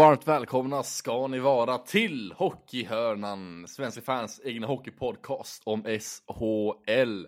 [0.00, 7.26] Varmt välkomna ska ni vara till Hockeyhörnan, svenska fans egna hockeypodcast om SHL.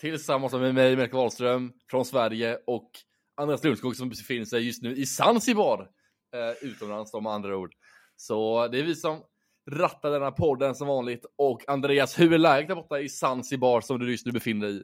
[0.00, 2.90] Tillsammans med mig, Melker Wahlström från Sverige och
[3.36, 5.88] Andreas Lundskog som befinner sig just nu i Zanzibar,
[6.34, 7.72] eh, utomlands om andra ord.
[8.16, 9.22] Så det är vi som
[9.70, 11.26] rattar denna podden som vanligt.
[11.36, 14.76] Och Andreas, hur är läget där borta i Zanzibar som du just nu befinner dig
[14.76, 14.82] i?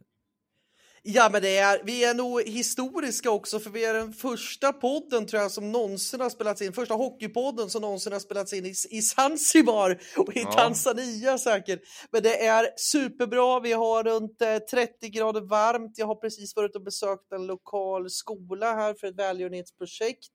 [1.06, 5.26] Ja, men det är, vi är nog historiska också, för vi är den första podden
[5.26, 8.74] tror jag som någonsin har spelats in, första hockeypodden som någonsin har spelats in i,
[8.90, 10.52] i Zanzibar och i ja.
[10.52, 11.80] Tanzania säkert.
[12.10, 13.60] Men det är superbra.
[13.60, 15.98] Vi har runt 30 eh, grader varmt.
[15.98, 20.32] Jag har precis varit och besökt en lokal skola här för ett välgörenhetsprojekt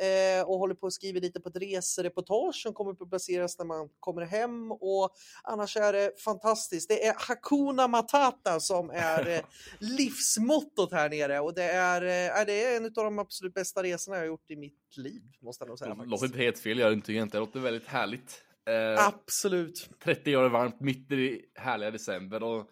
[0.00, 3.66] eh, och håller på att skriva lite på ett resereportage som kommer att publiceras när
[3.66, 4.72] man kommer hem.
[4.72, 5.10] Och
[5.42, 6.88] annars är det fantastiskt.
[6.88, 9.40] Det är Hakuna Matata som är eh,
[9.78, 14.16] livsmottot här nere och det är, eh, det är en av de absolut bästa resorna
[14.16, 15.22] jag har gjort i mitt liv.
[15.42, 15.94] Måste jag nog säga.
[15.94, 17.12] Det låter inte helt fel, det inte.
[17.12, 18.44] Det låter väldigt härligt.
[18.66, 19.90] Eh, Absolut.
[20.04, 22.70] 30 grader varmt mitt i härliga december och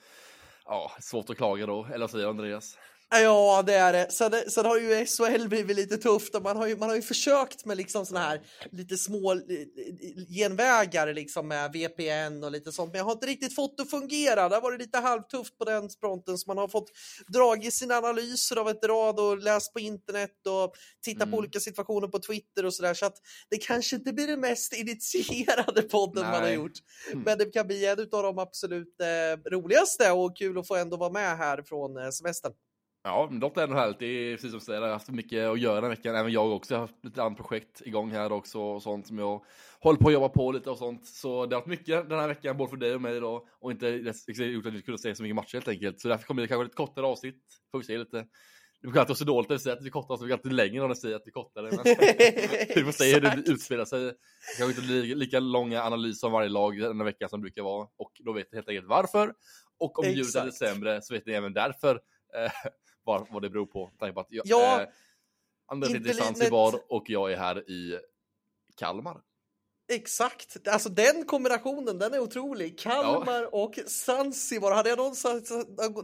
[0.64, 1.84] ja, svårt att klaga då.
[1.84, 2.78] Eller vad säger Andreas?
[3.12, 4.10] Ja, det är det.
[4.10, 7.02] Sen, sen har ju SHL blivit lite tufft och man har ju, man har ju
[7.02, 9.40] försökt med liksom såna här lite små
[10.28, 13.90] genvägar liksom med VPN och lite sånt, men jag har inte riktigt fått det att
[13.90, 14.48] fungera.
[14.48, 16.90] Det har varit lite halvtufft på den fronten så man har fått
[17.28, 21.30] dragit sina analyser av ett rad och läst på internet och titta mm.
[21.30, 22.94] på olika situationer på Twitter och sådär.
[22.94, 23.16] Så att
[23.48, 26.32] det kanske inte blir den mest initierade podden Nej.
[26.32, 26.78] man har gjort,
[27.12, 27.22] mm.
[27.24, 30.96] men det kan bli en av de absolut eh, roligaste och kul att få ändå
[30.96, 32.52] vara med här från eh, semestern.
[33.02, 33.98] Ja, men det är ändå härligt.
[33.98, 36.16] Det är precis som du säger, jag har haft mycket att göra den veckan.
[36.16, 36.74] Även jag också.
[36.74, 39.44] Jag har haft lite andra projekt igång här också och sånt som jag
[39.80, 41.06] håller på att jobba på lite och sånt.
[41.06, 43.48] Så det har varit mycket den här veckan, både för dig och mig då.
[43.60, 46.00] Och inte gjort att vi kunde se så mycket matcher helt enkelt.
[46.00, 47.42] Så därför kommer det kanske lite kortare avsnitt.
[47.70, 48.16] Får vi se lite.
[48.82, 50.82] Det brukar alltid vara så dåligt att säga att vi kortar så vi alltid längre
[50.82, 51.70] om det säger att vi kortar det.
[51.70, 51.84] Men
[52.74, 54.04] vi får se hur det utspelar sig.
[54.04, 54.14] Det
[54.58, 57.62] kanske inte blir lika långa analyser om varje lag den här veckan som det brukar
[57.62, 57.88] vara.
[57.96, 59.34] Och då vet ni helt enkelt varför.
[59.78, 62.00] Och om ljudet är sämre så vet ni även därför.
[63.06, 63.90] Eh, vad, det beror på.
[63.98, 64.88] på att jag, ja, eh,
[65.66, 68.00] Anders är i Zanzibar och jag är här i
[68.76, 69.20] Kalmar.
[69.92, 72.78] Exakt, alltså den kombinationen den är otrolig.
[72.78, 73.48] Kalmar ja.
[73.48, 74.72] och Zanzibar.
[74.72, 75.14] Hade jag någon,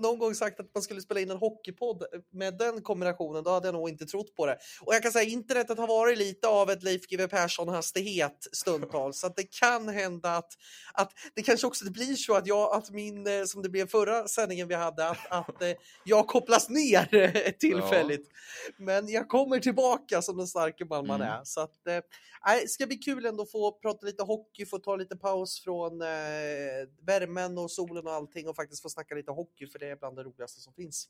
[0.01, 3.67] någon, gång sagt att man skulle spela in en hockeypodd med den kombinationen, då hade
[3.67, 4.59] jag nog inte trott på det.
[4.81, 9.21] Och jag kan säga internetet har varit lite av ett Leif GW Persson hastighet stundtals,
[9.21, 10.53] så att det kan hända att,
[10.95, 14.29] att det kanske också blir så att jag, att min, eh, som det blev förra
[14.29, 15.73] sändningen vi hade, att, att eh,
[16.05, 18.29] jag kopplas ner tillfälligt.
[18.67, 18.85] Ja.
[18.85, 21.33] Men jag kommer tillbaka som den starke man man mm.
[21.33, 21.41] är.
[21.45, 22.01] Så att, eh,
[22.47, 23.51] det ska bli kul ändå att
[23.83, 26.09] prata lite hockey, få ta lite paus från eh,
[27.07, 30.17] värmen och solen och allting och faktiskt få snacka lite hockey för det är bland
[30.17, 31.09] det roligaste som finns.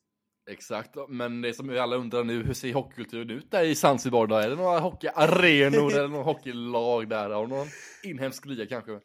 [0.51, 4.43] Exakt, men det som vi alla undrar nu, hur ser hockeykulturen ut där i Zanzibar?
[4.43, 7.31] Är det några hockeyarenor eller några hockeylag där?
[7.31, 7.67] Har någon
[8.03, 9.01] inhemsk liga kanske?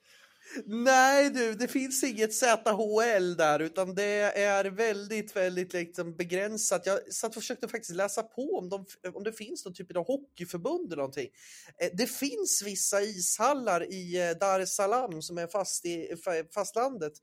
[0.66, 6.85] Nej du, det finns inget ZHL där utan det är väldigt, väldigt liksom begränsat.
[6.85, 10.07] Jag satt och försökte faktiskt läsa på om, de, om det finns någon typ av
[10.07, 11.29] hockeyförbund eller någonting.
[11.81, 16.16] Eh, det finns vissa ishallar i eh, Dar es Salaam som är fast i
[16.53, 17.13] fastlandet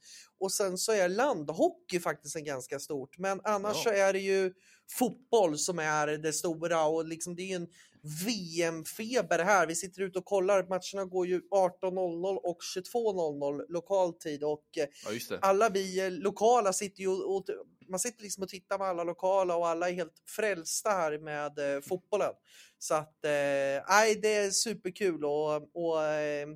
[0.41, 3.19] och sen så är landhockey faktiskt en ganska stort.
[3.19, 3.83] Men annars ja.
[3.83, 4.53] så är det ju
[4.91, 7.69] fotboll som är det stora och liksom det är en
[8.03, 9.66] VM-feber här.
[9.66, 10.62] Vi sitter ute och kollar.
[10.62, 12.59] Matcherna går ju 18.00 och
[12.94, 14.86] 22.00 lokal tid och eh,
[15.31, 17.44] ja, alla vi eh, lokala sitter ju och,
[17.88, 21.59] man sitter liksom och tittar med alla lokala och alla är helt frälsta här med
[21.59, 22.32] eh, fotbollen.
[22.78, 26.48] Så att nej, eh, det är superkul och, och eh,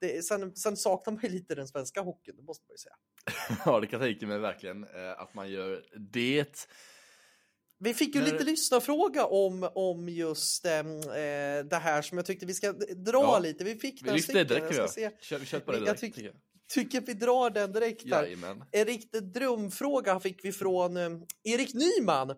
[0.00, 2.96] det, sen, sen saknar man ju lite den svenska hockeyn, det måste man ju säga.
[3.64, 4.86] ja, det kan jag tänka mig verkligen
[5.16, 6.68] att man gör det.
[7.82, 8.32] Vi fick ju När...
[8.32, 10.72] lite lyssnarfråga om, om just äh,
[11.64, 13.38] det här som jag tyckte vi ska dra ja.
[13.38, 13.64] lite.
[13.64, 14.46] Vi fick den stycken.
[14.46, 16.02] Direkt, jag Kör, kör på det direkt.
[16.02, 16.32] Jag tyck,
[16.68, 18.04] tycker vi drar den direkt.
[18.72, 21.10] En riktig drömfråga fick vi från äh,
[21.44, 22.34] Erik Nyman.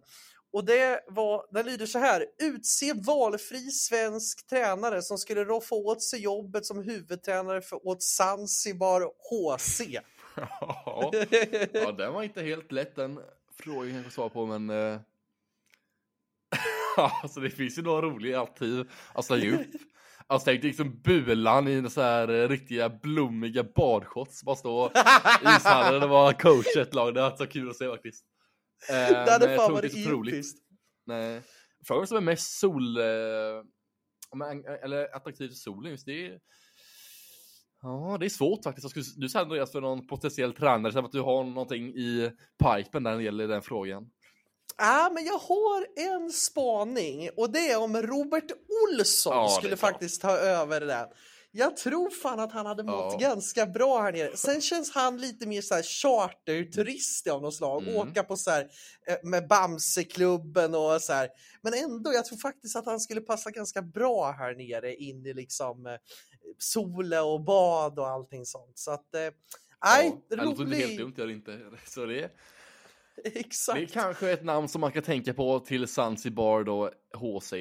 [0.53, 2.27] Och det var, den lyder så här.
[2.43, 9.03] Utse valfri svensk tränare som skulle roffa åt sig jobbet som huvudtränare för, åt Zanzibar
[9.03, 9.81] HC.
[10.37, 11.13] ja,
[11.73, 13.19] ja, den var inte helt lätt den
[13.59, 15.01] frågan att svara på, men eh,
[16.97, 19.67] alltså det finns ju några roliga alternativ att slänga upp.
[20.27, 24.43] Alltså tänk liksom Bulan i så här eh, riktiga blommiga badshorts.
[24.43, 24.91] Bara stå
[25.43, 27.15] i ishallen det var coach ett lag.
[27.15, 28.25] Det har varit så kul att se faktiskt.
[28.91, 30.59] Eh, det hade fan varit episkt.
[31.07, 31.43] Nej.
[31.87, 32.99] Frågan som är mest sol...
[32.99, 33.05] Eh,
[34.85, 36.39] eller attraktivt i solen just det är...
[37.83, 38.95] Ja, det är svårt faktiskt.
[39.17, 43.11] Du säger Andreas för någon potentiell tränare, så att du har någonting i pipen där
[43.11, 44.11] när det gäller den frågan.
[44.79, 48.51] Ja, men jag har en spaning och det är om Robert
[48.89, 51.07] Olsson Ja, skulle faktiskt ta över det där.
[51.55, 53.29] Jag tror fan att han hade mått Ja.
[53.29, 54.37] ganska bra här nere.
[54.37, 57.83] Sen känns han lite mer så här charterturist av något slag.
[57.83, 57.97] Mm.
[57.97, 58.69] Åka på så här
[59.07, 61.29] eh, med Bamseklubben och så här.
[61.63, 65.35] Men ändå, jag tror faktiskt att han skulle passa ganska bra här nere in i
[65.35, 65.93] liksom eh,
[66.59, 68.79] solen och bad och allting sånt.
[68.79, 69.31] Så att, eh, nej,
[70.07, 70.99] ja, det låter inte helt rolig.
[70.99, 71.59] dumt, det inte.
[71.87, 72.31] Så det,
[73.25, 73.79] Exakt.
[73.79, 77.53] det är kanske ett namn som man kan tänka på till Zanzibar då, HC.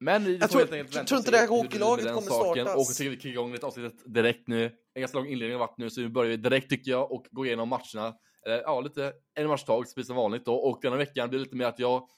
[0.00, 2.64] Men vi Jag får tror- helt enkelt vänta tror inte det här hockeylaget kommer saken.
[2.66, 2.90] startas.
[2.90, 4.64] Och tycker vi kickar igång lite avsnittet direkt nu.
[4.94, 7.26] En ganska lång inledning har varit nu, så nu börjar vi direkt tycker jag och
[7.30, 8.14] gå igenom matcherna.
[8.46, 10.54] Eller ja, lite en match tag, precis som vanligt då.
[10.54, 12.08] Och denna veckan blir det lite mer att jag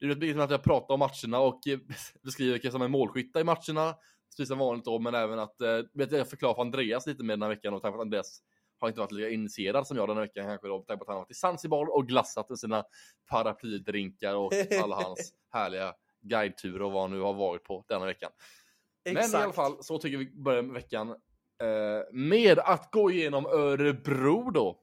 [0.00, 1.78] det blir lite mer att jag pratar om matcherna och eh,
[2.22, 3.94] beskriver vilka som är målskyttar i matcherna.
[4.30, 5.80] Precis som vanligt då, men även att eh,
[6.10, 8.40] jag förklarar för Andreas lite mer den här veckan och tack för att Andreas
[8.80, 10.78] har inte varit lika initierad som jag den här veckan kanske då.
[10.78, 12.84] Tack på att han har varit i Zanzibar och glassat med sina
[13.30, 14.52] paraplydrinkar och
[14.82, 18.30] alla hans härliga guideturer och vad han nu har varit på denna veckan.
[19.04, 19.54] Men i alla Exakt.
[19.54, 21.08] fall så tycker vi börjar med veckan
[21.62, 24.82] eh, med att gå igenom Örebro då.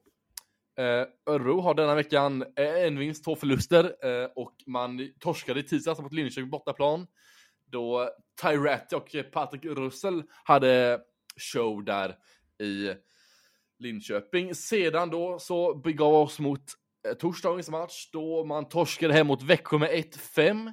[0.77, 5.63] Eh, Örebro har denna veckan eh, en vinst, två förluster eh, och man torskade i
[5.63, 7.07] tisdags mot Linköping bortaplan.
[7.65, 8.09] Då
[8.41, 11.01] Tyrett och Patrik Russell hade
[11.37, 12.15] show där
[12.63, 12.93] i
[13.83, 14.56] Linköping.
[14.56, 16.63] Sedan då så begav oss mot
[17.07, 20.71] eh, torsdagens match då man torskade hem mot Växjö med 1-5.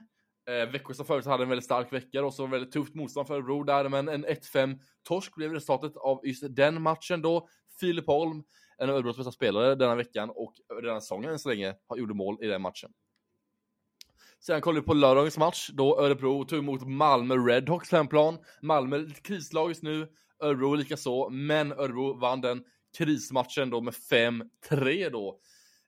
[0.50, 3.34] Eh, Växjö som förut hade en väldigt stark vecka och så väldigt tufft motstånd för
[3.34, 7.48] Örebro där, men en 1-5 torsk blev resultatet av just den matchen då.
[7.80, 8.42] Filip Holm,
[8.78, 12.14] en av Örebros bästa spelare denna veckan och denna säsongen än så länge, har gjorde
[12.14, 12.90] mål i den matchen.
[14.40, 18.38] Sen kollar vi på lördagens match då Örebro tog emot Malmö Redhawks hemplan.
[18.62, 20.08] Malmö lite krislag just nu,
[20.42, 22.64] Örebro likaså, men Örebro vann den
[22.98, 25.40] krismatchen då med 5-3 då.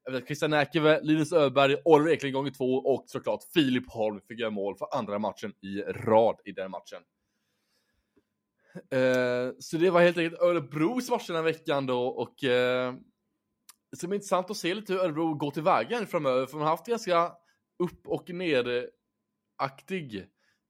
[0.05, 4.41] Jag vet, Christian Näkeve, Linus Öberg, Oliver Eklind gånger två och såklart Filip Holm fick
[4.41, 7.03] göra mål för andra matchen i rad i den matchen.
[8.91, 12.95] Eh, så det var helt enkelt Örebros match den här veckan då och eh,
[13.91, 16.71] det ska bli intressant att se lite hur Örebro går tillväga framöver för man har
[16.71, 17.33] haft ganska
[17.79, 20.17] upp och ner-aktig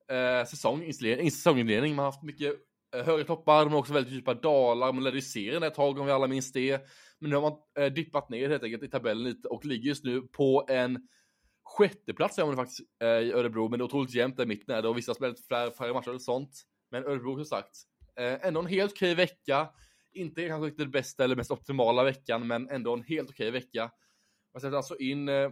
[0.09, 1.95] eh, säsong, inledning- säsonginledning.
[1.95, 2.57] Man har haft mycket
[2.95, 4.93] Eh, högre höga toppar men också väldigt djupa dalar.
[4.93, 6.87] Man ledde ju serien ett tag om vi alla minns det.
[7.19, 10.05] Men nu har man eh, dippat ner helt enkelt i tabellen lite och ligger just
[10.05, 11.09] nu på en
[11.65, 14.75] sjätteplats är man faktiskt eh, i Örebro, men det är otroligt jämnt där i mitten
[14.75, 16.63] är det och vissa har spelat fler, färre matcher eller sånt.
[16.91, 17.77] Men Örebro som sagt,
[18.17, 19.69] eh, ändå en helt okej vecka.
[20.13, 23.91] Inte kanske inte den bästa eller mest optimala veckan, men ändå en helt okej vecka.
[24.55, 25.51] Man släppte alltså in eh,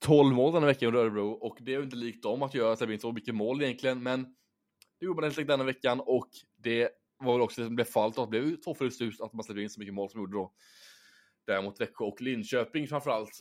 [0.00, 2.54] 12 mål den här veckan under Örebro och det är ju inte likt dem att
[2.54, 4.36] göra så mycket mål egentligen, men
[5.00, 7.84] det gjorde man helt enkelt denna veckan och det var väl också det som blev
[7.84, 8.76] fallet det blev ju två
[9.20, 10.52] att man släppte in så mycket mål som gjorde då.
[11.46, 13.40] Däremot Växjö och Linköping framförallt.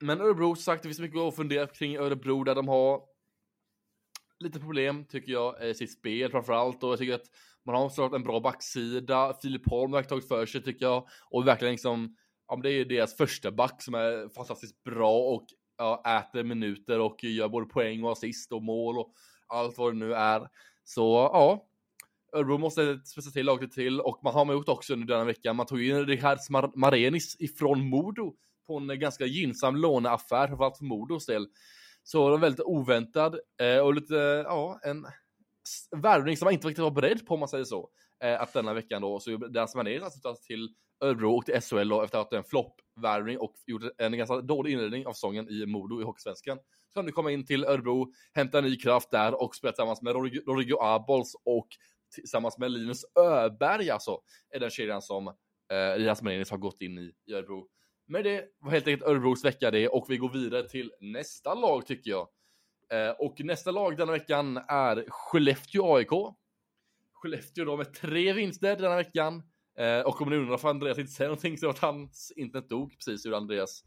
[0.00, 3.02] Men Örebro, som sagt, det finns mycket att fundera kring Örebro där de har
[4.38, 7.30] lite problem tycker jag i sitt spel framförallt och jag tycker att
[7.64, 9.34] man har såklart en bra backsida.
[9.42, 12.16] Filip Holm har tagit för sig tycker jag och verkligen liksom
[12.48, 16.42] Ja men det är ju deras första back som är fantastiskt bra och ja, äter
[16.42, 19.12] minuter och gör både poäng och assist och mål och
[19.46, 20.48] allt vad det nu är.
[20.88, 21.66] Så ja,
[22.32, 25.52] Örebro måste spetsa till laget till och man har man gjort också under denna vecka.
[25.52, 28.34] Man tog in Richard Mar- Marenis ifrån Modo
[28.66, 31.46] på en ganska gynnsam låneaffär, framförallt för Modos del.
[32.02, 34.14] Så det var väldigt oväntad eh, och lite,
[34.46, 35.06] ja, en
[35.96, 37.90] värvning som man inte riktigt var beredd på om man säger så.
[38.24, 42.02] Eh, att denna veckan då, så deras Marenis alltså till Örebro åkte till SHL då,
[42.02, 45.66] efter att ha haft en floppvärvning och gjort en ganska dålig inledning av säsongen i
[45.66, 46.58] Modo i Hockeysvenskan.
[46.88, 50.14] Så han nu komma in till Örebro, hämta ny kraft där och spela tillsammans med
[50.14, 51.68] Rodrigo- Abols och
[52.14, 55.34] tillsammans med Linus Öberg alltså, är den kedjan som eh,
[55.76, 57.68] Elias Marenis har gått in i, i Örebro.
[58.08, 61.86] Men det var helt enkelt Örebros vecka det och vi går vidare till nästa lag
[61.86, 62.28] tycker jag.
[62.92, 66.10] Eh, och nästa lag denna veckan är Skellefteå AIK.
[67.12, 69.42] Skellefteå då med tre vinster denna veckan.
[69.78, 72.96] Eh, och om ni undrar för Andreas inte säger någonting så att hans internet dog
[72.98, 73.84] precis ur Andreas.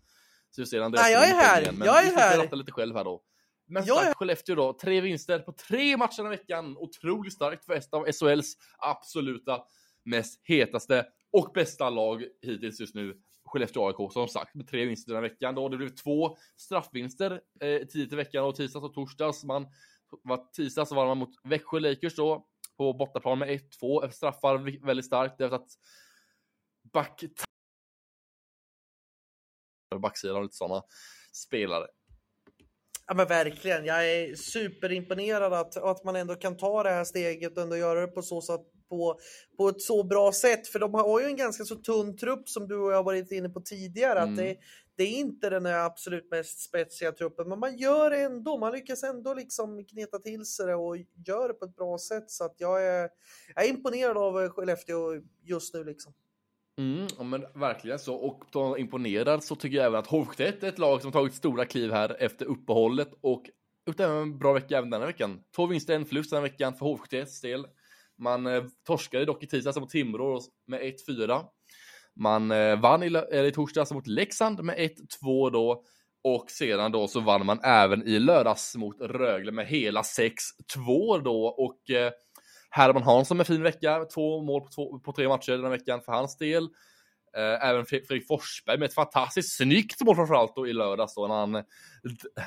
[0.50, 1.62] Så ser Andreas Nej, jag är här.
[1.62, 2.56] igen, men Jag är här.
[2.56, 3.22] lite själv här då.
[3.68, 6.78] Men Jag är- Skellefteå då, tre vinster på tre matcher här veckan.
[6.78, 9.62] Otroligt starkt för ett av SHLs absoluta
[10.04, 13.18] mest hetaste och bästa lag hittills just nu.
[13.46, 15.70] Skellefteå AIK som sagt med tre vinster den här veckan då.
[15.70, 17.32] Det blev två straffvinster
[17.62, 19.44] eh, tidigt i veckan och tisdags och torsdags.
[19.44, 19.68] Man,
[20.24, 22.46] var, tisdags så var man mot Växjö Lakers då
[22.80, 25.72] på bortaplan med 1-2 efter straffar väldigt starkt efter att
[26.94, 27.24] back
[30.00, 30.84] backsidan och lite sådana
[31.34, 31.88] spelare.
[33.10, 37.58] Ja men verkligen, jag är superimponerad att, att man ändå kan ta det här steget
[37.58, 39.20] och ändå göra det på så sätt på,
[39.58, 40.68] på ett så bra sätt.
[40.68, 43.50] För de har ju en ganska så tunn trupp som du och jag varit inne
[43.50, 44.20] på tidigare.
[44.20, 44.34] Mm.
[44.34, 44.58] Att det,
[44.98, 48.58] det är inte den absolut mest spetsiga truppen, men man gör det ändå.
[48.58, 50.98] Man lyckas ändå liksom kneta till sig det och
[51.28, 52.32] gör det på ett bra sätt.
[52.32, 53.10] Så att jag är,
[53.56, 56.14] jag är imponerad av Skellefteå just nu liksom.
[56.80, 58.16] Mm, ja, men verkligen så.
[58.16, 61.66] Och då imponerad så tycker jag även att HV71 är ett lag som tagit stora
[61.66, 63.44] kliv här efter uppehållet och
[63.88, 65.44] gjort en bra vecka även denna veckan.
[65.56, 67.66] Två vinster, en förlust den veckan för HV71 del.
[68.18, 71.44] Man eh, torskade dock i tisdags mot Timrå med 1-4.
[72.16, 74.78] Man eh, vann i, eller i torsdags mot Leksand med
[75.24, 75.84] 1-2 då.
[76.24, 81.46] Och sedan då så vann man även i lördags mot Rögle med hela 6-2 då.
[81.46, 82.12] Och eh,
[82.70, 86.02] Herman Hansson med fin vecka, två mål på, två, på tre matcher den här veckan
[86.02, 86.64] för hans del.
[87.38, 91.36] Eh, även Fredrik Forsberg med ett fantastiskt snyggt mål framförallt då i lördags då när
[91.36, 91.64] han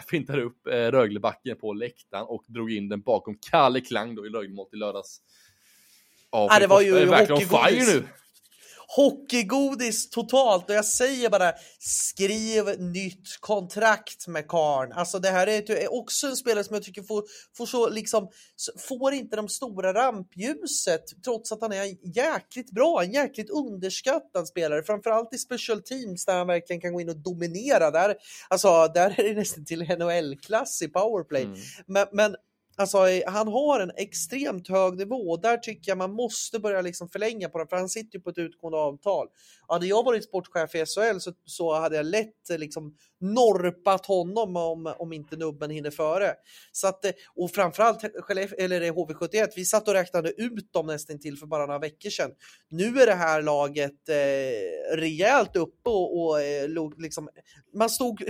[0.09, 4.29] fintade upp eh, Röglebacken på läktaren och drog in den bakom Kalle Klang då i
[4.29, 5.21] Röglemål i lördags.
[6.31, 8.05] Ja, ja det var ju nu
[8.97, 14.93] hockeygodis totalt och jag säger bara skriv nytt kontrakt med Karn.
[14.93, 17.25] Alltså det här är också en spelare som jag tycker får,
[17.57, 18.29] får så liksom
[18.79, 24.83] får inte de stora rampljuset trots att han är jäkligt bra, en jäkligt underskattad spelare,
[24.83, 27.91] framförallt i special teams där han verkligen kan gå in och dominera.
[27.91, 28.17] Där,
[28.49, 31.43] alltså, där är det nästan till NHL-klass i powerplay.
[31.43, 31.59] Mm.
[31.87, 32.37] Men, men
[32.77, 37.09] Alltså, han har en extremt hög nivå och där tycker jag man måste börja liksom
[37.09, 39.29] förlänga på den, för han sitter ju på ett utgående avtal.
[39.69, 44.95] Hade jag varit sportchef i SHL så, så hade jag lätt liksom norpat honom om,
[44.99, 46.35] om inte nubben hinner före.
[46.73, 48.05] Så att, och framförallt
[48.59, 52.31] eller HV71, vi satt och räknade ut dem nästan till för bara några veckor sedan.
[52.69, 57.29] Nu är det här laget eh, rejält uppe och, och eh, liksom,
[57.75, 58.23] man stod,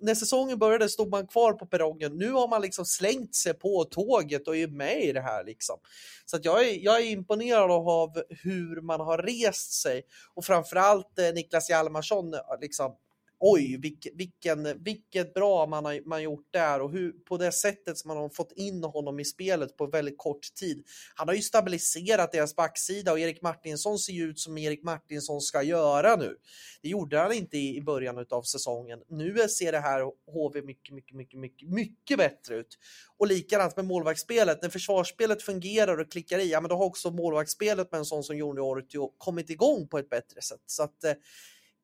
[0.00, 2.18] när säsongen började stod man kvar på perrongen.
[2.18, 5.78] Nu har man liksom slängt sig på tåget och är med i det här liksom.
[6.24, 10.02] Så att jag, är, jag är imponerad av hur man har rest sig
[10.34, 12.96] och framförallt eh, Niklas Hjalmarsson eh, liksom
[13.38, 17.98] oj, vilken, vilken, vilket bra man har man gjort där och hur, på det sättet
[17.98, 20.84] som man har fått in honom i spelet på väldigt kort tid.
[21.14, 25.40] Han har ju stabiliserat deras backsida och Erik Martinsson ser ju ut som Erik Martinsson
[25.40, 26.36] ska göra nu.
[26.82, 28.98] Det gjorde han inte i, i början av säsongen.
[29.08, 30.00] Nu ser det här
[30.32, 32.78] HV mycket, mycket, mycket, mycket, mycket bättre ut.
[33.16, 34.62] Och likadant med målvaktsspelet.
[34.62, 38.22] När försvarsspelet fungerar och klickar i, ja men då har också målvaktsspelet med en sån
[38.22, 40.62] som Jonny Ortio kommit igång på ett bättre sätt.
[40.66, 41.12] Så att eh,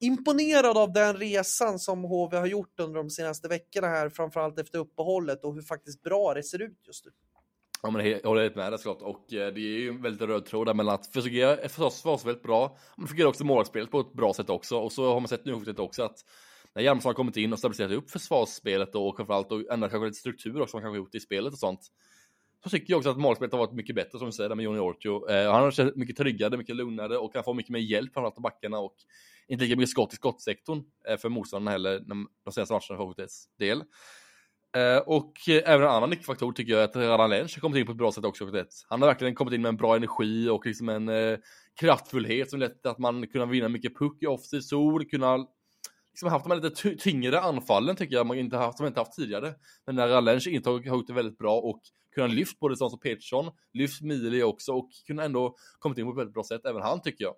[0.01, 4.79] imponerad av den resan som HV har gjort under de senaste veckorna här, framförallt efter
[4.79, 7.11] uppehållet och hur faktiskt bra det ser ut just nu.
[7.83, 10.29] Ja men jag håller helt med dig såklart och eh, det är ju en väldigt
[10.29, 11.57] röd tråd där mellan att försöka
[12.25, 15.29] väldigt bra, men fungerar också målvaktsspelet på ett bra sätt också och så har man
[15.29, 16.25] sett nu också att
[16.75, 20.19] när Hjalmarsson har kommit in och stabiliserat upp försvarsspelet och framförallt och ändrat kanske lite
[20.19, 21.81] struktur också som kanske gjort i spelet och sånt
[22.65, 24.79] så tycker jag också att målspelet har varit mycket bättre som du säger med Johnny
[24.79, 25.31] Ortio.
[25.31, 28.37] Eh, han har känt mycket tryggare, mycket lugnare och kan få mycket mer hjälp framförallt
[28.37, 28.95] av backarna och
[29.51, 33.49] inte lika mycket skott i skottsektorn eh, för motståndarna heller de senaste matcherna för HVTs
[33.59, 33.83] del.
[34.77, 37.79] Eh, och eh, även en annan nyckelfaktor tycker jag är att Radan Lensch har kommit
[37.79, 38.45] in på ett bra sätt också.
[38.89, 41.11] Han har verkligen kommit in med en bra energi och liksom en
[41.81, 45.47] kraftfullhet som lett till att man kunnat vinna mycket puck i offensiv zon, kunna
[46.13, 49.01] liksom haft de här lite tyngre anfallen tycker jag man inte haft, som man inte
[49.01, 49.55] haft tidigare.
[49.87, 51.81] Men när Lenc intag har gjort det väldigt bra och
[52.15, 56.11] kunnat lyft både sånt som Petersson, lyft Mili också och kunna ändå kommit in på
[56.11, 57.35] ett väldigt bra sätt, även han tycker jag.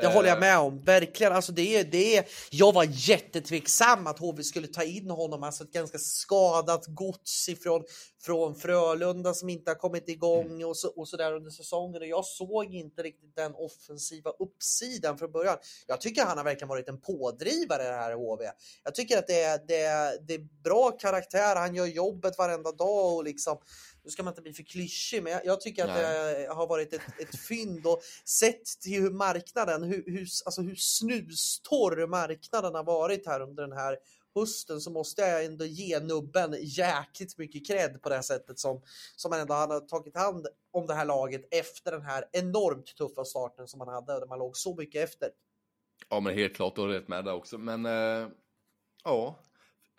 [0.00, 1.32] Det håller jag med om, verkligen.
[1.32, 5.64] Alltså det är, det är, jag var jättetveksam att HV skulle ta in honom, alltså
[5.64, 7.84] ett ganska skadat gods ifrån
[8.24, 10.68] från Frölunda som inte har kommit igång mm.
[10.68, 12.02] och så, och så där under säsongen.
[12.02, 15.56] Och jag såg inte riktigt den offensiva uppsidan från början.
[15.86, 18.44] Jag tycker han har verkligen varit en pådrivare i det här HV.
[18.84, 22.72] Jag tycker att det är, det, är, det är bra karaktär, han gör jobbet varenda
[22.72, 23.58] dag och liksom
[24.04, 26.92] nu ska man inte bli för klyschig, men jag, jag tycker att det har varit
[26.92, 32.84] ett, ett fynd och sett till hur marknaden, hur, hur, alltså hur snustorr marknaden har
[32.84, 33.98] varit här under den här
[34.34, 38.82] hösten så måste jag ändå ge nubben jäkligt mycket cred på det här sättet som,
[39.16, 43.24] som man ändå har tagit hand om det här laget efter den här enormt tuffa
[43.24, 45.28] starten som man hade där man låg så mycket efter.
[46.08, 47.58] Ja men helt klart, du har rätt med det också.
[47.58, 48.28] Men äh,
[49.04, 49.38] ja,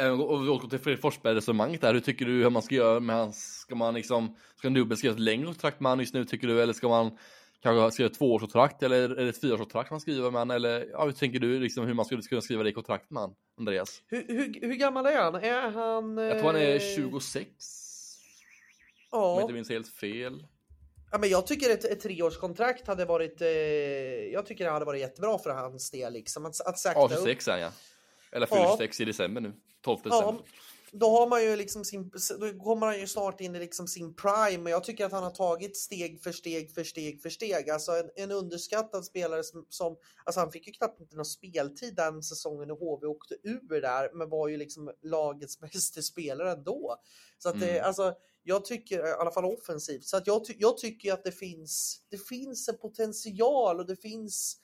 [0.02, 1.94] och vi återgår till Fredrik Forsberg-resonemanget där.
[1.94, 5.14] Hur tycker du hur man ska göra med hans, ska man liksom, ska Nubben skriva
[5.14, 7.18] ett längre kontrakt med han just nu tycker du, eller ska man
[7.64, 11.06] kanske skriva ett tvåårskontrakt eller är det ett fyraårskontrakt man skriver med han, eller ja,
[11.06, 14.02] hur tänker du liksom hur man skulle kunna skriva det i kontrakt med han, Andreas?
[14.08, 15.36] Hur, hur, hur gammal är han?
[15.36, 16.18] Är han?
[16.18, 17.50] Jag tror han är 26.
[19.12, 19.32] Ja.
[19.32, 20.46] Om jag inte minns helt fel.
[21.12, 23.48] Ja, men jag tycker ett, ett treårskontrakt hade varit, eh,
[24.34, 26.46] jag tycker det hade varit jättebra för hans del liksom.
[26.46, 27.52] Att, att sakta ja, 26 upp.
[27.52, 27.72] är han ja.
[28.36, 28.78] Eller fyller ja.
[28.78, 29.54] 26 i december nu.
[29.82, 30.20] 12 december.
[30.20, 30.44] Ja,
[30.92, 34.16] då har man ju liksom sin, då kommer han ju snart in i liksom sin
[34.16, 37.70] prime och jag tycker att han har tagit steg för steg för steg för steg.
[37.70, 41.96] Alltså en, en underskattad spelare som, som, alltså han fick ju knappt inte någon speltid
[41.96, 46.96] den säsongen när HV åkte ur där, men var ju liksom lagets bästa spelare ändå.
[47.38, 47.86] Så att det, mm.
[47.86, 48.14] alltså,
[48.44, 52.18] jag tycker i alla fall offensivt, så att jag, jag tycker att det finns, det
[52.18, 54.58] finns en potential och det finns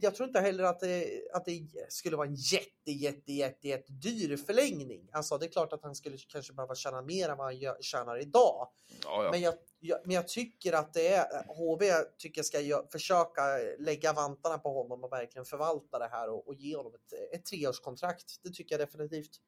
[0.00, 3.92] jag tror inte heller att det, att det skulle vara en jätte, jätte, jätte, jätte
[3.92, 5.08] dyr förlängning.
[5.12, 8.20] Alltså det är klart att han skulle kanske behöva tjäna mer än vad han tjänar
[8.20, 8.68] idag.
[9.04, 9.30] Ja, ja.
[9.30, 13.42] Men, jag, jag, men jag tycker att det är HV tycker jag ska gör, försöka
[13.78, 17.44] lägga vantarna på honom och verkligen förvalta det här och, och ge honom ett, ett
[17.44, 18.40] treårskontrakt.
[18.42, 19.40] Det tycker jag definitivt.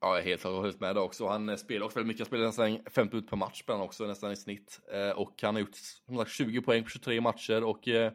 [0.00, 1.26] Ja, jag är helt, helt med det också.
[1.26, 2.20] Han spelar också väldigt mycket.
[2.20, 4.80] Han spelar nästan 50 ut per match också, nästan i snitt.
[4.92, 8.12] Eh, och han har gjort som sagt, 20 poäng på 23 matcher och eh,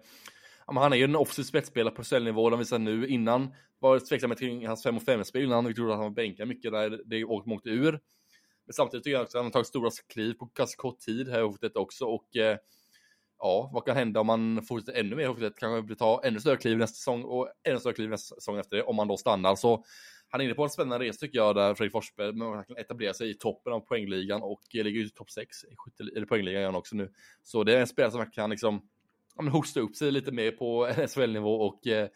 [0.68, 3.08] han är ju en offensiv spetsspelare på cellnivå, de visar nu.
[3.08, 6.16] Innan var det tveksamhet kring hans 5 och 5-spel, innan vi trodde att han var
[6.16, 7.92] bänkad mycket där det åkte mot ur.
[8.66, 11.30] Men samtidigt tycker jag också att han har tagit stora kliv på ganska kort tid
[11.30, 12.58] här i detta också och eh,
[13.40, 15.54] ja, vad kan hända om man fortsätter ännu mer hotet?
[15.58, 18.84] Kanske ta ännu större kliv nästa säsong och ännu större kliv nästa säsong efter det,
[18.84, 19.56] om man då stannar.
[19.56, 19.84] Så
[20.30, 23.30] han är inne på en spännande resa tycker jag, där Fredrik Forsberg kan etablera sig
[23.30, 25.58] i toppen av poängligan och eh, ligger i topp 6
[26.16, 27.12] i poängligan också nu.
[27.44, 28.90] Så det är en spelare som kan liksom
[29.42, 32.08] ja, men hosta upp sig lite mer på SHL-nivå och eh,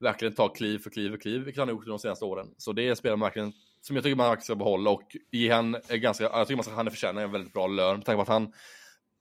[0.00, 2.54] verkligen ta kliv för kliv för kliv, vilket han har gjort de senaste åren.
[2.56, 5.76] Så det är spelare man verkligen, som jag tycker man ska behålla och ge han
[5.90, 8.28] ganska, jag tycker man ska, han förtjänar en väldigt bra lön med tanke på att
[8.28, 8.52] han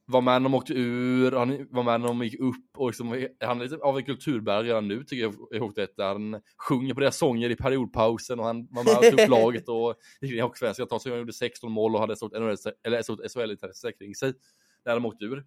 [0.05, 3.27] var med när de åkte ur, han var med när de gick upp och liksom,
[3.39, 5.93] han är lite av en kulturbärare redan nu tycker jag i Hockeyet.
[5.97, 9.69] Han sjunger på deras sånger i periodpausen och han var med och tog upp laget
[9.69, 10.87] och gick in i Hockeysvenskan.
[10.89, 14.33] Jag tar han gjorde 16 mål och hade ett stort SHL-intresse kring sig
[14.85, 15.43] när de åkte ur.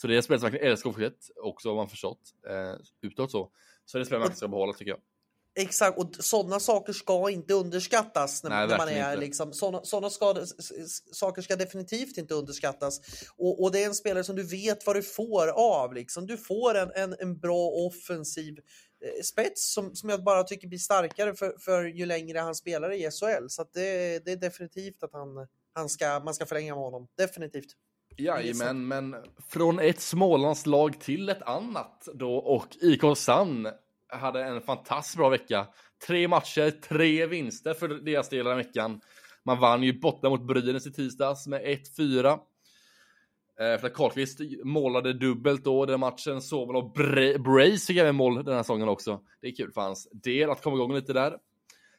[0.00, 3.50] Så det är spelet som verkligen älskar Hockeyet också har man förstått eh, utåt så.
[3.84, 5.00] Så det är spelet man ska behålla tycker jag.
[5.58, 9.20] Exakt, och sådana saker ska inte underskattas när, Nej, när man är inte.
[9.26, 10.34] liksom, sådana, sådana ska,
[11.12, 13.00] saker ska definitivt inte underskattas.
[13.36, 16.26] Och, och, det är en spelare som du vet vad du får av liksom.
[16.26, 18.58] Du får en, en, en bra offensiv
[19.04, 22.92] eh, spets som, som jag bara tycker blir starkare för, för ju längre han spelar
[22.92, 23.48] i SHL.
[23.48, 25.28] Så det, det är definitivt att han,
[25.72, 27.08] han ska, man ska förlänga med honom.
[27.16, 27.74] Definitivt.
[28.18, 29.16] Jajamän, men
[29.48, 33.68] från ett Smålandslag till ett annat då och IK Sann
[34.08, 35.66] hade en fantastiskt bra vecka.
[36.06, 39.00] Tre matcher, tre vinster för deras del den veckan.
[39.44, 41.62] Man vann ju borta mot Brynäs i tisdags med
[41.98, 42.38] 1-4.
[43.60, 46.42] Eh, för att Karlqvist målade dubbelt då den matchen.
[46.42, 46.92] Sobel och
[47.40, 49.20] Brace fick även mål den här säsongen också.
[49.40, 51.36] Det är kul för hans del att komma igång lite där.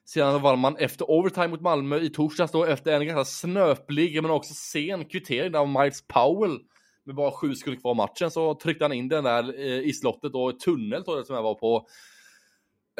[0.05, 4.31] Sedan vann man efter overtime mot Malmö i torsdags då efter en ganska snöplig men
[4.31, 6.59] också sen kvittering av Miles Powell.
[7.05, 10.35] Med bara sju sekunder kvar matchen så tryckte han in den där eh, i slottet
[10.35, 11.87] och tunnel tror jag som jag var på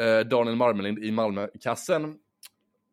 [0.02, 2.18] eh, Daniel Marmelind i Malmö-kassen.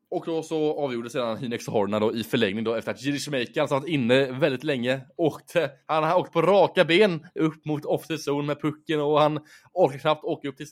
[0.10, 3.68] Och då så avgjorde sedan Hinex Horna då i förlängning då efter att Jiri Shmeikan
[3.68, 5.72] som varit inne väldigt länge åkte.
[5.86, 9.40] Han har åkt på raka ben upp mot offset zone med pucken och han
[9.74, 10.68] orkar knappt åka upp till,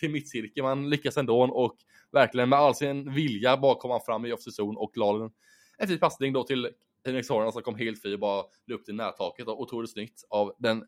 [0.00, 0.64] till mittcirkeln.
[0.64, 1.76] Man lyckas ändå och
[2.12, 5.30] verkligen med all sin vilja bara kom han fram i offset zone och la
[5.78, 6.68] en fin passning då till
[7.06, 10.52] Hinex Horna som kom helt fri och bara upp till närtaket och otroligt snyggt av
[10.58, 10.84] den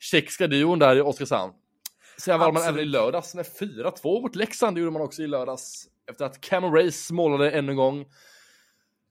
[0.00, 1.52] tjeckiska duon där i Oskarshamn.
[2.18, 5.26] Sen var man även i lördags med 4-2 mot Leksand, det gjorde man också i
[5.26, 5.88] lördags.
[6.10, 8.06] Efter att Cameron Race målade ännu en gång.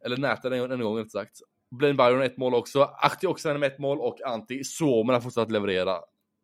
[0.05, 1.39] Eller nätade ännu en gång, rätt sagt.
[1.71, 2.81] Blaine Byron ett mål också.
[2.81, 5.99] Ahti också med ett mål och Antti Suomen har fortsatt leverera.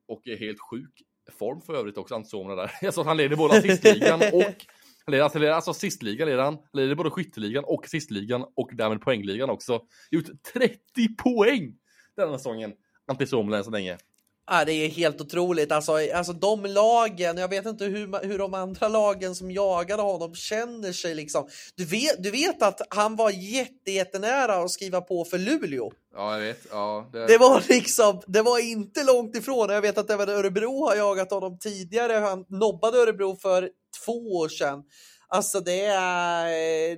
[0.08, 1.02] Och är helt sjuk
[1.40, 2.72] form för övrigt också, Antti Suomen där.
[2.82, 4.66] Jag såg att han leder både assistligan och
[5.06, 9.50] han leder, alltså, alltså assistligan leder han, leder både skytteligan och assistligan och därmed poängligan
[9.50, 9.82] också.
[10.12, 10.80] Gjort 30
[11.18, 11.74] poäng
[12.16, 12.74] denna säsongen.
[13.08, 13.98] Antti Suomen än så länge.
[14.48, 15.72] Ja, det är helt otroligt.
[15.72, 20.36] Alltså, alltså de lagen, jag vet inte hur, hur de andra lagen som jagade honom
[20.36, 21.16] känner sig.
[21.16, 21.48] Liksom.
[21.76, 25.92] Du, vet, du vet att han var jätte, jättenära att skriva på för Luleå.
[26.16, 26.68] Ja, jag vet.
[26.72, 27.28] Ja, det...
[27.28, 27.38] det...
[27.38, 29.70] var liksom, det var inte långt ifrån.
[29.70, 32.14] Jag vet att även Örebro har jagat honom tidigare.
[32.14, 33.70] Han nobbade Örebro för
[34.06, 34.84] två år sedan.
[35.36, 36.48] Alltså det är,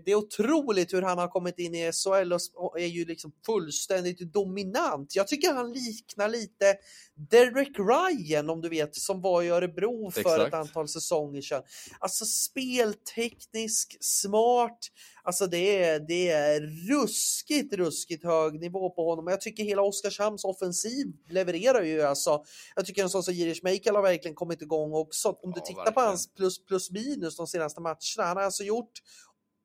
[0.05, 4.33] det är otroligt hur han har kommit in i SHL och är ju liksom fullständigt
[4.33, 5.15] dominant.
[5.15, 6.75] Jag tycker han liknar lite
[7.15, 10.47] Derek Ryan om du vet som var i Örebro för Exakt.
[10.47, 11.63] ett antal säsonger sedan.
[11.99, 14.79] Alltså spelteknisk, smart,
[15.27, 19.27] Alltså det är, det är ruskigt, ruskigt hög nivå på honom.
[19.27, 22.43] Jag tycker hela Oskarshamns offensiv levererar ju alltså.
[22.75, 25.29] Jag tycker en sån som Jiri Schmeichel har verkligen kommit igång också.
[25.29, 25.93] Om du ja, tittar verkligen.
[25.93, 28.27] på hans plus, plus minus de senaste matcherna.
[28.27, 28.91] Han har alltså gjort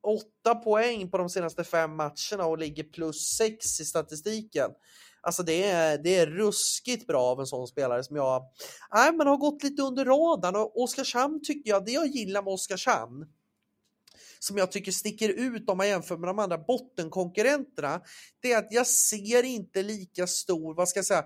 [0.07, 4.69] åtta poäng på de senaste fem matcherna och ligger plus sex i statistiken.
[5.21, 8.43] Alltså det är, det är ruskigt bra av en sån spelare som jag
[8.93, 12.53] nej, men har gått lite under radarn och Oskarshamn tycker jag, det jag gillar med
[12.53, 13.25] Oskarshamn
[14.39, 18.01] som jag tycker sticker ut om man jämför med de andra bottenkonkurrenterna,
[18.41, 21.25] det är att jag ser inte lika stor, vad ska jag säga,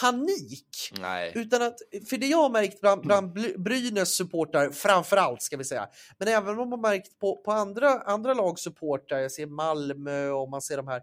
[0.00, 0.92] panik.
[1.00, 1.32] Nej.
[1.34, 3.32] Utan att, för det jag har märkt bland, bland
[3.62, 7.88] Brynäs supportrar, framför allt ska vi säga, men även om man märkt på, på andra,
[7.90, 11.02] andra lags supportrar, jag ser Malmö och man ser de här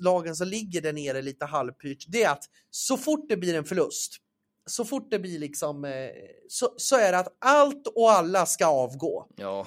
[0.00, 3.64] lagen som ligger där nere lite halvpyrt, det är att så fort det blir en
[3.64, 4.16] förlust,
[4.66, 6.10] så fort det blir liksom, eh,
[6.48, 9.26] så, så är det att allt och alla ska avgå.
[9.36, 9.66] Ja.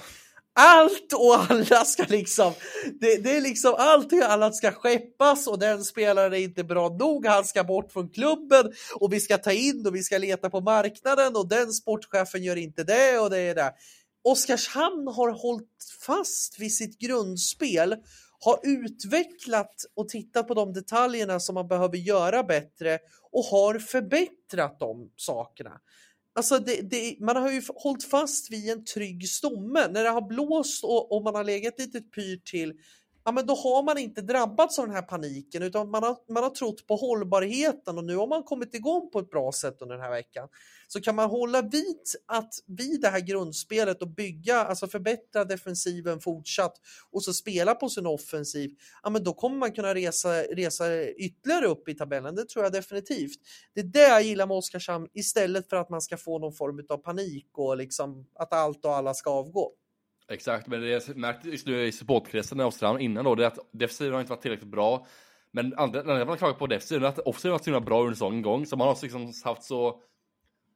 [0.60, 2.52] Allt och alla ska liksom,
[3.00, 6.88] det, det, är liksom allt och alla ska skeppas och den spelaren är inte bra
[6.88, 10.50] nog, han ska bort från klubben och vi ska ta in och vi ska leta
[10.50, 13.72] på marknaden och den sportchefen gör inte det och det är det.
[14.24, 15.68] Oskarshamn har hållit
[16.06, 17.96] fast vid sitt grundspel
[18.40, 22.98] har utvecklat och tittat på de detaljerna som man behöver göra bättre
[23.32, 25.72] och har förbättrat de sakerna.
[26.34, 29.88] Alltså det, det, man har ju hållit fast vid en trygg stomme.
[29.90, 32.74] När det har blåst och, och man har legat lite pyrt till
[33.28, 36.42] ja, men då har man inte drabbats av den här paniken utan man har, man
[36.42, 39.94] har trott på hållbarheten och nu har man kommit igång på ett bra sätt under
[39.94, 40.48] den här veckan.
[40.86, 46.20] Så kan man hålla vid, att, vid det här grundspelet och bygga, alltså förbättra defensiven
[46.20, 46.74] fortsatt
[47.10, 48.70] och så spela på sin offensiv,
[49.02, 52.72] ja men då kommer man kunna resa, resa ytterligare upp i tabellen, det tror jag
[52.72, 53.38] definitivt.
[53.74, 56.86] Det är det jag gillar med Oskarshamn istället för att man ska få någon form
[56.88, 59.72] av panik och liksom att allt och alla ska avgå.
[60.30, 63.46] Exakt, men det jag märkt just nu i supportkretsen i Oskarshamn innan då, det är
[63.46, 65.06] att defensiven har inte varit tillräckligt bra.
[65.50, 68.14] Men andra, när man klagar på defensiven, att offensiven har varit så himla bra under
[68.14, 70.02] säsongen gång, så man har liksom haft så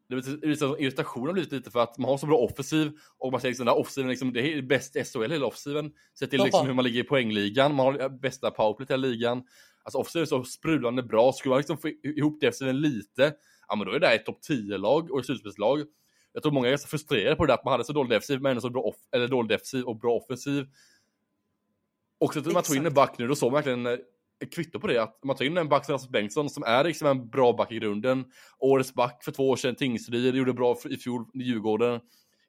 [0.08, 3.40] det blir irritationen har blivit lite för att man har så bra offensiv och man
[3.40, 5.92] säger liksom, den här offensiven liksom, det är bäst i SHL hela offensiven.
[6.18, 9.42] Sett till liksom hur man ligger i poängligan, man har bästa powerplay i hela ligan.
[9.84, 13.34] Alltså offensiven är så sprudlande bra, skulle man liksom få ihop defensiven lite,
[13.68, 15.82] ja men då är det ett topp 10-lag och ett slutspelslag.
[16.32, 18.40] Jag tror många är ganska frustrerade på det där, att man hade så dålig defensiv
[18.40, 20.66] men ändå så bra, off eller dålig defensiv och bra offensiv.
[22.20, 23.98] Och så att man tog in en back nu, då såg man verkligen eh,
[24.42, 26.84] ett kvitto på det, att man tar in en back som Rasmus Bengtsson som är
[26.84, 28.24] liksom en bra back i grunden.
[28.58, 32.00] Årets back för två år sedan, Tingsryd, gjorde bra i fjol i Djurgården.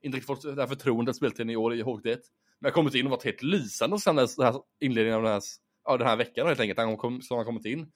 [0.02, 2.17] Inte riktigt fått det här förtroendet speltiden i år i HT1.
[2.60, 5.41] Men har kommit in och varit helt lysande sen den här inledningen av den här,
[5.86, 7.91] ja, den här veckan helt enkelt, han kom, som han kommit in.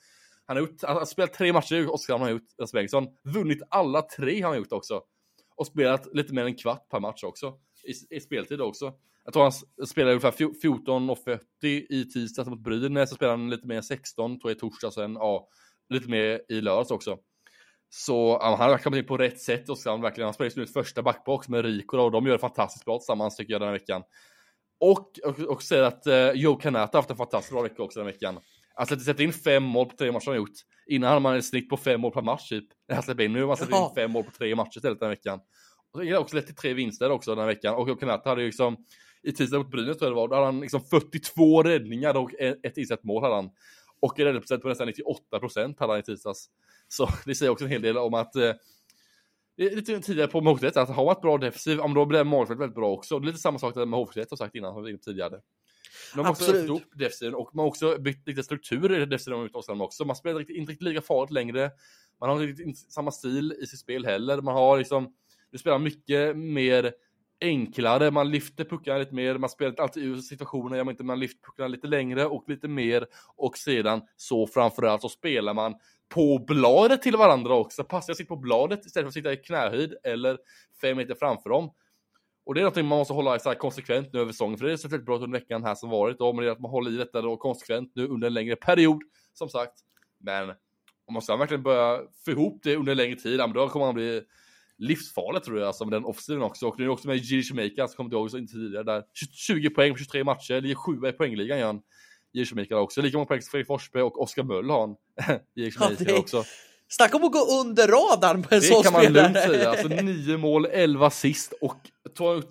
[0.45, 3.07] Han har, gjort, han har spelat tre matcher i Oskarshamn har gjort, Rasmus Bengtsson.
[3.23, 5.01] Vunnit alla tre har han gjort också.
[5.57, 7.53] Och spelat lite mer än en kvart per match också.
[7.83, 8.93] I, i speltid också.
[9.23, 11.39] Jag tror han spelade ungefär 14.40
[11.89, 15.13] i tisdags mot Brynäs, så spelade han lite mer 16, tror jag i torsdag sen,
[15.13, 15.47] ja,
[15.89, 17.17] lite mer i lördags också.
[17.89, 20.57] Så ja, han har kommit in på rätt sätt och han verkligen, han spelar just
[20.57, 23.67] nu första backbox med Rico och de gör det fantastiskt bra tillsammans tycker jag den
[23.67, 24.03] här veckan.
[24.79, 27.99] Och, och, och säger att eh, Joe Canata har haft en fantastiskt bra vecka också
[27.99, 28.13] den här
[28.77, 28.93] veckan.
[28.93, 30.57] Alltså sätta in fem mål på tre matcher han gjort.
[30.87, 32.65] Innan hade man ett snitt på fem mål per match typ.
[33.17, 35.39] Nu har man släppt in fem mål på tre matcher istället den här veckan.
[35.93, 37.75] Och det har också lett till tre vinster också den här veckan.
[37.75, 38.77] Och Kanata hade ju liksom
[39.23, 42.31] i tisdag mot Brynäs tror jag det var, då hade han liksom 42 räddningar och
[42.39, 43.49] ett insett mål hade han.
[43.99, 46.49] Och en räddningsprocent på nästan 98 procent hade han i tisdags.
[46.87, 48.53] Så det säger också en hel del om att eh,
[49.57, 52.91] lite tidigare på Hovstedt, att har man ett bra defensiv, då blir målfältet väldigt bra
[52.91, 53.19] också.
[53.19, 55.39] Det är lite samma sak med Hovstedt har sagt innan, som vi tidigare.
[56.15, 59.81] De har också upp defensiven och man har också byggt lite struktur i defensiven utom
[59.81, 60.05] också.
[60.05, 61.71] Man spelar inte riktigt lika farligt längre.
[62.19, 64.41] Man har inte samma stil i sitt spel heller.
[64.41, 65.13] Man har liksom,
[65.51, 66.93] du spelar mycket mer
[67.41, 71.19] enklare, man lyfter puckarna lite mer, man spelar inte alltid ur situationen, man, inte, man
[71.19, 75.75] lyfter puckarna lite längre och lite mer och sedan så framförallt så spelar man
[76.09, 77.83] på bladet till varandra också.
[77.83, 80.37] Passar jag sitter på bladet istället för att sitta i knähöjd eller
[80.81, 81.71] fem meter framför dem.
[82.47, 84.77] Och det är någonting man måste hålla så konsekvent nu över säsongen, för det är
[84.77, 86.91] så väldigt bra under veckan här som varit, och men det är att man håller
[86.91, 89.01] i detta då konsekvent nu under en längre period,
[89.33, 89.73] som sagt.
[90.19, 90.49] Men
[91.07, 93.95] om man ska verkligen börja få ihop det under en längre tid, då kommer man
[93.95, 94.21] bli
[94.77, 96.67] livsfarligt tror jag, alltså med den offsiven också.
[96.67, 99.69] Och nu är också med Giri Jamaica, som kommer ihåg så inte tidigare, där 20
[99.69, 101.81] poäng på 23 matcher, ligger 7 i poängligan han.
[102.33, 104.95] Giri Jamaica också, lika många poäng som Fredrik Forsberg och Oskar Möll har han.
[105.55, 106.43] Giri Jamaica ja, också.
[106.89, 109.07] Snacka om att gå under radarn på en sån spelare.
[109.07, 109.69] Det kan man lugnt säga.
[109.69, 111.77] Alltså 9 mål, 11 assist och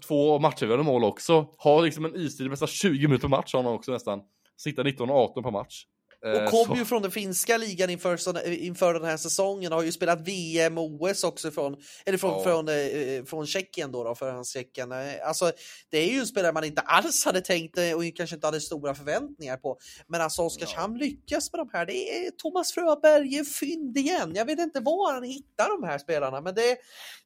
[0.07, 1.47] två matchavgörande mål också.
[1.59, 4.21] Har liksom en istid nästan 20 minuter per match har han också nästan.
[4.57, 5.85] Sitter 19 och 18 per match.
[6.27, 6.77] Och eh, kom så.
[6.77, 10.85] ju från den finska ligan inför, inför den här säsongen, har ju spelat VM och
[10.85, 12.43] OS också från, eller från, ja.
[12.43, 14.93] från, eh, från Tjeckien då, då förhandstjeckien.
[14.93, 15.53] Eh, alltså,
[15.91, 18.95] det är ju en spelare man inte alls hade tänkt och kanske inte hade stora
[18.95, 19.79] förväntningar på.
[20.07, 21.05] Men alltså Oskarshamn ja.
[21.05, 21.87] lyckas med de här.
[21.87, 24.33] Det är Thomas Fröberg fynd igen.
[24.35, 26.77] Jag vet inte var han hittar de här spelarna, men det,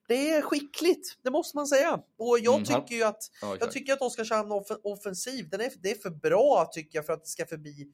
[0.08, 2.00] det är skickligt, det måste man säga.
[2.18, 4.50] Och jag mm, tycker ju att, ja, jag tycker att Oskarshamn
[4.82, 7.92] offensiv, den är, det är för bra tycker jag för att det ska förbi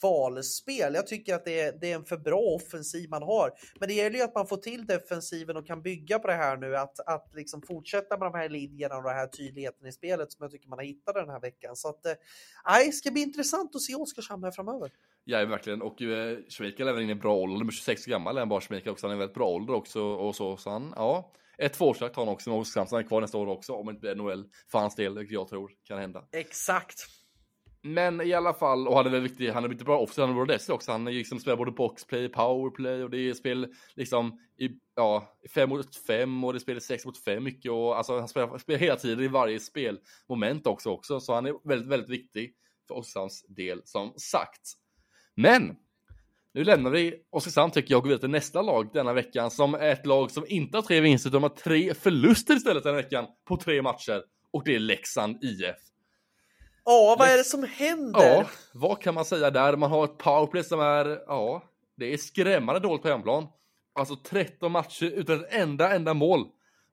[0.00, 0.94] kvalspel.
[0.94, 3.52] Jag tycker att det är, det är en för bra offensiv man har.
[3.80, 6.56] Men det gäller ju att man får till defensiven och kan bygga på det här
[6.56, 10.32] nu, att, att liksom fortsätta med de här linjerna och den här tydligheten i spelet
[10.32, 11.76] som jag tycker man har hittat den här veckan.
[11.76, 12.12] Så att, eh,
[12.84, 14.90] det ska bli intressant att se Oskarshamn här framöver.
[15.24, 15.82] Ja, verkligen.
[15.82, 18.60] Och eh, Schmeichel är väl inne i bra ålder, nummer 26 gammal är han bara
[18.60, 21.32] Schmeichel också, han är väldigt bra ålder också och så, så han, ja.
[21.58, 24.44] Ett tvåårskontrakt har han också med Oskarshamn, är kvar nästa år också, om inte NHL
[24.70, 26.24] för hans del, vilket jag tror kan hända.
[26.32, 27.23] Exakt.
[27.86, 30.38] Men i alla fall, och han är väl viktig, han är blivit bra offside, han
[30.38, 30.92] är bra också.
[30.92, 35.68] Han är liksom spelar både boxplay, powerplay och det är spel liksom i, ja, fem
[35.68, 38.80] mot fem och det är spel sex mot fem mycket och alltså han spelar, spelar
[38.80, 41.20] hela tiden i varje spelmoment också också.
[41.20, 42.54] Så han är väldigt, väldigt viktig
[42.88, 44.72] för Oskarshamns del som sagt.
[45.34, 45.76] Men
[46.54, 49.74] nu lämnar vi Oskarshamn tycker jag och går vidare till nästa lag denna veckan som
[49.74, 53.26] är ett lag som inte har tre vinster utan har tre förluster istället den veckan
[53.48, 55.93] på tre matcher och det är Leksand IF.
[56.84, 58.20] Ja, vad är det som händer?
[58.20, 59.76] Ja, vad kan man säga där?
[59.76, 61.62] Man har ett powerplay som är, ja,
[61.96, 63.46] det är skrämmande dåligt på hemplan.
[63.94, 66.40] Alltså 13 matcher utan ett enda, enda mål.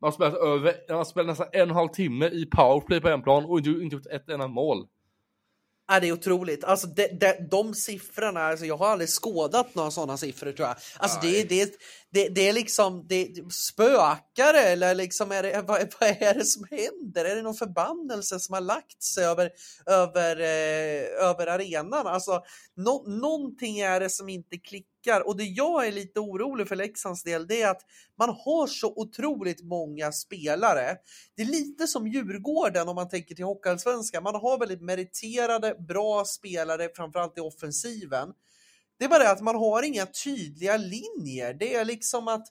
[0.01, 3.01] Man har spelat över, man har spelat nästan en och en halv timme i powerplay
[3.01, 4.87] på hemplan och inte gjort ett enda mål.
[5.87, 6.63] Ja, det är otroligt.
[6.63, 10.77] Alltså de, de, de siffrorna, alltså jag har aldrig skådat några sådana siffror tror jag.
[10.97, 11.75] Alltså det, det,
[12.13, 16.65] det, det är liksom, det, spökar eller liksom är det, vad, vad, är det som
[16.69, 17.25] händer?
[17.25, 19.51] Är det någon förbannelse som har lagt sig över,
[19.85, 22.07] över, eh, över arenan?
[22.07, 22.43] Alltså
[22.75, 27.23] no, någonting är det som inte klickar och det jag är lite orolig för Leksands
[27.23, 27.81] del det är att
[28.17, 30.97] man har så otroligt många spelare.
[31.35, 34.23] Det är lite som Djurgården om man tänker till Hockeyallsvenskan.
[34.23, 38.33] Man har väldigt meriterade, bra spelare, framförallt i offensiven.
[39.01, 41.53] Det är bara det att man har inga tydliga linjer.
[41.53, 42.47] Det är liksom att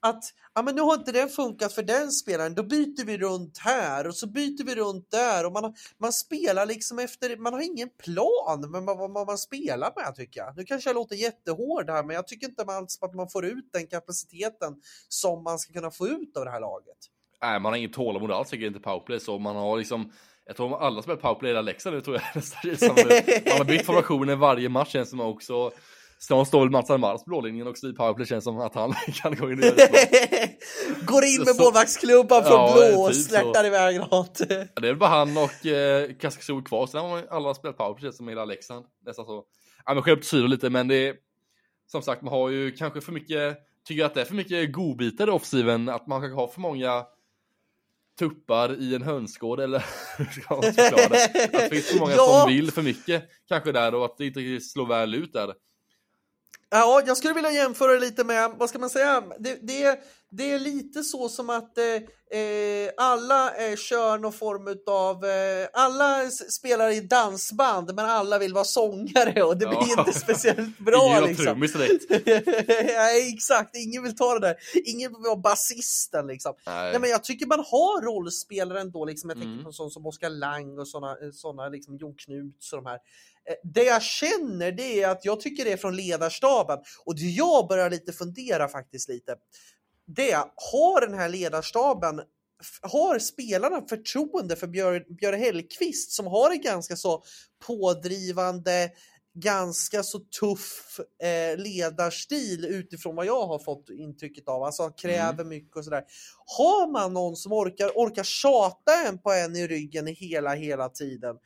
[0.00, 3.58] att ja, men nu har inte det funkat för den spelaren, då byter vi runt
[3.58, 7.60] här och så byter vi runt där och man, man spelar liksom efter, man har
[7.60, 10.56] ingen plan med vad, man, man spelar med tycker jag.
[10.56, 13.72] Nu kanske jag låter jättehård här, men jag tycker inte alls att man får ut
[13.72, 14.76] den kapaciteten
[15.08, 16.98] som man ska kunna få ut av det här laget.
[17.42, 20.12] Nej, man har inget tålamod alls tycker jag inte powerplay, så man har liksom
[20.48, 22.94] jag tror alla som är powerplay i Leksand nu tror jag nästan.
[23.46, 25.70] Man har bytt formationer varje match känns som också.
[26.18, 29.36] Snart står väl Mats Almars på blålinjen också i powerplay känns som att han kan
[29.36, 29.62] gå in i.
[31.06, 34.38] Går in med målvaktsklubban från ja, blå och typ släktar iväg något.
[34.48, 38.28] det är väl bara han och eh, Kaskasol kvar, sen har alla spelat powerplay som
[38.28, 38.86] hela Leksand.
[39.06, 39.44] Nästan så.
[39.86, 41.14] Ja men själv syr lite men det är
[41.86, 45.28] som sagt man har ju kanske för mycket, tycker att det är för mycket godbitar
[45.28, 47.04] i offensiven, att man kanske har för många
[48.18, 49.84] tuppar i en hönsgård eller
[50.18, 51.44] hur ska man förklara det?
[51.44, 52.40] Att det finns för många ja.
[52.40, 55.54] som vill för mycket kanske där och att det inte slår väl ut där.
[56.70, 60.00] Ja, jag skulle vilja jämföra lite med, vad ska man säga, det, det,
[60.30, 61.84] det är lite så som att eh,
[62.40, 68.54] eh alla eh, kör någon form av, eh, alla spelar i dansband men alla vill
[68.54, 69.70] vara sångare och det ja.
[69.70, 71.06] blir inte speciellt bra.
[71.06, 71.44] Ingen liksom.
[72.26, 74.56] Nej, exakt, ingen vill ta det där.
[74.84, 76.54] Ingen vill vara basisten liksom.
[76.66, 76.90] Nej.
[76.90, 77.00] Nej.
[77.00, 79.30] men jag tycker man har rollspelare ändå, liksom.
[79.30, 79.64] jag tänker mm.
[79.64, 82.98] på sånt som Oskar Lang och sådana, såna, liksom Jon Knuts och de här.
[83.48, 87.30] Eh, det jag känner det är att jag tycker det är från ledarstaben och det
[87.30, 89.36] jag börjar lite fundera faktiskt lite.
[90.06, 90.34] Det
[90.72, 92.20] har den här ledarstaben
[92.82, 97.22] har spelarna förtroende för Björn, Björn Hellqvist som har en ganska så
[97.66, 98.90] pådrivande,
[99.34, 104.62] ganska så tuff eh, ledarstil utifrån vad jag har fått intrycket av.
[104.62, 105.48] Alltså kräver mm.
[105.48, 106.04] mycket och sådär.
[106.58, 111.36] Har man någon som orkar, orkar tjata en på en i ryggen hela, hela tiden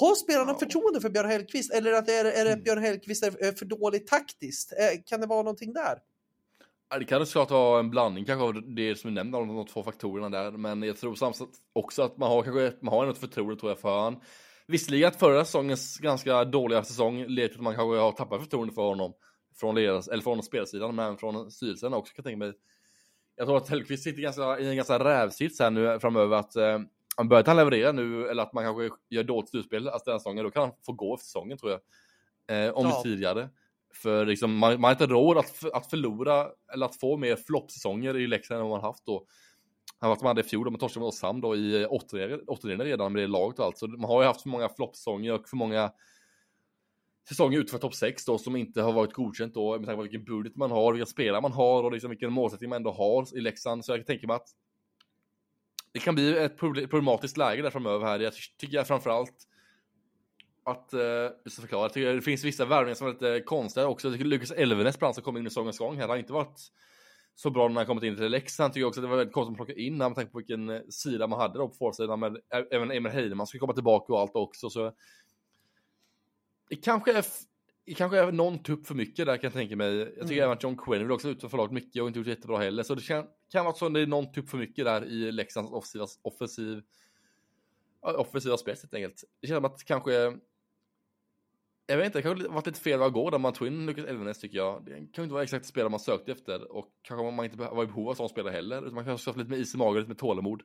[0.00, 0.58] har spelarna ja.
[0.58, 2.62] förtroende för Björn Hellkvist eller att är, är det mm.
[2.62, 4.72] Björn Hellkvist är för dåligt taktiskt?
[4.72, 5.98] Eh, kan det vara någonting där?
[6.98, 10.28] Det kan såklart vara en blandning kanske av det som du nämnde, de två faktorerna
[10.28, 10.50] där.
[10.50, 13.78] Men jag tror samtidigt också att man har kanske, man har något förtroende tror jag
[13.78, 14.20] för han.
[14.66, 18.74] Visserligen att förra säsongens ganska dåliga säsong leder till att man kanske har tappat förtroende
[18.74, 19.12] för honom.
[19.56, 22.52] Från ledars, eller från spelsidan, men från styrelsen också kan jag tänka mig.
[23.36, 26.78] Jag tror att Hellkvist sitter ganska, i en ganska rävsits här nu framöver att eh,
[27.18, 30.44] han börjar han leverera nu, eller att man kanske gör dåligt slutspel alltså den säsongen,
[30.44, 31.80] då kan han få gå efter säsongen tror jag.
[32.66, 33.00] Eh, om ja.
[33.02, 33.48] tidigare.
[33.94, 38.16] För liksom, man, man har inte råd att, att förlora, eller att få mer floppsäsonger
[38.16, 39.26] i Leksand än vad man haft då.
[40.00, 43.26] Han var hade i fjol, de torskade mot Oskarshamn då i åttondelen redan med det
[43.26, 43.78] laget och allt.
[43.78, 45.92] Så man har ju haft för många floppsäsonger och för många
[47.28, 50.24] säsonger utanför topp 6 då som inte har varit godkänt då med tanke på vilken
[50.24, 53.40] budget man har, vilka spelare man har och liksom vilken målsättning man ändå har i
[53.40, 53.84] Leksand.
[53.84, 54.48] Så jag kan tänka mig att
[55.92, 58.20] det kan bli ett problematiskt läge där framöver här.
[58.20, 59.34] Jag tycker framförallt
[60.64, 63.86] att, eh, jag ska förklara, jag tycker det finns vissa värvningar som är lite konstiga
[63.86, 64.08] också.
[64.08, 66.60] Jag tycker Lukas Elvenes bland som kom in i säsongens gång här, har inte varit
[67.34, 68.74] så bra när han kommit in till Leksand.
[68.74, 70.70] Tycker också att det var väldigt konstigt att plocka in när man tänker på vilken
[70.70, 72.36] eh, sida man hade då på forsidan med
[72.70, 74.70] även Emil Heidemann skulle komma tillbaka och allt också.
[74.70, 74.92] Så
[76.70, 77.24] det kanske är,
[77.86, 79.96] det kanske är någon tupp för mycket där kan jag tänka mig.
[79.98, 80.38] Jag tycker Mm.
[80.38, 82.82] även att John Quinn också ut för laget mycket och inte gjort jättebra heller.
[82.82, 85.32] Så det kan, kan vara så att det är någon tupp för mycket där i
[85.32, 86.82] Leksands offensiva, offensiv,
[88.02, 89.24] ja, offensiva spel helt enkelt.
[89.40, 90.12] Det känns som att kanske,
[91.86, 94.04] jag vet inte, det kanske varit lite fel att gå där man tog in Lucas
[94.04, 94.84] Elvenes tycker jag.
[94.84, 97.82] Det kan inte vara exakt det spelare man sökte efter och kanske man inte var
[97.82, 98.82] i behov av sån spelare heller.
[98.82, 100.62] Utan man kanske ska ha lite mer is i magen, lite mer tålamod.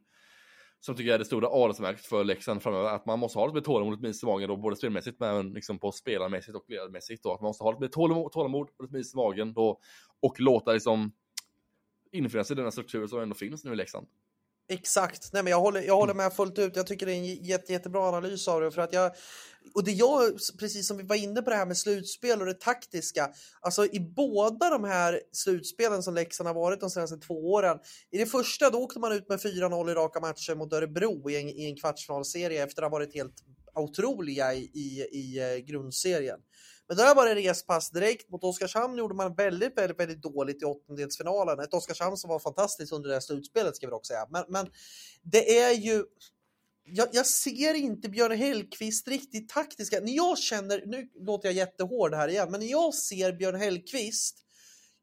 [0.79, 2.89] Som tycker jag är det stora adelsmärket för Leksand framöver.
[2.89, 5.19] Att man måste ha lite mer tålamod, lite mer is i magen då, både spelmässigt
[5.19, 7.23] men liksom på spelarmässigt och ledarmässigt.
[7.23, 7.33] Då.
[7.33, 9.79] Att man måste ha lite mer tålamod, tålamod och lite mer is i magen då.
[10.21, 11.11] Och låta liksom
[12.13, 14.07] infinna sig i den här strukturen som ändå finns nu i Leksand.
[14.69, 16.75] Exakt, nej men jag håller, jag håller med fullt ut.
[16.75, 18.71] Jag tycker det är en jätte, jättebra analys av det.
[18.71, 19.11] För att jag,
[19.73, 22.59] och det jag, precis som vi var inne på det här med slutspel och det
[22.59, 23.29] taktiska.
[23.61, 27.79] Alltså i båda de här slutspelen som Leksand har varit de senaste två åren.
[28.11, 31.41] I det första då åkte man ut med 4-0 i raka matcher mot Örebro i
[31.41, 33.43] en, i en kvartsfinalserie efter att ha varit helt
[33.75, 36.39] otroliga i, i, i eh, grundserien.
[36.87, 38.29] Men där var det respass direkt.
[38.29, 41.59] Mot Oskarshamn gjorde man väldigt, väldigt, väldigt dåligt i åttondelsfinalen.
[41.59, 44.27] Ett Oskarshamn som var fantastiskt under det här slutspelet ska vi också säga.
[44.29, 44.67] Men, men
[45.21, 46.03] det är ju...
[46.85, 49.99] Jag, jag, ser inte Björn Hellkvist riktigt taktiska.
[49.99, 54.37] När jag känner, nu låter jag jättehård här igen, men när jag ser Björn Hellkvist,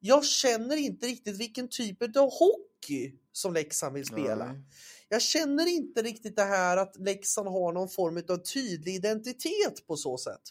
[0.00, 4.52] jag känner inte riktigt vilken typ av hockey som Leksand vill spela.
[4.52, 4.62] Nej.
[5.08, 9.96] Jag känner inte riktigt det här att Leksand har någon form av tydlig identitet på
[9.96, 10.42] så sätt.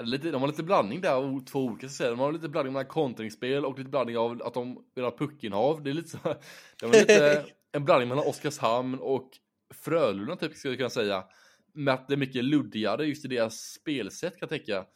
[0.00, 2.10] Lite, de har lite blandning där av två olika sätt.
[2.10, 5.82] De har lite blandning mellan kontringsspel och lite blandning av att de vill ha puckinnehav.
[5.82, 6.18] Det är lite så,
[6.80, 9.30] de är lite en blandning mellan Oskarshamn och
[9.74, 11.24] Frölunda typ skulle jag kunna säga.
[11.72, 14.86] Med att det är mycket luddigare just i deras spelsätt kan jag tänka.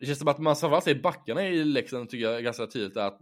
[0.00, 2.96] Det känns som att man framförallt ser backarna i Leksand tycker jag är ganska tydligt
[2.96, 3.20] är att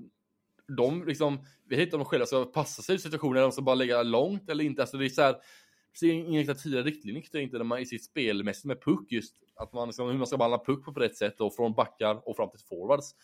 [0.77, 3.51] de liksom, vi vet inte om de själva ska passa sig i situationer eller om
[3.51, 4.83] de ska bara lägga långt eller inte.
[4.83, 7.87] Alltså det är så här, det ser inga riktigt tydliga riktlinjer inte när man i
[7.87, 9.35] sitt spelmässigt med puck just.
[9.57, 12.37] Att man liksom, hur man ska behandla puck på rätt sätt och från backar och
[12.37, 13.15] fram till forwards.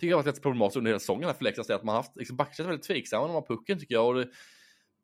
[0.00, 2.16] Tycker jag har varit rätt problematiskt under hela säsongen för Leksands att man har haft
[2.16, 4.16] liksom backar väldigt tveksamma när man har pucken tycker jag.
[4.16, 4.24] Och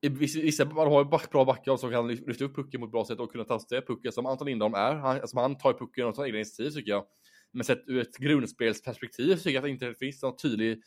[0.00, 2.92] det, vissa, man har ju back, bra backar som kan lyfta upp pucken på ett
[2.92, 4.94] bra sätt och kunna ta sig pucken som Anton Lindholm är.
[4.94, 7.04] Han, alltså han tar ju pucken och tar egna initiativ tycker jag.
[7.52, 10.82] Men sett ur ett grundspelsperspektiv tycker jag att det inte finns någon tydlig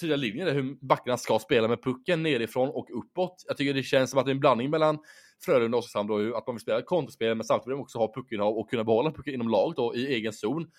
[0.00, 3.44] tydliga linjer där hur backarna ska spela med pucken nerifrån och uppåt.
[3.48, 4.98] Jag tycker det känns som att det är en blandning mellan
[5.44, 8.12] Frölunda och Oskarshamn då, att man vill spela kontraspel men samtidigt vill de också ha
[8.12, 10.70] puckinnehav och kunna behålla pucken inom laget då i egen zon.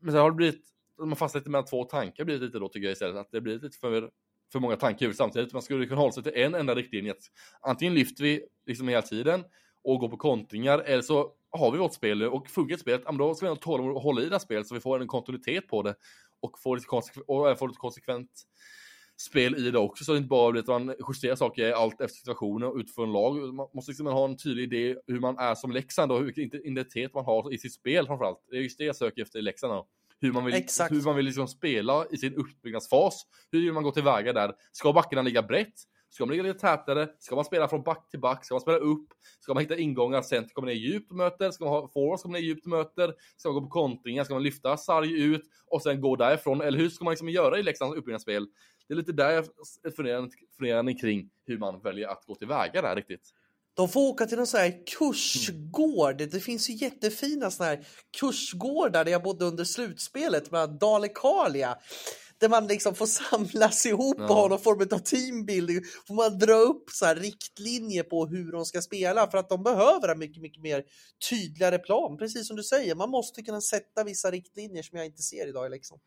[0.00, 0.62] Men sen har det blivit,
[0.98, 3.60] man fastnar lite mellan två tankar blir lite då tycker jag istället, att det blir
[3.60, 4.10] lite för,
[4.52, 5.52] för många tankar i huvudet samtidigt.
[5.52, 7.14] Man skulle kunna hålla sig till en enda riktlinje.
[7.60, 9.44] Antingen lyfter vi liksom hela tiden
[9.84, 13.18] och går på kontringar eller så har vi vårt spel och funkar spelet, ja, men
[13.18, 15.06] då ska vi ha tålamod och hålla i det här spelet så vi får en
[15.06, 15.94] kontinuitet på det
[16.40, 18.30] och får lite, konsekve- och får lite konsekvent
[19.16, 22.16] spel i det också så det inte bara blir att man justerar saker allt efter
[22.18, 23.54] situationen och utifrån lag.
[23.54, 27.14] Man måste liksom ha en tydlig idé hur man är som Leksand och vilken identitet
[27.14, 28.38] man har i sitt spel framförallt.
[28.50, 29.86] Det är just det jag söker efter i Leksand då.
[30.20, 30.92] Hur man vill, Exakt.
[30.92, 33.26] hur man vill liksom spela i sin uppbyggnadsfas.
[33.50, 34.52] Hur vill man gå tillväga där?
[34.72, 35.74] Ska backarna ligga brett?
[36.14, 37.08] Ska man ligga lite tätare?
[37.18, 38.44] Ska man spela från back till back?
[38.44, 39.06] Ska man spela upp?
[39.40, 40.22] Ska man hitta ingångar?
[40.22, 41.50] Center kommer ner djupt och möter?
[41.50, 43.14] Ska man ha forwards kommer ner djupt och möter?
[43.36, 44.24] Ska man gå på kontringar?
[44.24, 46.60] Ska man lyfta sarg ut och sen gå därifrån?
[46.60, 48.46] Eller hur ska man liksom göra i Leksands uppbyggnadsspel?
[48.88, 49.44] Det är lite där jag
[49.96, 53.30] funderar, funderar kring hur man väljer att gå tillväga där riktigt.
[53.76, 56.16] De får åka till någon sån här kursgård.
[56.16, 57.86] Det finns ju jättefina såna här
[58.20, 61.78] kursgårdar där jag bodde under slutspelet med Dalekarlia.
[62.44, 64.34] Där man liksom får samlas ihop och Ja.
[64.34, 65.80] ha någon form av teambuilding.
[66.06, 69.62] Får man dra upp så här riktlinjer på hur de ska spela för att de
[69.62, 70.84] behöver en mycket, mycket mer
[71.30, 72.16] tydligare plan.
[72.16, 75.66] Precis som du säger, man måste kunna sätta vissa riktlinjer som jag inte ser idag
[75.66, 76.00] i Leksand.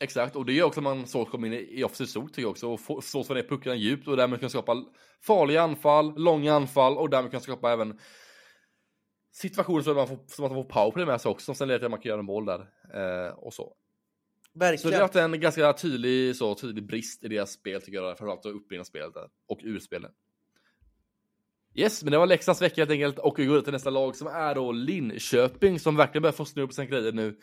[0.00, 2.50] Exakt, och det gör också att man så kommer in i offensiv zon tycker jag
[2.50, 4.84] också och får ner puckarna djupt och därmed kan skapa
[5.22, 7.98] farliga anfall, långa anfall och därmed kan skapa även
[9.32, 11.90] situationer att man får, man får powerplay med sig också som sen leder till att
[11.90, 12.60] man kan göra en mål där
[12.94, 13.76] eh, och så.
[14.54, 14.94] Så det Verkligen.
[14.94, 19.14] har varit en ganska tydlig, så, tydlig brist i deras spel tycker jag, framförallt uppbyggnadsspelet
[19.48, 20.10] och urspelen.
[21.74, 24.26] Yes, men det var Leksands vecka helt enkelt och vi går till nästa lag som
[24.26, 27.38] är då Linköping som verkligen börjar få snurr på sina grejer nu.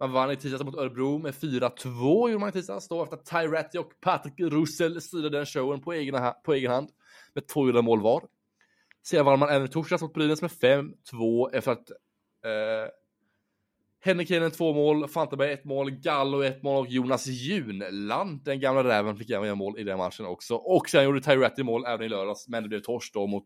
[0.00, 3.26] Man vann i tisdags mot Örebro med 4-2 gjorde man i tisdags då efter att
[3.26, 6.88] Ty Ratty och Patrick Russell styrde den showen på egen, ha- på egen hand
[7.34, 8.24] med två gjorda mål var.
[9.06, 11.90] Sedan vann man även i torsdags mot Brynäs med 5-2 efter att
[12.44, 12.90] eh,
[14.04, 18.84] Henrik Heinen två mål, Fantenberg ett mål, Gallo ett mål och Jonas Junland, den gamla
[18.84, 20.54] räven, fick även göra mål i den matchen också.
[20.54, 23.44] Och sen gjorde Ty Ratty mål även i lördags, men det blev torsk då mot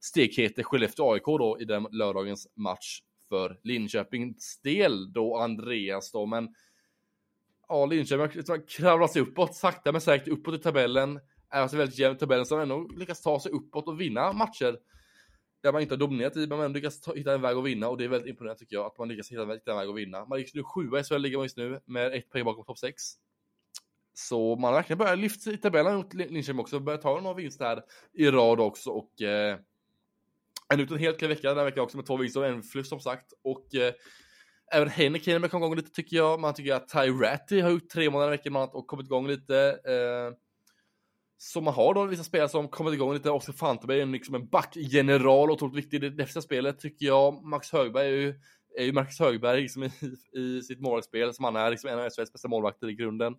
[0.00, 6.48] stekhete Skellefteå AIK då i den lördagens match för Linköpings del då Andreas då, men
[7.68, 11.20] ja, Linköping har liksom kravlat sig uppåt, sakta men säkert uppåt i tabellen.
[11.50, 14.76] Är alltså väldigt jämn i tabellen som ändå lyckas ta sig uppåt och vinna matcher
[15.62, 17.88] där man inte har dominerat i, men man lyckas ta, hitta en väg att vinna
[17.88, 19.96] och det är väldigt imponerande tycker jag, att man lyckas hitta, hitta en väg att
[19.96, 20.24] vinna.
[20.24, 22.78] Man gick nu sjua i SHL ligger man just nu med ett poäng bakom topp
[22.78, 23.02] 6.
[24.14, 27.64] Så man har verkligen börjat lyfta i tabellen mot Linköping också, börjat ta några vinster
[27.64, 27.82] här
[28.12, 29.58] i rad också och eh,
[30.72, 32.62] en ut en helt klar vecka den här veckan också med två vinster och en
[32.62, 33.32] förlust som sagt.
[33.44, 33.92] Och eh,
[34.72, 36.40] även Heineken har kommit igång lite tycker jag.
[36.40, 39.80] Man tycker att Ty Ratty har gjort tre månader i veckan och kommit igång lite.
[39.84, 40.36] Eh,
[41.42, 43.30] så man har då vissa spelare som kommit igång lite.
[43.30, 47.44] Oskar Fanteberg är liksom en backgeneral, otroligt viktig i det defensiva spelet tycker jag.
[47.44, 48.34] Max Högberg är ju,
[48.78, 49.82] är ju Marcus Högberg liksom
[50.32, 53.36] i, i sitt målvaktsspel som han är liksom en av SHLs bästa målvakter i grunden.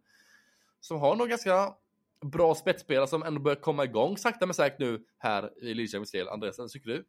[0.80, 1.74] Som har nog ganska
[2.22, 6.28] bra spetsspelare som ändå börjar komma igång sakta men säkert nu här i Linköpings del.
[6.28, 7.06] Andreas, vad tycker du?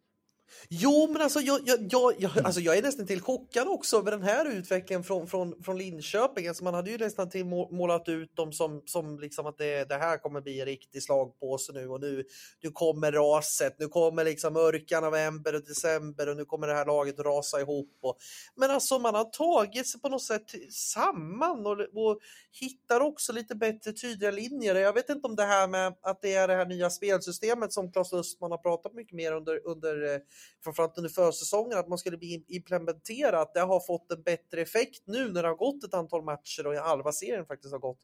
[0.69, 4.11] Jo, men alltså jag, jag, jag, jag, alltså jag är nästan till chockad också över
[4.11, 6.49] den här utvecklingen från, från, från Linköping.
[6.49, 9.95] Alltså man hade ju nästan till målat ut dem som, som liksom att det, det
[9.95, 12.25] här kommer bli en riktig slagpåse nu och nu,
[12.63, 16.87] nu kommer raset, nu kommer liksom mörka november och december och nu kommer det här
[16.87, 17.99] laget rasa ihop.
[18.03, 18.17] Och,
[18.57, 22.19] men alltså man har tagit sig på något sätt samman och, och
[22.61, 24.75] hittar också lite bättre tydliga linjer.
[24.75, 27.93] Jag vet inte om det här med att det är det här nya spelsystemet som
[27.93, 30.21] Claes Östman har pratat mycket mer under, under eh,
[30.65, 33.55] framförallt under försäsongen, att man skulle bli implementerat.
[33.55, 36.75] Det har fått en bättre effekt nu när det har gått ett antal matcher och
[36.75, 38.01] halva serien faktiskt har gått.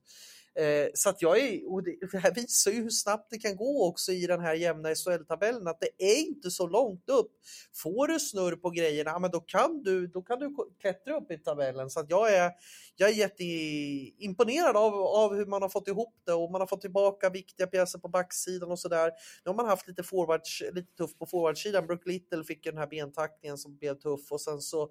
[0.59, 3.57] Eh, så att jag är, och det, det här visar ju hur snabbt det kan
[3.57, 7.33] gå också i den här jämna SHL-tabellen, att det är inte så långt upp.
[7.75, 11.39] Får du snurr på grejerna, men då kan du, då kan du klättra upp i
[11.39, 11.91] tabellen.
[11.91, 12.51] Så att jag är,
[12.97, 16.81] jag är jätteimponerad av, av hur man har fått ihop det och man har fått
[16.81, 19.11] tillbaka viktiga pjäser på backsidan och sådär.
[19.45, 21.87] Nu har man haft lite, forwards, lite tufft på forwardsidan.
[21.87, 24.83] Brook Little fick den här bentackningen som blev tuff och sen så,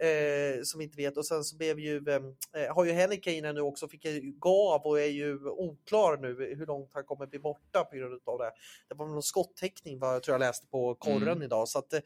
[0.00, 3.88] eh, som inte vet, och sen så blev ju, eh, har ju Hennikainen nu också,
[3.88, 4.04] fick
[4.40, 8.38] gav och är ju oklar nu hur långt han kommer bli borta på grund av
[8.38, 8.52] det.
[8.88, 11.42] Det var någon skottäckning vad jag tror jag läste på korren mm.
[11.42, 11.68] idag.
[11.68, 12.00] Så att, eh,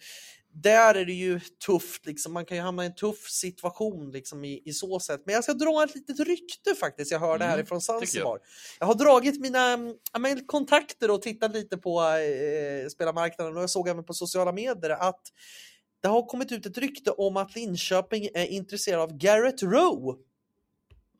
[0.52, 2.32] där är det ju tufft, liksom.
[2.32, 5.22] man kan ju hamna i en tuff situation liksom, i, i så sätt.
[5.24, 8.30] Men jag ska dra ett litet rykte faktiskt, jag hörde mm, härifrån Zanzibar.
[8.30, 8.40] Jag.
[8.78, 13.88] jag har dragit mina äh, kontakter och tittat lite på äh, spelarmarknaden och jag såg
[13.88, 15.22] även på sociala medier att
[16.00, 20.18] det har kommit ut ett rykte om att Linköping är intresserad av Garrett Rowe.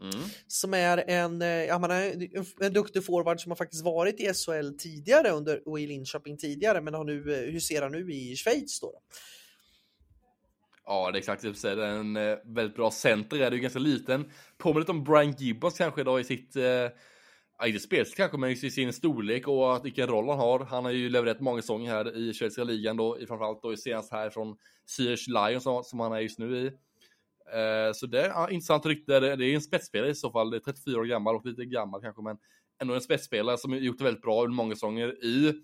[0.01, 0.24] Mm.
[0.46, 2.28] Som är en, eh, ja, man är
[2.61, 6.80] en duktig forward som har faktiskt varit i SHL tidigare under, och i Linköping tidigare
[6.80, 8.80] men har nu, eh, huserar nu i Schweiz.
[8.80, 8.92] Då.
[10.84, 11.76] Ja, det är exakt det du säger.
[11.76, 14.30] En eh, väldigt bra center är det ju ganska liten.
[14.59, 18.57] Påminner lite om Brian Gibbons kanske då i sitt, eh, inte spelstil kanske, men i
[18.57, 20.61] sin storlek och att vilken roll han har.
[20.61, 24.30] Han har ju levererat många säsonger här i schweiziska ligan då, framförallt då senast här
[24.30, 26.72] från Zürich Lions som, som han är just nu i.
[27.55, 29.20] Eh, så det är ja, intressant rykte.
[29.20, 30.51] Det, är en spetsspelare i så fall.
[30.51, 32.36] Det är 34 år gammal och lite gammal kanske, men
[32.82, 35.62] ändå en spetsspelare som gjort det väldigt bra under många säsonger i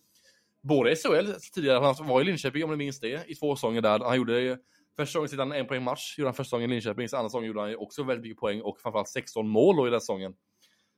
[0.63, 3.81] både i SHL tidigare, han var i Linköping om ni minns det, i två säsonger
[3.81, 3.99] där.
[3.99, 4.59] Han gjorde
[4.97, 7.47] första säsongen sedan en poäng match, gjorde han första säsongen i Linköping, så andra säsongen
[7.47, 10.35] gjorde han också väldigt mycket poäng och framförallt 16 mål då i den säsongen.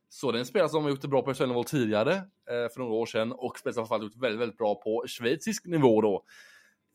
[0.09, 2.79] Så det är en spelare som har gjort det bra på SHL-nivå tidigare, eh, för
[2.79, 6.23] några år sedan, och spelat framförallt gjort väldigt, väldigt bra på schweizisk nivå då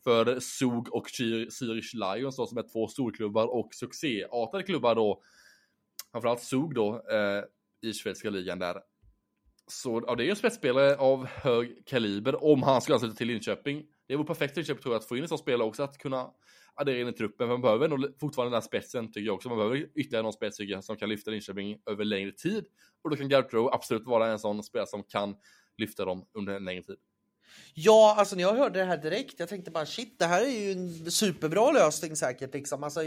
[0.03, 5.21] för Zug och Zürich Lions då, som är två storklubbar och succéartade klubbar då.
[6.11, 7.43] Framförallt Zug då eh,
[7.89, 8.81] i svenska ligan där.
[9.67, 13.27] Så ja, det är ju en spetsspelare av hög kaliber om han ska ansluta till
[13.27, 13.85] Linköping.
[14.07, 15.97] Det vore perfekt för Linköping tror jag att få in en sån spelare också att
[15.97, 16.29] kunna
[16.75, 17.47] addera in i truppen.
[17.47, 19.49] Man behöver nog fortfarande den här spetsen tycker jag också.
[19.49, 22.65] Man behöver ytterligare någon spets tycker jag, som kan lyfta Linköping över längre tid.
[23.01, 25.35] Och då kan Gartrow absolut vara en sån spelare som kan
[25.77, 26.97] lyfta dem under en längre tid.
[27.75, 30.49] Ja, alltså när jag hörde det här direkt, jag tänkte bara shit, det här är
[30.49, 32.53] ju en superbra lösning säkert.
[32.53, 32.83] Liksom.
[32.83, 33.01] Alltså,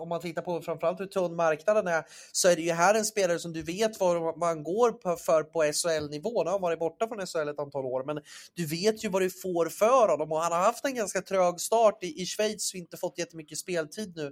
[0.00, 3.04] om man tittar på framförallt hur tunn marknaden är så är det ju här en
[3.04, 6.44] spelare som du vet vad man går för på SHL-nivå.
[6.44, 8.20] Nu har han varit borta från SHL ett antal år, men
[8.54, 11.60] du vet ju vad du får för honom och han har haft en ganska trög
[11.60, 14.26] start i, i Schweiz och inte fått jättemycket speltid nu.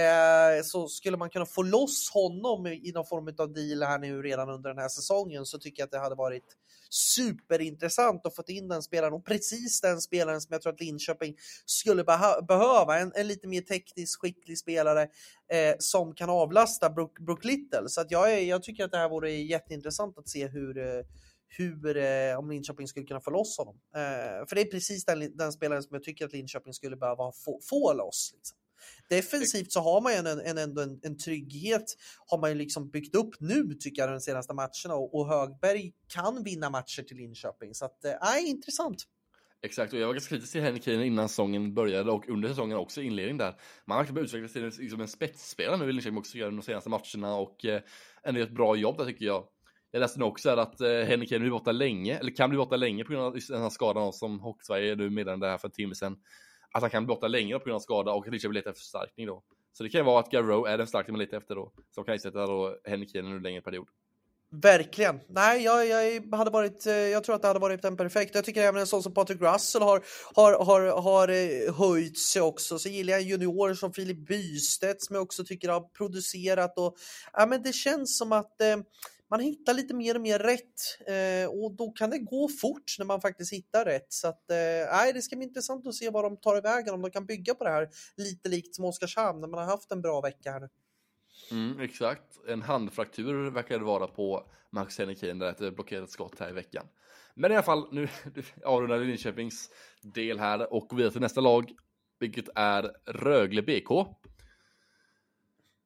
[0.00, 4.22] Eh, så skulle man kunna få loss honom i någon form av deal här nu
[4.22, 6.56] redan under den här säsongen så tycker jag att det hade varit
[6.90, 11.36] superintressant att få in den spelaren och precis den spelaren som jag tror att Linköping
[11.66, 12.04] skulle
[12.48, 12.98] behöva.
[12.98, 15.02] En, en, lite mer tekniskt skicklig spelare
[15.52, 17.88] eh, som kan avlasta Brook, Brook Little.
[17.88, 21.04] Så att jag, är, jag tycker att det här vore jätteintressant att se hur eh,
[21.50, 23.76] hur, eh, om Linköping skulle kunna få loss honom.
[23.94, 27.32] Eh, för det är precis den, den spelaren som jag tycker att Linköping skulle behöva
[27.32, 28.32] få, få loss.
[28.34, 28.58] Liksom.
[29.10, 31.84] Defensivt så har man ju en, en, en, en, en trygghet
[32.26, 35.92] har man ju liksom byggt upp nu tycker jag de senaste matcherna och, och Högberg
[36.14, 38.12] kan vinna matcher till Linköping så att, äh,
[38.46, 39.04] intressant.
[39.62, 42.76] Exakt, och jag var ganska kritisk till Henrik Kane innan säsongen började och under säsongen
[42.76, 43.54] också, inledning där.
[43.86, 47.34] Man har verkligen utvecklats till liksom en spetsspelare nu i Linköping också de senaste matcherna
[47.34, 47.80] och eh,
[48.22, 49.44] ändå ett bra jobb där tycker jag.
[49.90, 53.04] Jag läste nu också att eh, Henrik blir borta länge, eller kan bli borta länge
[53.04, 56.16] på grund av den här skadan som Hockeysverige nu meddelade här för en timme sedan.
[56.72, 59.26] Att han kan blotta längre på grund av skada och Richard vill leta efter förstärkning
[59.26, 59.42] då.
[59.72, 61.72] Så det kan ju vara att Garrow är den förstärkning man letar efter då.
[61.90, 63.86] Som kan ersätta då Henrik under en längre period.
[64.52, 65.20] Verkligen.
[65.28, 68.34] Nej, jag, jag, hade varit, eh, jag tror att det hade varit en perfekt.
[68.34, 70.02] Jag tycker även en sån som Patrick Russell har,
[70.34, 72.78] har, har, har eh, höjt sig också.
[72.78, 76.78] Så gillar jag juniorer som Filip Bystedt som jag också tycker har producerat.
[76.78, 76.96] Och,
[77.32, 78.76] ja, men det känns som att eh,
[79.30, 83.06] man hittar lite mer och mer rätt eh, och då kan det gå fort när
[83.06, 84.12] man faktiskt hittar rätt.
[84.12, 87.02] Så att, eh, det ska bli intressant att se vad de tar i vägen, om
[87.02, 90.02] de kan bygga på det här lite likt som Oskarshamn när man har haft en
[90.02, 90.68] bra vecka här.
[91.50, 92.38] Mm, exakt.
[92.48, 96.86] En handfraktur verkar det vara på Max Henrikin där ett blockerat skott här i veckan.
[97.34, 98.08] Men i alla fall, nu
[98.64, 99.70] avrundar vi Linköpings
[100.02, 101.72] del här och går vidare till nästa lag,
[102.18, 104.06] vilket är Rögle BK.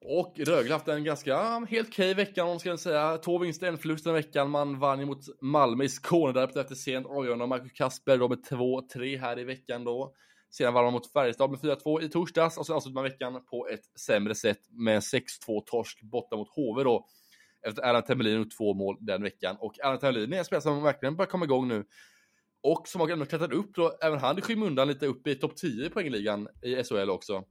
[0.07, 1.37] Och Rögle har haft en ganska
[1.69, 3.19] helt okej vecka om man ska säga.
[3.19, 4.51] Två vinster, en förlust den veckan.
[4.51, 8.39] Man vann mot Malmö i Skåne där efter sent avgörande av Marcus Kasper då med
[8.39, 10.15] 2-3 här i veckan då.
[10.51, 13.69] Sedan vann man mot Färjestad med 4-2 i torsdags och sen avslutade man veckan på
[13.69, 15.23] ett sämre sätt med 6-2
[15.67, 17.07] torsk borta mot HV då.
[17.67, 19.57] Efter Erland Temelin och två mål den veckan.
[19.61, 21.85] Och Erland Temelin är en spelare som verkligen börjar komma igång nu.
[22.63, 25.57] Och som har ändå klättrat upp då, även han i skymundan lite upp i topp
[25.57, 27.45] 10 i poängligan i SHL också.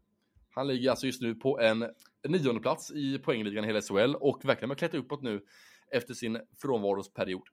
[0.56, 1.86] Han ligger alltså just nu på en
[2.28, 5.41] nionde plats i poängligan i hela SHL och verkligen har klättrat uppåt nu
[5.91, 7.47] efter sin frånvarosperiod.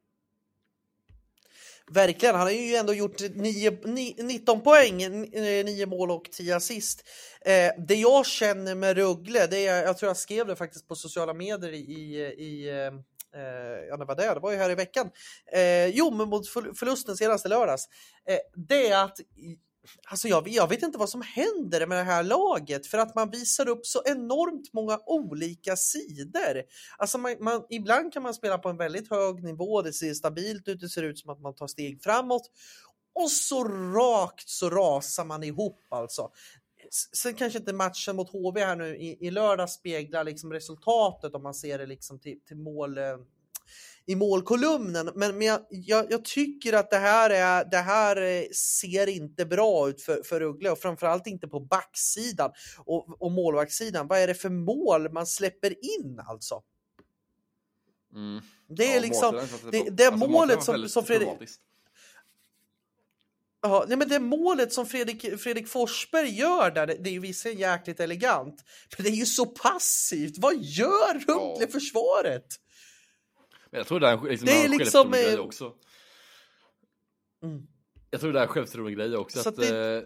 [1.90, 3.78] Verkligen, han har ju ändå gjort 9,
[4.22, 7.08] 19 poäng, 9 eh, mål och 10 assist.
[7.40, 10.94] Eh, det jag känner med Rögle, det är, jag tror jag skrev det faktiskt på
[10.94, 12.86] sociala medier i, i eh,
[13.40, 15.10] eh, ja, det var det, det var ju här i veckan.
[15.52, 17.88] Eh, jo, men mot förlusten senaste lördags.
[18.28, 19.16] Eh, det är att
[20.04, 23.30] Alltså jag, jag, vet inte vad som händer med det här laget för att man
[23.30, 26.62] visar upp så enormt många olika sidor.
[26.98, 30.68] Alltså man, man, ibland kan man spela på en väldigt hög nivå, det ser stabilt
[30.68, 32.50] ut, det ser ut som att man tar steg framåt
[33.14, 33.64] och så
[33.94, 36.30] rakt så rasar man ihop alltså.
[37.12, 41.42] Sen kanske inte matchen mot HV här nu i, i lördag speglar liksom resultatet om
[41.42, 43.04] man ser det liksom till, till mål eh,
[44.10, 45.10] i målkolumnen.
[45.14, 49.88] Men, men jag, jag, jag, tycker att det här, är, det här ser inte bra
[49.88, 54.06] ut för, för Rögle och framförallt inte på backsidan och, och målvaktssidan.
[54.06, 56.62] Vad är det för mål man släpper in alltså?
[58.14, 58.42] Mm.
[58.68, 59.40] Det är ja, liksom
[59.70, 61.28] det, det alltså, målet som, som Fredrik...
[63.62, 67.60] Ja, nej men det målet som Fredrik, Fredrik Forsberg gör där, det, är ju visserligen
[67.60, 68.64] jäkligt elegant,
[68.96, 70.38] men det är ju så passivt.
[70.38, 72.46] Vad gör Rögle-försvaret?
[73.70, 75.74] Men jag tror det är, liksom, det är liksom grej eh, också.
[77.42, 77.62] Mm.
[78.10, 79.38] Jag tror det är en självförtroende grej också.
[79.38, 79.96] Så att, det...
[79.96, 80.02] eh,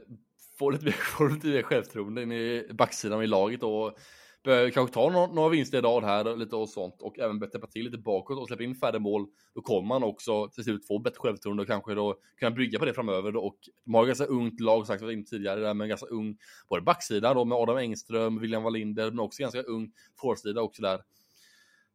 [0.58, 3.98] få lite mer, få lite mer självförtroende in i backsidan i laget och
[4.44, 7.66] kanske ta några, några vinster i rad här och lite och sånt och även täppa
[7.66, 9.26] till lite bakåt och släppa in färre mål.
[9.54, 12.84] Då kommer man också till slut få bättre självförtroende och kanske då kunna bygga på
[12.84, 13.40] det framöver då.
[13.40, 16.36] och de har ganska ungt lag, sagt in tidigare, där med ganska ung,
[16.68, 21.00] både backsidan då med Adam Engström, William Wallinder, men också ganska ung forwardsida också där.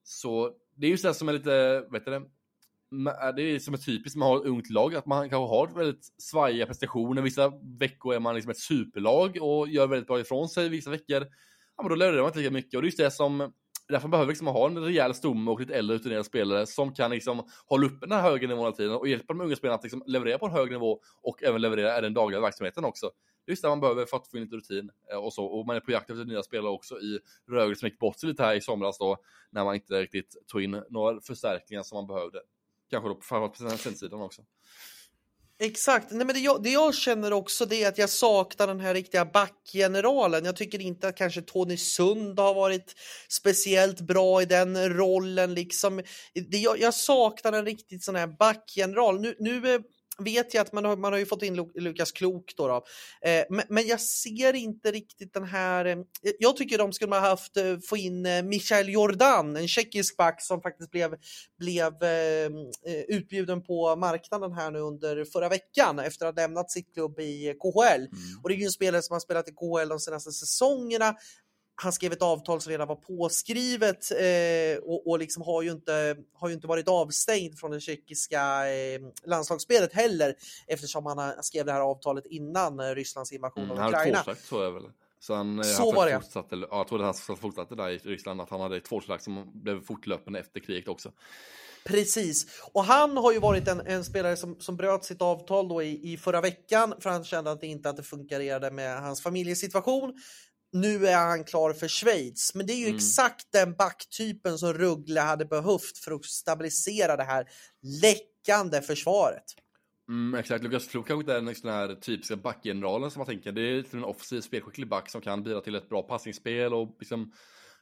[0.03, 2.17] Så det är just det som är lite, vet du det?
[3.07, 5.67] Äh, det är som är typiskt man har ett ungt lag, att man kanske har
[5.75, 7.21] väldigt svajiga prestationer.
[7.21, 10.69] Vissa veckor är man liksom ett superlag och gör väldigt bra ifrån sig.
[10.69, 11.27] Vissa veckor,
[11.77, 12.75] ja men då levererar man inte lika mycket.
[12.75, 13.53] Och det är just det som,
[13.89, 17.43] därför behöver liksom ha en rejäl stomme och lite äldre rutinerade spelare som kan liksom
[17.65, 20.03] hålla uppe den här högre nivån hela tiden och hjälpa de unga spelarna att liksom
[20.05, 23.11] leverera på en hög nivå och även leverera i den dagliga verksamheten också
[23.49, 25.45] just det man behöver för att få in lite rutin eh, och så.
[25.45, 28.29] Och man är på jakt efter nya spelare också i Rögle som gick bort sig
[28.29, 29.17] lite här i somras då,
[29.49, 32.39] när man inte riktigt tog in några förstärkningar som man behövde.
[32.89, 34.41] Kanske då framförallt på sidan också.
[35.61, 38.79] Exakt, Nej, men det jag, det, jag, känner också det är att jag saknar den
[38.79, 40.45] här riktiga backgeneralen.
[40.45, 42.95] Jag tycker inte att kanske Tony Sund har varit
[43.29, 45.53] speciellt bra i den rollen.
[45.53, 46.01] Liksom.
[46.33, 49.21] Det, jag, jag saknar en riktigt sån här backgeneral.
[49.21, 49.83] Nu, nu
[50.23, 52.67] vet jag att man har, man har ju fått in Lukas Klok då.
[52.67, 52.75] då.
[53.29, 55.85] Eh, men, men, jag ser inte riktigt den här...
[55.85, 55.97] Eh,
[56.39, 60.41] jag tycker de skulle ha haft eh, få in eh, Michael Jordan, en tjeckisk back
[60.41, 61.15] som faktiskt blev,
[61.59, 62.45] blev eh,
[62.85, 67.19] eh, utbjuden på marknaden här nu under förra veckan efter att ha lämnat sitt klubb
[67.19, 67.95] i KHL.
[67.95, 68.09] Mm.
[68.43, 71.15] Och det är ju en spelare som har spelat i KHL de senaste säsongerna
[71.81, 76.17] han skrev ett avtal som redan var påskrivet eh, och, och liksom har, ju inte,
[76.33, 80.35] har ju inte varit avstängd från det tjeckiska eh, landslagsspelet heller
[80.67, 84.17] eftersom han skrev det här avtalet innan eh, Rysslands invasion mm, av Ukraina.
[84.17, 84.83] Han hade tror jag väl.
[85.19, 86.21] Så, han, eh, så var det.
[86.21, 89.51] Fortsatte, ja, jag trodde han fortsatte där i Ryssland, att han hade ett tvåårskontrakt som
[89.53, 91.11] blev fortlöpande efter kriget också.
[91.85, 95.83] Precis, och han har ju varit en, en spelare som, som bröt sitt avtal då
[95.83, 99.23] i, i förra veckan för han kände att det inte att det fungerade med hans
[99.23, 100.13] familjesituation.
[100.71, 102.55] Nu är han klar för Schweiz.
[102.55, 102.95] Men det är ju Mm.
[102.95, 107.45] exakt den backtypen som Ruggle hade behövt för att stabilisera det här
[108.01, 109.43] läckande försvaret.
[110.09, 113.51] Mm, exakt, Lukas Flug kanske inte är den här typiska backgeneralen som man tänker.
[113.51, 116.95] Det är lite en offensiv spelskicklig back som kan bidra till ett bra passningsspel och
[116.99, 117.33] liksom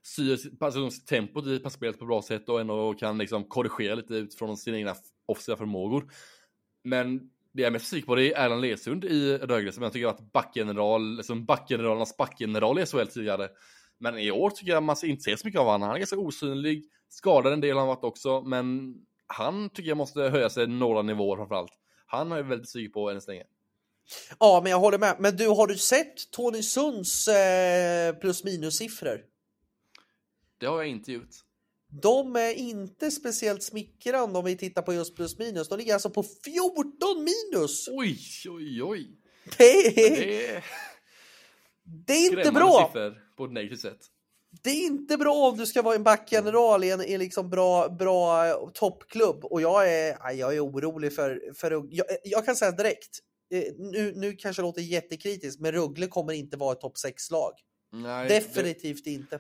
[0.04, 4.58] styr alltså, tempot i passspelet på bra sätt och ändå kan liksom korrigera lite utifrån
[4.58, 6.12] sina egna offensiva förmågor.
[6.84, 9.94] Men det jag är mest besviken på det är Erland Lesund i Rögle som jag
[9.94, 13.50] tycker att backgeneral, liksom backgeneralernas backgeneral i SHL tidigare.
[13.98, 15.82] Men i år tycker jag man inte ser så mycket av honom.
[15.82, 18.96] Han är ganska osynlig, skadad en del har han varit också, men
[19.28, 21.72] han tycker jag måste höja sig några nivåer framförallt.
[22.06, 23.44] Han är jag väldigt besviken på än så länge.
[24.40, 25.16] Ja, men jag håller med.
[25.20, 29.22] Men du, har du sett Tony Sunds eh, plus minus siffror?
[30.58, 31.47] Det har jag inte gjort.
[31.90, 35.70] De är inte speciellt smickrande om vi tittar på just plus minus.
[35.70, 37.88] De ligger alltså på 14 minus.
[37.88, 38.20] Oj,
[38.50, 39.08] oj, oj.
[39.58, 40.64] Det är, Det är
[41.84, 42.86] det är inte bra.
[42.88, 44.00] siffror på ett negativt sätt.
[44.64, 47.90] Det är inte bra om du ska vara en backgeneral i en, i liksom bra,
[47.90, 49.46] bra eh, toppklubb.
[49.46, 51.54] Och jag är, jag är orolig för...
[51.54, 53.20] för jag, jag kan säga direkt,
[53.54, 57.52] eh, nu, nu kanske det låter jättekritiskt, men Ruggle kommer inte vara ett topp 6-lag.
[57.94, 59.40] Nej, Definitivt inte.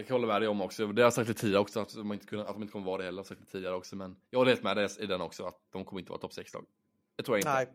[0.00, 0.86] Det, kan jag hålla med dig om också.
[0.86, 2.86] Det har jag sagt lite tidigare också, att de inte, kunna, att de inte kommer
[2.86, 3.18] vara det heller.
[3.18, 5.44] Jag har sagt det tidigare också, men jag håller helt med dig i den också,
[5.44, 6.64] att de kommer inte vara topp 6-lag.
[7.16, 7.52] Det tror jag inte.
[7.52, 7.66] Nej.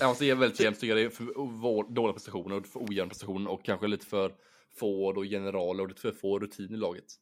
[0.00, 3.08] Även fast det är väldigt jämnt tycker jag det är för dåliga prestationer för ojämna
[3.08, 4.34] prestationer och kanske lite för
[4.78, 7.14] få och generaler och lite för få rutin i laget.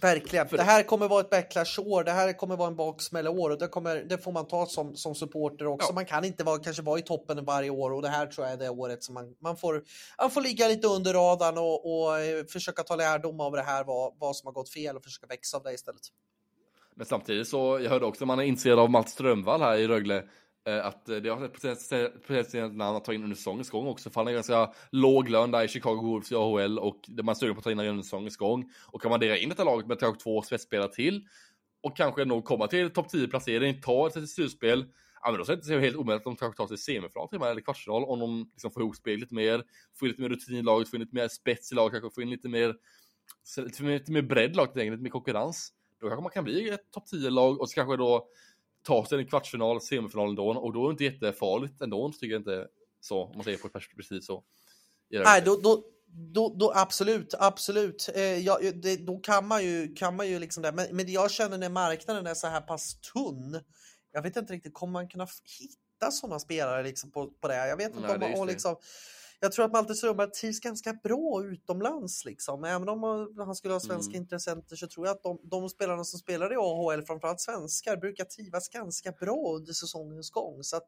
[0.00, 0.46] Verkligen.
[0.50, 2.04] Det här kommer vara ett backlash-år.
[2.04, 5.14] Det här kommer vara en baksmälla-år och det, kommer, det får man ta som, som
[5.14, 5.88] supporter också.
[5.90, 5.94] Ja.
[5.94, 8.54] Man kan inte vara, kanske vara i toppen varje år och det här tror jag
[8.54, 9.82] är det året som man, man, får,
[10.18, 13.84] man får ligga lite under radarn och, och eh, försöka ta lärdom av det här,
[13.84, 16.00] vad, vad som har gått fel och försöka växa av det istället.
[16.94, 20.24] Men samtidigt så, jag hörde också man är intresserad av Mats Strömvall här i Rögle.
[20.68, 23.86] Eh, att eh, det har ett potentiellt- potentiellt namn att ta in under säsongens gång
[23.86, 24.10] också.
[24.10, 27.32] För han är ganska låg lön där i Chicago Wolves i AHL och det man
[27.32, 28.70] är sugen på att ta in under säsongens gång.
[28.86, 31.26] Och kan man dela in detta laget med kanske två spetsspelare till
[31.82, 34.86] och kanske nog komma till topp 10 placering, ta sig till slutspel.
[35.22, 37.28] Ja men då så är det inte helt omöjligt att de kanske tar sig semifinal
[37.28, 39.64] till och med, eller kvartsfinal om de liksom får ihop spelet lite mer,
[39.98, 42.14] får in lite mer rutin i laget, får in lite mer spets i laget, kanske
[42.14, 42.74] får in lite mer,
[43.58, 45.72] lite mer, lite mer bredd i laget, lite mer konkurrens.
[46.00, 48.28] Då kanske man kan bli ett topp 10-lag och så kanske då
[48.82, 52.40] ta sig en kvartsfinal, semifinal ändå, och då är det inte jättefarligt ändå, tycker jag
[52.40, 52.66] inte
[53.00, 54.44] så, om man säger på ett perspektiv så.
[55.10, 58.08] Nej, då, då, då, då absolut, absolut.
[58.14, 60.72] Eh, ja, det, då kan man ju, kan man ju liksom det.
[60.72, 63.60] Men, men det jag känner när marknaden är så här pass tunn.
[64.12, 65.26] Jag vet inte riktigt, kommer man kunna
[65.60, 67.68] hitta sådana spelare liksom på, på det?
[67.68, 68.52] Jag vet inte Nej, om man, det.
[68.52, 68.76] liksom,
[69.40, 72.24] jag tror att Malte Strömberg trivs ganska bra utomlands.
[72.24, 72.64] Liksom.
[72.64, 74.22] Även om han- han skulle ha svenska Mm.
[74.22, 78.24] intressenter så tror jag att de, de spelarna som spelar i AHL, framförallt svenskar, brukar
[78.24, 80.62] trivas ganska bra under säsongens gång.
[80.64, 80.86] Så att,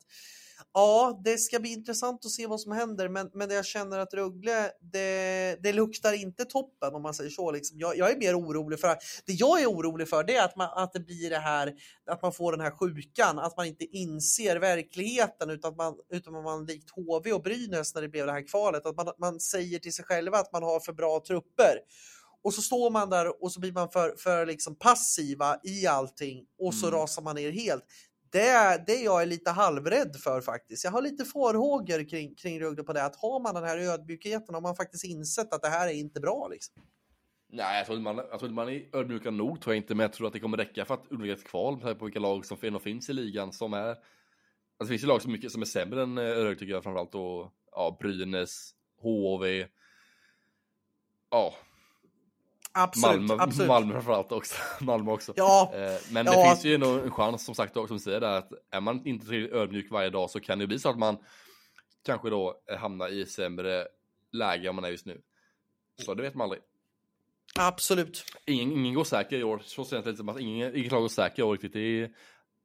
[0.72, 4.14] Ja, det ska bli intressant att se vad som händer, men, men jag känner att
[4.14, 7.50] Rögle, det, det luktar inte toppen om man säger så.
[7.50, 7.78] Liksom.
[7.78, 8.96] Jag, jag är mer orolig för,
[9.26, 11.74] det jag är orolig för det är att, man, att det blir det här,
[12.10, 16.36] att man får den här sjukan, att man inte inser verkligheten utan att man, utan
[16.36, 19.40] att man likt HV och Brynäs när det blev det här kvalet, att man, man
[19.40, 21.78] säger till sig själva att man har för bra trupper.
[22.42, 26.44] Och så står man där och så blir man för, för liksom passiva i allting
[26.58, 27.00] och så Mm.
[27.00, 27.84] rasar man ner helt
[28.32, 30.84] det är det jag är lite halvrädd för faktiskt.
[30.84, 33.04] Jag har lite farhågor kring, kring Rögle på det.
[33.04, 36.20] Att har man den här ödmjukheten, har man faktiskt insett att det här är inte
[36.20, 36.48] bra.
[36.48, 36.82] Liksom.
[37.52, 39.94] Nej, jag tror inte man, jag tror inte man är ödmjuka nog, tror jag inte,
[39.94, 42.20] men jag tror att det kommer räcka för att undvika ett kval med på vilka
[42.20, 43.88] lag som ändå finns i ligan som är...
[43.88, 44.04] Alltså
[44.78, 47.12] det finns ju lag som, mycket, som är sämre än eh, Rögle tycker jag framförallt
[47.12, 49.66] då, ja, Brynäs, HV,
[51.30, 51.54] ja,
[52.72, 53.68] Absolut, Malmö, absolut.
[53.68, 54.54] Malmö framförallt också.
[54.84, 55.32] Malmö också.
[55.36, 56.32] Ja, Eh, Men Ja.
[56.42, 59.06] det finns ju ändå en chans som sagt som du säger där, att är man
[59.06, 61.18] inte tillräckligt ödmjuk varje dag så kan det bli så att man
[62.04, 63.86] kanske då hamnar i sämre
[64.32, 65.20] läge än man är just nu.
[66.04, 66.62] Så det vet man aldrig.
[67.58, 68.24] absolut.
[68.46, 71.00] Ingen, ingen går säker i år, så känns det lite som att ingen, ingen lag
[71.00, 71.72] går säker i år riktigt.
[71.72, 72.10] Det är,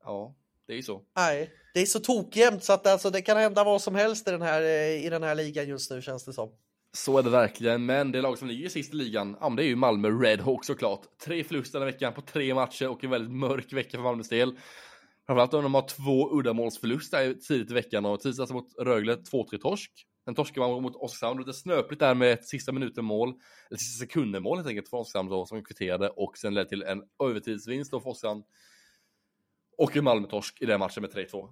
[0.03, 0.35] ja,
[0.67, 1.01] det är ju så.
[1.15, 4.31] Nej, det är så tokjämnt så att alltså, det kan hända vad som helst i
[4.31, 6.51] den, här, eh, i den här ligan just nu känns det som.
[6.95, 9.63] Så är det verkligen, men det lag som ligger sist i ligan, ja men det
[9.63, 11.01] är ju Malmö Redhawks såklart.
[11.25, 14.29] Tre förluster den här veckan på tre matcher och en väldigt mörk vecka för Malmös
[14.29, 14.57] del.
[15.27, 19.91] Framförallt om de har två uddamålsförluster tidigt i veckan och tisdags mot Rögle 2-3 torsk.
[20.25, 23.33] Sen torskar man mot Oskarshamn, lite snöpligt där med ett sista minuten mål,
[23.69, 26.83] eller sista sekunden mål helt enkelt för Oskarshamn då som kvitterade och sen ledde till
[26.83, 28.43] en övertidsvinst då för Oskarshamn.
[29.77, 31.49] Och en Malmö-torsk i den matchen med 3-2.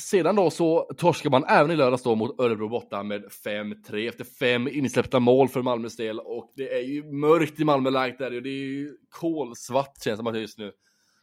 [0.00, 4.24] Sedan då så torskar man även i lördags då mot Örebro borta med 5-3 efter
[4.24, 8.42] fem insläppta mål för Malmös del och det är ju mörkt i Malmö-läget där och
[8.42, 10.72] det är ju kolsvart känns det som att det är just nu.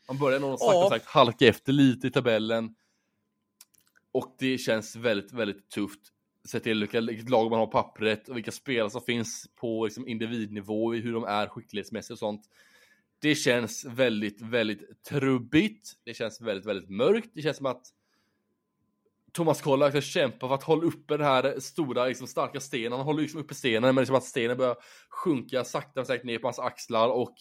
[0.08, 0.90] Man börjar nog sakta Ja.
[0.90, 2.76] sagt halka efter lite i tabellen.
[4.12, 6.00] Och det känns väldigt, väldigt tufft.
[6.48, 7.00] se till vilka,
[7.30, 11.24] lag man har på pappret och vilka spelare som finns på liksom, individnivå, hur de
[11.24, 12.42] är skicklighetsmässigt och sånt.
[13.22, 15.94] Det känns väldigt, väldigt trubbigt.
[16.04, 17.30] Det känns väldigt, väldigt mörkt.
[17.34, 17.84] Det känns som att
[19.36, 22.92] Thomas Kolla ska kämpa för att hålla uppe den här stora, liksom, starka stenen.
[22.92, 24.76] Han håller liksom uppe stenen, men det är som att stenen börjar
[25.10, 27.36] sjunka sakta men säkert ner på hans axlar och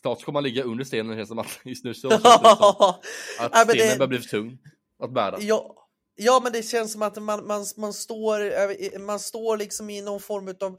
[0.00, 2.10] snart kommer han ligga under stenen, känns som att just nu så.
[2.10, 2.16] så
[3.40, 4.58] att stenen börjar bli för tung
[4.98, 5.36] att bära.
[5.40, 5.81] Ja.
[6.14, 10.20] Ja, men det känns som att man, man, man, står, man står liksom i någon
[10.20, 10.78] form av...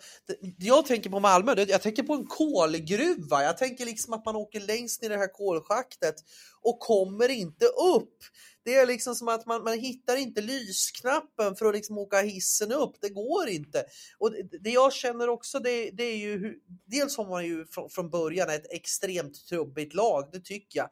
[0.58, 3.44] Jag tänker på Malmö, jag tänker på en kolgruva.
[3.44, 6.16] Jag tänker liksom att man åker längst ner i det här kolschaktet
[6.62, 8.18] och kommer inte upp.
[8.66, 12.72] Det är liksom som att man, man hittar inte lysknappen för att liksom åka hissen
[12.72, 12.96] upp.
[13.02, 13.86] Det går inte.
[14.20, 14.32] Och
[14.62, 16.54] det, jag känner också det, det är ju
[16.86, 20.90] dels har man ju från, från början ett extremt trubbigt lag, det tycker jag.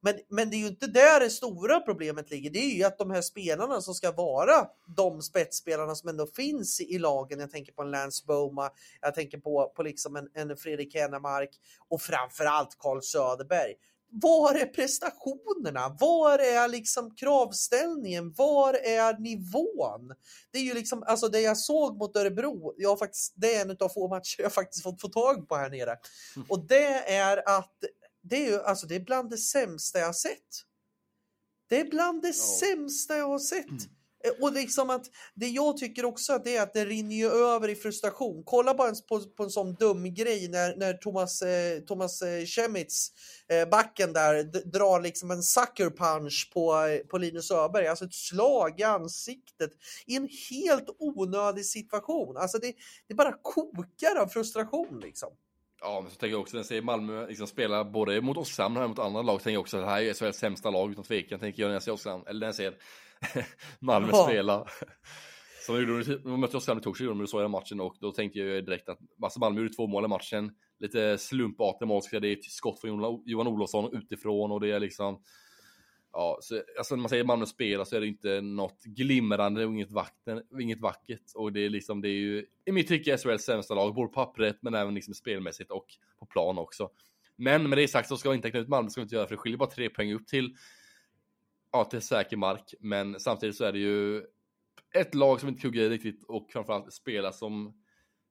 [0.00, 2.50] Men, men det är ju inte där det stora problemet ligger.
[2.50, 6.80] Det är ju att de här spelarna som ska vara de spetsspelarna som ändå finns
[6.80, 7.40] i, lagen.
[7.40, 8.70] Jag tänker på en Lance Boma,
[9.00, 11.50] jag tänker på, på liksom en, en Fredrik Hennemark
[11.88, 13.74] och framförallt Carl Söderberg.
[14.12, 15.96] Var är prestationerna?
[16.00, 18.32] Var är liksom kravställningen?
[18.32, 20.14] Var är nivån?
[20.50, 23.76] Det är ju liksom, alltså det jag såg mot Örebro, jag faktiskt, det är en
[23.80, 25.96] av få matcher jag faktiskt fått få tag på här nere.
[26.36, 26.46] Mm.
[26.48, 27.84] Och det är att
[28.22, 30.64] det är ju alltså det är bland det sämsta jag sett.
[31.68, 32.58] Det är bland det oh.
[32.60, 33.68] sämsta jag har sett.
[33.68, 33.80] Mm.
[34.24, 37.30] Eh, och liksom att det jag tycker också att det är att det rinner ju
[37.30, 38.42] över i frustration.
[38.46, 43.08] Kolla bara på, på en sån dum grej när, när Thomas, eh, Thomas eh, Chemitz,
[43.48, 47.86] eh, backen där, drar liksom en sucker punch på, eh, på Linus Öberg.
[47.86, 49.70] Alltså ett slag i ansiktet
[50.06, 52.36] i en helt onödig situation.
[52.36, 52.74] Alltså det,
[53.08, 55.30] det bara kokar av frustration liksom.
[55.80, 58.76] Ja, men så tänker jag också, när jag ser Malmö liksom spela både mot Oskarshamn
[58.76, 61.04] och mot andra lag, tänker jag också att det här är SHLs sämsta lag utan
[61.04, 62.74] tvekan, tänker jag när jag ser Oskarshamn, eller när jag ser
[63.78, 64.24] Malmö ja.
[64.24, 64.66] spela.
[65.66, 67.96] Som de gjorde, de mötte Oskarshamn i torsdag, gjorde de så i den matchen och
[68.00, 70.50] då tänkte jag direkt att alltså Malmö gjorde två mål i matchen.
[70.80, 75.22] Lite slumpartade mål, det är ett skott från Johan Olofsson utifrån och det är liksom
[76.12, 79.72] Ja, så, alltså när man säger Malmö spelar så är det inte något glimrande och
[79.72, 81.32] inget, vakten, inget vackert.
[81.34, 84.14] Och det är liksom, det är ju i mitt tycke SHLs sämsta lag, både på
[84.14, 85.86] pappret men även liksom spelmässigt och
[86.18, 86.90] på plan också.
[87.36, 89.26] Men med det sagt så ska vi inte räkna ut Malmö, ska vi inte göra
[89.26, 90.56] för det skiljer bara tre poäng upp till,
[91.72, 92.74] ja, till säker mark.
[92.80, 94.22] Men samtidigt så är det ju
[94.94, 97.74] ett lag som inte kuggar i riktigt och framförallt spelar som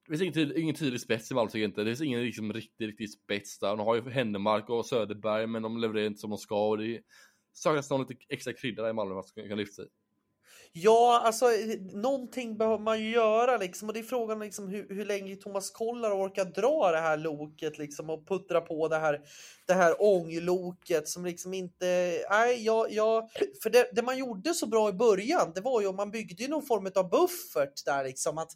[0.09, 1.81] det finns ingen, tydlig, ingen tydlig spets i Malmö tycker jag inte.
[1.81, 3.69] Det finns ingen liksom riktig, riktig spets där.
[3.69, 7.01] De har ju Händemark och Söderberg men de levererar inte som de ska och det
[7.59, 9.85] saknas någon lite extra krydda där i Malmö för att kunna lyfta sig.
[10.71, 11.45] Ja, alltså
[11.93, 15.71] någonting behöver man ju göra liksom och det är frågan liksom hur, hur länge Thomas
[15.71, 19.21] Kollar orkar dra det här loket liksom och puttra på det här,
[19.67, 21.85] det här ångloket som liksom inte,
[22.29, 23.29] nej, jag, jag
[23.63, 26.47] för det, det man gjorde så bra i början, det var ju om man byggde
[26.47, 28.51] någon form av buffert där liksom att,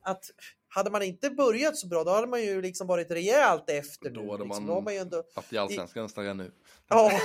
[0.00, 0.24] att
[0.68, 4.20] hade man inte börjat så bra, då hade man ju liksom varit rejält efter då
[4.20, 4.30] nu.
[4.30, 4.66] Hade liksom.
[4.66, 5.22] man, då man ju ändå...
[5.34, 6.50] haft i allsvenskan nästan nu.
[6.88, 7.20] Ja,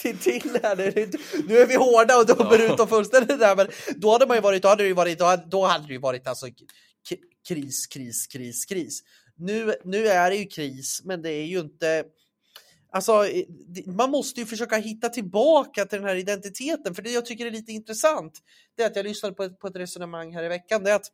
[0.00, 0.76] till här.
[1.48, 2.72] Nu är vi hårda och dömer ja.
[2.72, 5.18] ut dem fullständigt där, men då hade man ju varit, då hade det ju varit,
[5.50, 6.46] då hade det ju varit alltså
[7.48, 9.02] kris, kris, kris, kris.
[9.36, 12.04] Nu, nu är det ju kris, men det är ju inte
[12.94, 13.26] Alltså,
[13.86, 17.50] man måste ju försöka hitta tillbaka till den här identiteten, för det jag tycker är
[17.50, 18.40] lite intressant,
[18.76, 20.94] det är att jag lyssnade på ett, på ett resonemang här i veckan, det är
[20.94, 21.10] att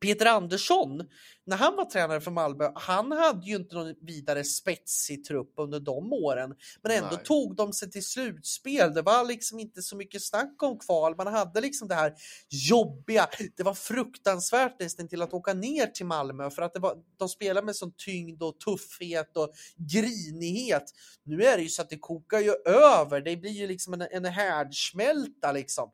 [0.00, 1.02] Peter Andersson,
[1.46, 5.80] när han var tränare för Malmö, han hade ju inte någon vidare spetsig trupp under
[5.80, 6.54] de åren.
[6.82, 7.24] Men ändå Nej.
[7.24, 8.94] tog de sig till slutspel.
[8.94, 11.16] Det var liksom inte så mycket snack om kval.
[11.16, 12.14] Man hade liksom det här
[12.70, 13.28] jobbiga.
[13.56, 17.28] Det var fruktansvärt nästan till att åka ner till Malmö för att det var, de
[17.28, 20.84] spelade med sån tyngd och tuffhet och grinighet.
[21.22, 23.20] Nu är det ju så att det kokar ju över.
[23.20, 25.90] Det blir ju liksom en, en härdsmälta liksom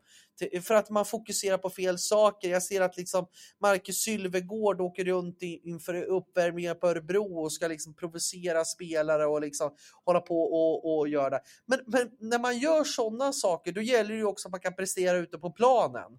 [0.63, 2.49] för att man fokuserar på fel saker.
[2.49, 3.27] Jag ser att liksom
[3.61, 9.75] Marcus Sylvegård åker runt inför uppvärmningar på Örebro och ska liksom provocera spelare och liksom
[10.05, 11.41] hålla på och, och göra det.
[11.65, 14.75] Men, men när man gör sådana saker, då gäller det ju också att man kan
[14.75, 16.11] prestera ute på planen.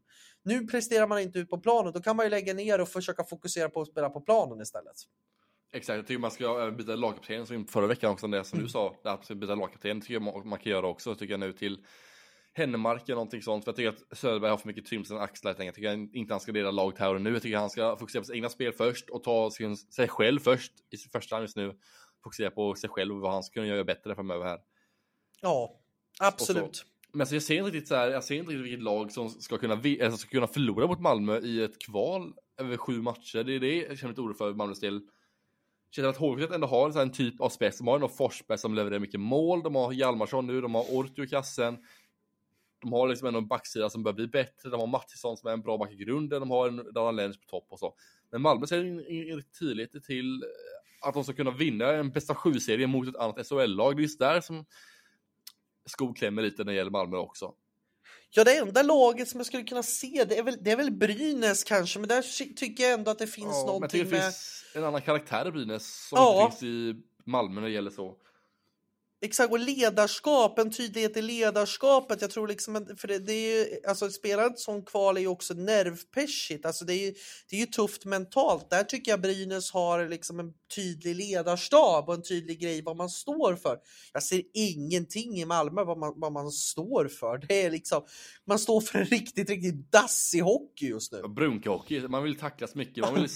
[0.44, 3.24] Nu presterar man inte ut på planen, då kan man ju lägga ner och försöka
[3.24, 4.96] fokusera på att spela på planen istället.
[5.72, 8.66] Exakt, jag tycker man ska byta lagkapten som förra veckan också, det som mm.
[8.66, 11.78] du sa, att byta lagkapten tycker jag man kan göra också, tycker jag nu till
[12.56, 13.64] Hennemark eller någonting sånt.
[13.64, 15.56] För jag tycker att Söderberg har för mycket på sina axlar.
[15.58, 17.32] Jag tycker inte han ska leda laget här och nu.
[17.32, 20.40] Jag tycker han ska fokusera på sitt egna spel först och ta sin, sig själv
[20.40, 21.78] först i första hand just nu.
[22.24, 24.58] Fokusera på sig själv och vad han ska kunna göra bättre framöver här.
[25.40, 25.80] Ja,
[26.20, 26.84] absolut.
[27.12, 29.28] Men så jag ser inte riktigt så här, jag ser inte riktigt vilket lag som
[29.28, 33.44] ska kunna, alltså ska kunna förlora mot Malmö i ett kval över sju matcher.
[33.44, 35.00] Det är det jag känner lite oro för Malmös del.
[35.90, 37.78] Känner att HV ändå har en typ av spets.
[37.78, 39.62] De har ändå Forsberg som levererar mycket mål.
[39.62, 41.78] De har Hjalmarsson nu, de har Ortu i kassen.
[42.80, 45.62] De har liksom en backsida som börjar bli bättre, de har Mattisson som är en
[45.62, 47.94] bra back i grunden, de har en Daniel Lenz på topp och så.
[48.30, 50.44] Men Malmö ser en tydlighet till
[51.00, 53.96] att de ska kunna vinna en bästa sju-serie mot ett annat SHL-lag.
[53.96, 54.64] Det är just där som
[55.86, 57.54] skon klämmer lite när det gäller Malmö också.
[58.30, 60.90] Ja, det enda laget som jag skulle kunna se, det är väl, det är väl
[60.90, 64.64] Brynäs kanske, men där tycker jag ändå att det finns ja, någonting men det finns
[64.74, 66.44] en annan karaktär i Brynäs som ja.
[66.44, 68.16] inte finns i Malmö när det gäller så.
[69.26, 72.20] Exakt, och ledarskap, en tydlighet i ledarskapet.
[72.20, 75.26] Jag tror liksom, för det, det är ju, alltså spela ett sånt kval är ju
[75.26, 76.66] också nervpeshigt.
[76.66, 77.14] Alltså det är ju,
[77.50, 78.70] det är ju tufft mentalt.
[78.70, 83.08] Där tycker jag Brynäs har liksom en tydlig ledarstab och en tydlig grej vad man
[83.08, 83.78] står för.
[84.12, 87.38] Jag ser ingenting i Malmö vad man, vad man står för.
[87.38, 88.02] Det är liksom,
[88.46, 91.22] man står för en riktigt, riktigt dassig hockey just nu.
[91.28, 93.28] Brunkehockey, man vill tacklas mycket, man vill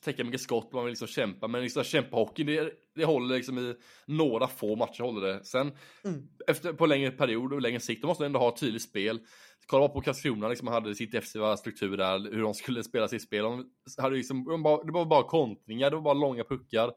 [0.00, 3.74] täcka mycket skott, man vill liksom kämpa, men liksom kämpa-hockey, det, det håller liksom i
[4.06, 5.44] några få matcher håller det.
[5.44, 5.72] Sen
[6.04, 6.28] mm.
[6.46, 9.20] efter, på längre period och längre sikt, då måste man ändå ha ett tydligt spel.
[9.66, 13.42] Kolla på Karlskrona, liksom, hade sitt defensiva struktur där, hur de skulle spela sitt spel.
[13.42, 16.92] De hade liksom, de bara, det var bara kontringar, det var bara långa puckar.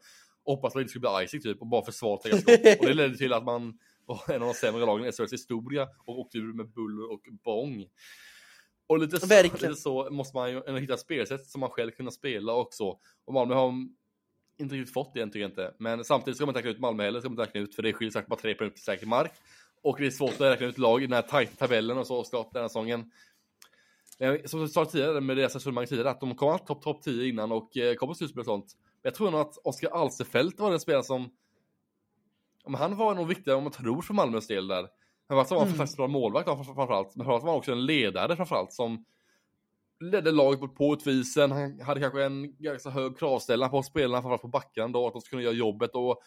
[0.46, 2.80] hoppas att det inte skulle bli icing typ, och bara försvara skott.
[2.80, 5.88] och det ledde till att man var en av de sämre lagen i SHLs historia
[6.06, 7.86] och åkte ur med buller och bång.
[8.92, 12.54] Och lite så, lite så, måste man ju hitta spelsätt som man själv kunna spela
[12.54, 12.84] också.
[13.26, 13.74] Och Malmö har
[14.58, 15.74] inte riktigt fått det än tycker jag inte.
[15.78, 17.84] Men samtidigt ska man inte räkna ut Malmö heller, ska man inte räkna ut för
[17.84, 19.32] det skiljer säkert bara tre poäng till säker mark.
[19.84, 22.24] Och det är svårt att räkna ut lag i den här tajta tabellen och så,
[22.24, 23.12] Scott, den här säsongen.
[24.46, 27.52] Som jag sa tidigare med deras resonemang tidigare, att de kommer topp top 10 innan
[27.52, 28.66] och eh, kommer slutspel och sånt.
[28.76, 31.30] Men jag tror nog att Oskar Alsefelt var den spelare som,
[32.64, 34.88] om han var nog viktigare om man tror för Malmös del där.
[35.32, 35.68] Men var en mm.
[35.68, 39.06] fantastiskt bra målvakt framförallt, men framförallt var han också en ledare framförallt som
[40.00, 41.52] ledde laget på utvisen.
[41.52, 45.22] Han hade kanske en ganska hög kravställan på spelarna, framförallt på backarna då, att de
[45.22, 45.96] skulle göra jobbet.
[45.96, 46.22] Och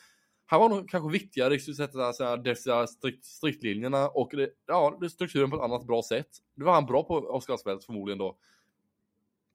[0.47, 5.57] han var nog kanske viktigare i sättet att strikt, striktlinjerna och det, ja, strukturen på
[5.57, 6.29] ett annat bra sätt.
[6.55, 8.37] Det var han bra på, Oskar Asfeldt förmodligen då.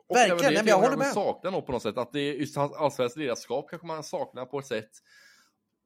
[0.08, 1.14] Och Verkligen, det, jag håller med.
[1.14, 4.46] saknar nog på något sätt, att det är just hans allsvenskt ledarskap kanske man saknar
[4.46, 4.92] på ett sätt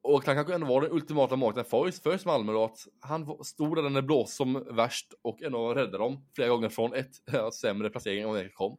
[0.04, 3.76] och han kanske ändå var den ultimata makten för, för Malmö då, att han stod
[3.76, 7.12] där när det blåste som värst och ändå räddade dem flera gånger från ett
[7.54, 8.76] sämre placering än vad det kom.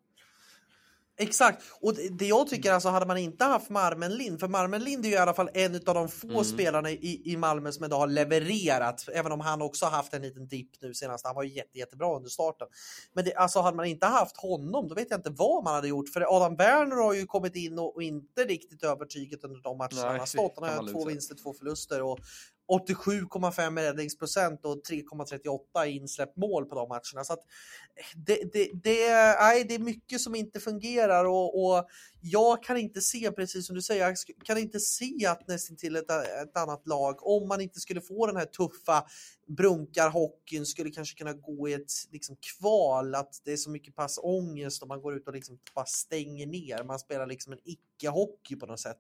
[1.18, 5.06] Exakt, och det jag tycker alltså hade man inte haft Marmen Lind, för Marmen Lind
[5.06, 6.44] är ju i alla fall en av de få mm.
[6.44, 10.48] spelarna i, i Malmö som ändå har levererat, även om han också haft en liten
[10.48, 11.26] dipp nu senast.
[11.26, 12.68] Han var ju jätte, jättebra under starten.
[13.14, 15.88] Men det, alltså hade man inte haft honom, då vet jag inte vad man hade
[15.88, 19.78] gjort, för Adam Werner har ju kommit in och, och inte riktigt övertyget under de
[19.78, 20.54] matcherna han har stått.
[20.56, 22.20] Han har två vinster, två förluster och
[22.68, 27.24] 87,5 räddningsprocent och 3,38 insläppt mål på de matcherna.
[27.24, 29.10] Så att eh, det, det, det,
[29.40, 31.88] nej, det är mycket som inte fungerar och, och,
[32.28, 35.96] jag kan inte se, precis som du säger, jag kan inte se att nästan till
[35.96, 36.12] ett,
[36.44, 39.06] ett annat lag, om man inte skulle få den här tuffa
[39.48, 44.82] brunkarhockeyn, skulle kanske kunna gå i ett liksom, kval, att det är så mycket passångest
[44.82, 46.84] och man går ut och liksom bara stänger ner.
[46.84, 49.00] Man spelar liksom en icke-hockey på något sätt.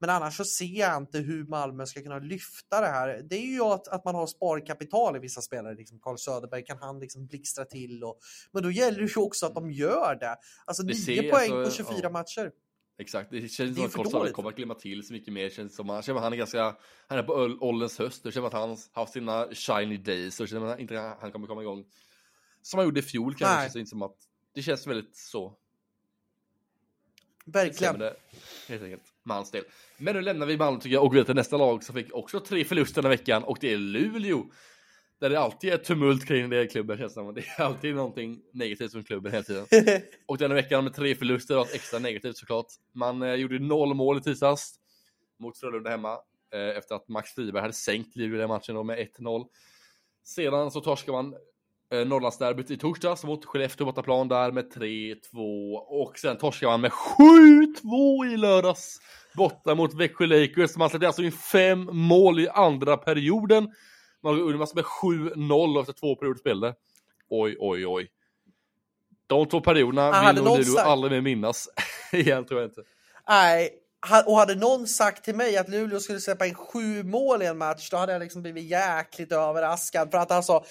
[0.00, 3.22] Men annars så ser jag inte hur Malmö ska kunna lyfta det här.
[3.30, 6.78] Det är ju att, att man har sparkapital i vissa spelare, liksom Carl Söderberg kan
[6.78, 8.04] han liksom blixtra till.
[8.04, 8.18] Och,
[8.52, 10.36] men då gäller det ju också att de gör det.
[10.64, 12.10] Alltså det 9 ser, poäng alltså, på 24 ja.
[12.10, 12.49] matcher.
[13.00, 15.44] Exakt, det känns det som att Söderberg kommer att glimma till så mycket mer.
[15.44, 16.76] Det känns som att han är ganska,
[17.06, 18.22] han är på ålderns höst.
[18.22, 21.46] Det känns att han har haft sina shiny days och som att inte han kommer
[21.46, 21.84] komma igång.
[22.62, 24.16] Som han gjorde i fjol kanske, det känns som att
[24.54, 25.56] det känns väldigt så.
[27.44, 27.98] Verkligen.
[27.98, 28.16] Det,
[28.68, 29.64] helt enkelt med hans del.
[29.98, 32.40] Men nu lämnar vi Malmö tycker jag och går till nästa lag som fick också
[32.40, 34.50] tre förluster den veckan och det är Luleå.
[35.20, 37.34] Där det alltid är tumult kring det klubben känns som.
[37.34, 39.66] Det är alltid någonting negativt som klubben hela tiden.
[40.26, 42.66] och denna veckan med tre förluster var extra negativt såklart.
[42.92, 44.74] Man eh, gjorde noll mål i tisdags
[45.38, 46.18] mot Frölunda hemma
[46.54, 49.46] eh, efter att Max Friberg hade sänkt Luleå i den matchen då med 1-0.
[50.24, 51.34] Sedan så torskar man
[51.92, 56.90] eh, Norrlandsderbyt i torsdags mot Skellefteå bortaplan där med 3-2 och sen torskar man med
[56.90, 59.00] 7-2 i lördags
[59.36, 60.76] borta mot Växjö Lakers.
[60.76, 63.68] Man släppte alltså in fem mål i andra perioden.
[64.22, 66.74] Man går under med 7-0 efter två perioder spelade.
[67.28, 68.10] Oj, oj, oj.
[69.26, 70.86] De två perioderna ah, vill nog sagt...
[70.86, 71.68] aldrig mer minnas.
[72.12, 72.82] Igen tror jag inte.
[73.28, 73.70] Nej,
[74.26, 77.58] och hade någon sagt till mig att Luleå skulle släppa in sju mål i en
[77.58, 80.10] match, då hade jag liksom blivit jäkligt överraskad.
[80.10, 80.64] För att alltså,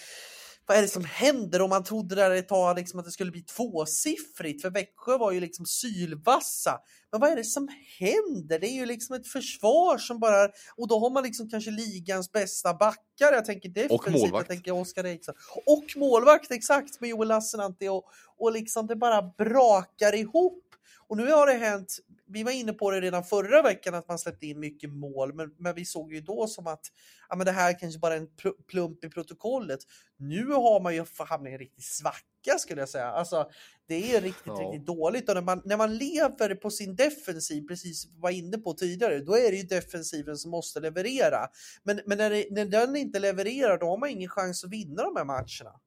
[0.70, 1.62] vad är det som händer?
[1.62, 5.32] Och man trodde där ett tag liksom att det skulle bli tvåsiffrigt, för Växjö var
[5.32, 6.80] ju liksom sylvassa.
[7.12, 8.60] Men vad är det som händer?
[8.60, 10.50] Det är ju liksom ett försvar som bara...
[10.76, 13.34] Och då har man liksom kanske ligans bästa backar.
[13.34, 14.34] Jag tänker defensivt, och målvakt.
[14.34, 15.36] jag tänker Oskar Eriksson.
[15.66, 17.88] Och målvakt, exakt, med Joel Lassinantti.
[17.88, 18.04] Och,
[18.38, 20.64] och liksom det bara brakar ihop.
[21.08, 22.00] Och nu har det hänt
[22.30, 25.54] vi var inne på det redan förra veckan att man släppte in mycket mål, men,
[25.58, 26.86] men vi såg ju då som att
[27.30, 28.30] ja, men det här kanske bara är en
[28.68, 29.80] plump i protokollet.
[30.18, 33.08] Nu har man ju hamnat i en riktig svacka skulle jag säga.
[33.08, 33.50] Alltså,
[33.88, 34.54] det är riktigt, ja.
[34.54, 38.30] riktigt dåligt och när man, när man lever på sin defensiv, precis som vi var
[38.30, 41.48] inne på tidigare, då är det ju defensiven som måste leverera.
[41.84, 45.04] Men, men när, det, när den inte levererar, då har man ingen chans att vinna
[45.04, 45.80] de här matcherna.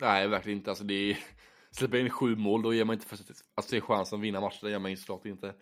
[0.00, 0.70] Nej, verkligen inte.
[0.70, 1.18] Alltså, det är
[1.76, 4.40] släpper in sju mål, då ger man inte för att alltså, se chansen att vinna
[4.40, 5.54] matchen, det gör man ju såklart inte.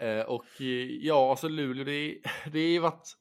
[0.00, 0.66] Eh, och eh,
[1.00, 2.18] ja, alltså Luleå, det,
[2.52, 3.16] det har varit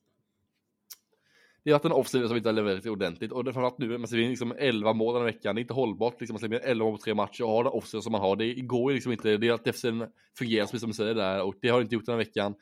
[1.64, 4.08] det har varit en offside som inte har levererat ordentligt och det framförallt nu, man
[4.08, 6.62] ser liksom 11 mål den här veckan, det är inte hållbart liksom, man släpper in
[6.64, 8.96] 11 mål på tre matcher och har den offside som man har, det går ju
[8.96, 10.08] liksom inte, det är att defensiven
[10.38, 12.56] fungerar som du säger där och det har inte gjort den här veckan.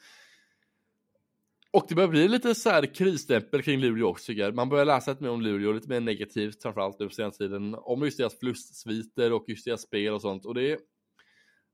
[1.74, 4.56] Och det börjar bli lite så här krisstämpel kring Luleå också tycker jag.
[4.56, 7.76] Man börjar läsa lite mer om Luleå, lite mer negativt framförallt nu på senaste tiden.
[7.76, 10.46] Om just deras förlustsviter och just deras spel och sånt.
[10.46, 10.80] Och det är,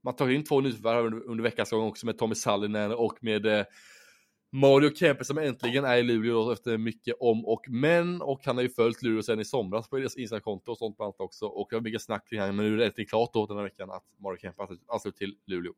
[0.04, 3.46] man tar in två nyförvärv under, under veckans gång också med Tommy Sallinen och med
[3.46, 3.66] eh,
[4.52, 8.22] Mario Kempe som äntligen är i Luleå då, efter mycket om och men.
[8.22, 11.08] Och han har ju följt Luleå sen i somras på deras Instagram-konto och sånt bland
[11.08, 11.46] annat också.
[11.46, 13.58] Och det har mycket snack kring honom, men nu är det äntligen klart då den
[13.58, 15.74] här veckan att Mario Kempe ansluter till Luleå.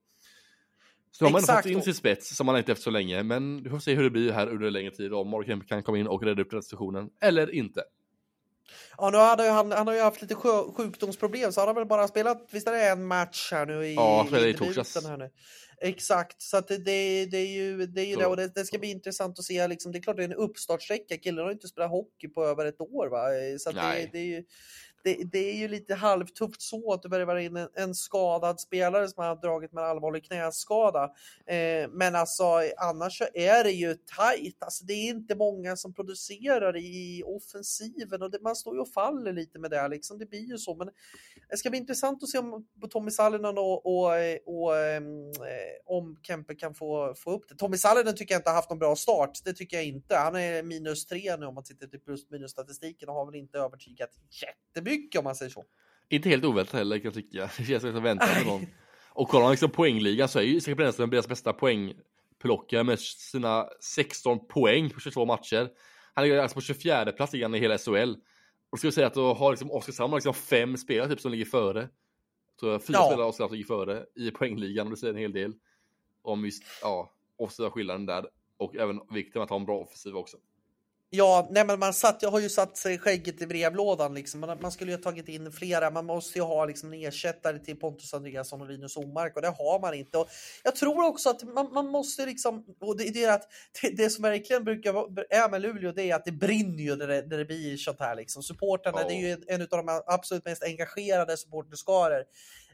[1.11, 3.69] Så har man fått in sin spets som man inte efter så länge, men vi
[3.69, 6.23] får se hur det blir här under längre tid om Kemp kan komma in och
[6.23, 7.83] rädda upp den situationen eller inte.
[8.97, 10.35] Ja, nu hade han, han har ju haft lite
[10.75, 13.93] sjukdomsproblem så han har väl bara spelat, visst är det en match här nu i
[13.93, 15.07] Ja, i torsdags.
[15.07, 15.29] Här nu.
[15.81, 18.65] Exakt, så att det, det, det är ju det, är ju det och det, det,
[18.65, 19.67] ska bli intressant att se.
[19.67, 22.65] Liksom, det är klart det är en uppstartsträcka, killen har inte spelat hockey på över
[22.65, 23.07] ett år.
[23.07, 23.19] Va?
[23.59, 24.43] Så det, det, är ju,
[25.03, 29.07] det, det, är ju lite halvtufft så att du värvar in en, en, skadad spelare
[29.07, 31.03] som har dragit med allvarlig knäskada.
[31.45, 32.43] Eh, men alltså
[32.77, 34.63] annars så är det ju tajt.
[34.63, 38.89] Alltså, det är inte många som producerar i offensiven och det, man står ju och
[38.89, 39.87] faller lite med det.
[39.87, 40.19] Liksom.
[40.19, 40.75] Det blir ju så.
[40.75, 40.89] Men
[41.49, 44.11] det ska bli intressant att se om Tommy Sallinen och, och,
[44.45, 47.55] och ehm, eh, om Kempe kan få, få upp det.
[47.55, 49.39] Tommy Sallinen tycker jag inte har haft någon bra start.
[49.43, 50.15] Det tycker jag inte.
[50.15, 53.35] Han är minus tre nu om man tittar till plus minus statistiken och har väl
[53.35, 55.65] inte övertygat jättemycket mycket om man säger så.
[56.09, 57.49] Inte helt oväntat heller kan jag tycka.
[57.57, 58.65] Det känns som att vänta på någon.
[59.09, 63.69] Och kollar man liksom poängligan så är ju Isak Brännström deras bästa poängplockare med sina
[63.81, 65.69] 16 poäng på 22 matcher.
[66.13, 68.15] Han ligger alltså på 24 plats i hela SHL.
[68.69, 71.45] Och ska jag säga att då har liksom Oskarshamn liksom fem spelare typ som ligger
[71.45, 71.89] före.
[72.59, 73.05] Så fyra ja.
[73.05, 75.53] spelare Oskarshamn ligger före i poängligan och det säger en hel del.
[76.21, 78.29] Om just, ja, offensiva skillnaden där.
[78.57, 80.37] Och även vikten av att ha en bra offensiv också.
[81.11, 84.39] Ja, nej men man satt, jag har ju satt sig skägget i brevlådan liksom.
[84.39, 85.91] Man, man, skulle ju ha tagit in flera.
[85.91, 89.47] Man måste ju ha liksom en ersättare till Pontus Andreasson och Linus Omark och det
[89.47, 90.17] har man inte.
[90.17, 90.29] Och
[90.63, 93.47] jag tror också att man, man måste liksom, och det, det är att
[93.81, 96.95] det, det, som verkligen brukar vara är med Luleå, det är att det brinner ju
[96.95, 98.43] när det, när det blir sånt här liksom.
[98.43, 99.07] Supportarna, oh.
[99.07, 102.23] det är ju en av de absolut mest engagerade supporterskaror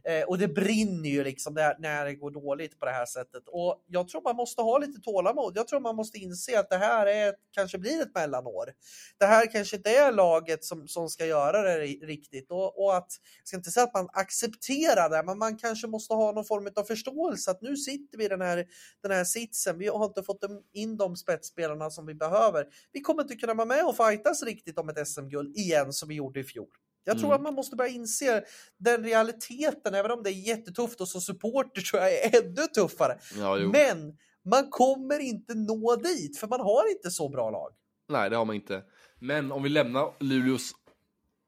[0.07, 3.43] Eh, och det brinner ju liksom där, när det går dåligt på det här sättet.
[3.47, 5.57] Och jag tror man måste ha lite tålamod.
[5.57, 8.73] Jag tror man måste inse att det här är, kanske blir ett mellanår.
[9.17, 12.51] Det här kanske inte är laget som, som ska göra det riktigt.
[12.51, 16.13] Och, och att, jag ska inte säga att man accepterar det, men man kanske måste
[16.13, 18.65] ha någon form av förståelse att nu sitter vi i den här,
[19.01, 19.77] den här sitsen.
[19.77, 20.43] Vi har inte fått
[20.73, 22.65] in de spetsspelarna som vi behöver.
[22.91, 26.15] Vi kommer inte kunna vara med och fightas riktigt om ett SM-guld igen som vi
[26.15, 26.67] gjorde i fjol.
[27.05, 27.35] Jag tror mm.
[27.35, 28.43] att man måste börja inse
[28.77, 33.17] den realiteten, även om det är jättetufft och som supporter tror jag är ännu tuffare.
[33.39, 37.73] Ja, Men man kommer inte nå dit, för man har inte så bra lag.
[38.09, 38.83] Nej, det har man inte.
[39.19, 40.71] Men om vi lämnar Luleås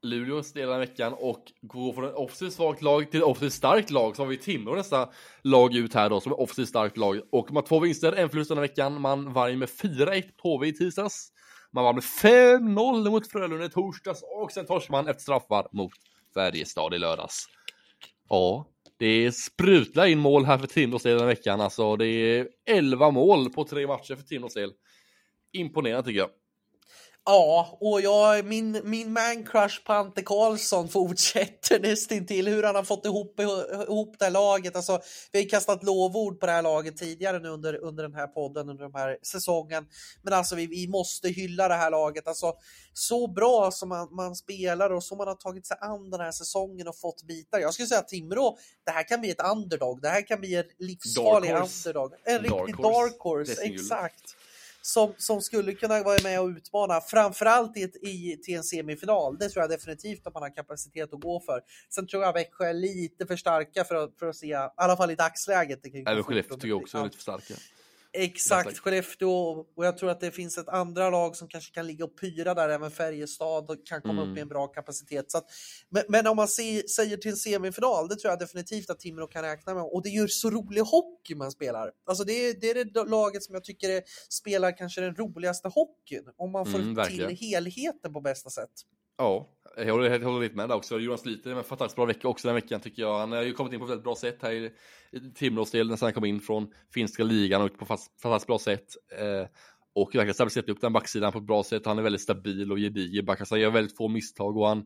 [0.01, 3.89] Luleås del av veckan och går från ett offensivt svagt lag till ett offensivt starkt
[3.89, 5.09] lag så har vi Timrå nästa
[5.41, 8.29] lag ut här då som är offensivt starkt lag och man har två vinster, en
[8.29, 9.01] förlust den här veckan.
[9.01, 11.31] Man vann med 4-1 på HV i tisdags.
[11.71, 15.91] Man vann med 5-0 mot Frölunda i torsdags och sen torskade man efter straffar mot
[16.33, 17.47] Färjestad i lördags.
[18.29, 21.61] Ja, det sprutlar in mål här för Timrås del den här veckan.
[21.61, 24.71] Alltså, det är 11 mål på tre matcher för Timrås del.
[25.51, 26.29] Imponerande tycker jag.
[27.29, 32.83] Ja, och jag, min, min man crush på Ante Karlsson fortsätter nästintill hur han har
[32.83, 34.75] fått ihop, ihop det här laget.
[34.75, 34.99] Alltså,
[35.31, 38.69] vi har kastat lovord på det här laget tidigare nu under, under den här podden,
[38.69, 39.85] under den här säsongen.
[40.23, 42.27] Men alltså vi, vi måste hylla det här laget.
[42.27, 42.53] Alltså,
[42.93, 46.31] så bra som man, man spelar och så man har tagit sig an den här
[46.31, 47.59] säsongen och fått bitar.
[47.59, 50.01] Jag skulle säga att Timrå, det här kan bli ett underdog.
[50.01, 52.13] Det här kan bli en livsfarlig underdog.
[52.23, 54.36] En riktig dark horse, exakt
[54.81, 59.37] som, som skulle kunna vara med och utmana, framförallt i, ett, i, till en semifinal.
[59.37, 61.61] Det tror jag definitivt att man har kapacitet att gå för.
[61.89, 64.97] Sen tror jag Växjö är lite för starka för att, för att se, i alla
[64.97, 65.79] fall i dagsläget.
[66.07, 67.53] Även Skellefteå tycker jag också är lite för starka.
[68.23, 69.29] Exakt, Skellefteå
[69.75, 72.53] och jag tror att det finns ett andra lag som kanske kan ligga och pyra
[72.53, 74.29] där, även Färjestad och kan komma Mm.
[74.29, 75.31] upp med en bra kapacitet.
[75.31, 75.45] Så att,
[75.89, 79.41] men, men om man se, säger till semifinal, det tror jag definitivt att Timrå kan
[79.43, 79.83] räkna med.
[79.83, 81.91] Och det är ju så rolig hockey man spelar.
[82.05, 85.67] Alltså det, är, det är det laget som jag tycker är, spelar kanske den roligaste
[85.67, 86.23] hockeyn.
[86.37, 88.71] Om man får Mm, till helheten på bästa sätt.
[89.17, 90.99] Ja, jag håller, jag håller lite med där också.
[90.99, 93.19] Jonas Liter med en fantastiskt bra vecka också den veckan tycker jag.
[93.19, 94.71] Han har ju kommit in på ett väldigt bra sätt här i,
[95.11, 98.59] i Timrås del när han kom in från finska ligan och på ett fantastiskt bra
[98.59, 98.85] sätt.
[99.19, 99.47] Eh,
[99.95, 101.85] och verkligen stabiliserat upp den backsidan på ett bra sätt.
[101.85, 103.39] Han är väldigt stabil och gedigen back.
[103.39, 104.85] Alltså, han gör väldigt få misstag och han är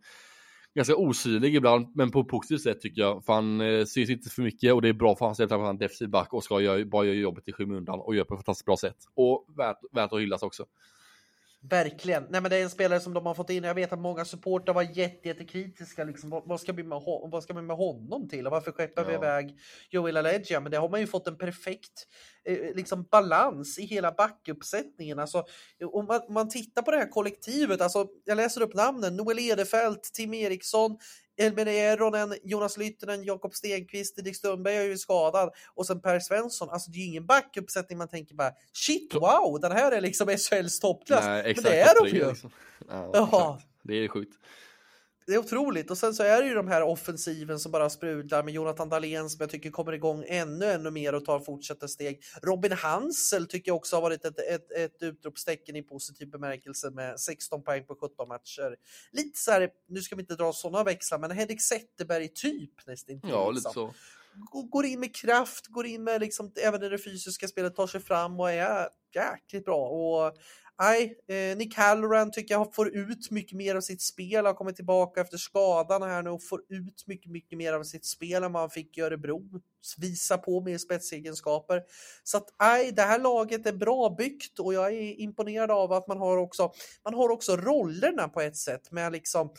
[0.76, 3.26] ganska osynlig ibland, men på ett positivt sätt tycker jag.
[3.26, 5.60] För han eh, syns inte för mycket och det är bra för hans del att
[5.60, 8.34] han är defensiv back och ska göra, bara göra jobbet i skymundan och gör på
[8.34, 8.98] ett fantastiskt bra sätt.
[9.16, 10.66] Och värt, värt att hyllas också.
[11.70, 12.24] Verkligen.
[12.30, 13.64] Nej, men det är en spelare som de har fått in.
[13.64, 16.04] Jag vet att många supportrar var jätte, jättekritiska.
[16.04, 18.46] Liksom, vad, vad, ska vi med, ho- vad ska vi med honom till?
[18.46, 19.18] Och varför skeppar vi Ja.
[19.18, 19.60] iväg
[19.90, 20.60] Joel Aledja?
[20.60, 22.08] Men det har man ju fått en perfekt
[22.46, 25.20] eh, liksom, balans i hela backuppsättningen.
[25.20, 25.44] Alltså,
[25.94, 29.16] om man, om man tittar på det här kollektivet, alltså, jag läser upp namnen.
[29.18, 30.98] Noel Edefelt, Tim Eriksson,
[31.42, 36.70] Elmer Eronen, Jonas Lyttinen, Jakob Stenqvist, Didrik Strömberg är ju skadad och sen Per Svensson.
[36.70, 40.28] Alltså det är ju ingen backuppsättning man tänker bara shit wow, den här är liksom
[40.28, 41.26] SHLs toppklass.
[41.26, 42.30] Men det är de ju.
[42.30, 42.52] liksom.
[42.90, 43.62] Ja, Ja.
[43.84, 44.38] Det är sjukt.
[45.26, 45.92] Det är otroligt.
[45.92, 49.30] Och sen så är det ju de här offensiven som bara sprudlar med Jonathan Dahlén
[49.30, 52.24] som jag tycker kommer igång ännu, ännu mer och tar fortsätter steg.
[52.42, 57.20] Robin Hansel tycker jag också har varit ett, ett, ett utropstecken i positiv bemärkelse med
[57.20, 58.76] 16 poäng på 17 matcher.
[59.12, 63.30] Lite så här, nu ska vi inte dra sådana växlar, men Henrik Zetterberg typ nästintill.
[63.30, 63.70] Ja, liksom.
[63.70, 63.94] lite så.
[64.36, 67.88] G- Går in med kraft, går in med liksom, även i det fysiska spelet, tar
[67.88, 69.88] sig fram och är jäkligt bra.
[69.88, 70.38] Och
[70.82, 74.76] Nej, eh, Nick Halloran tycker jag får ut mycket mer av sitt spel, har kommit
[74.76, 78.54] tillbaka efter skadan här nu och får ut mycket, mycket mer av sitt spel än
[78.54, 79.44] vad han fick i Örebro.
[79.98, 81.82] Visa på mer spetsegenskaper.
[82.24, 86.08] Så att nej, det här laget är bra byggt och jag är imponerad av att
[86.08, 86.72] man har också,
[87.04, 89.54] man har också rollerna på ett sätt med liksom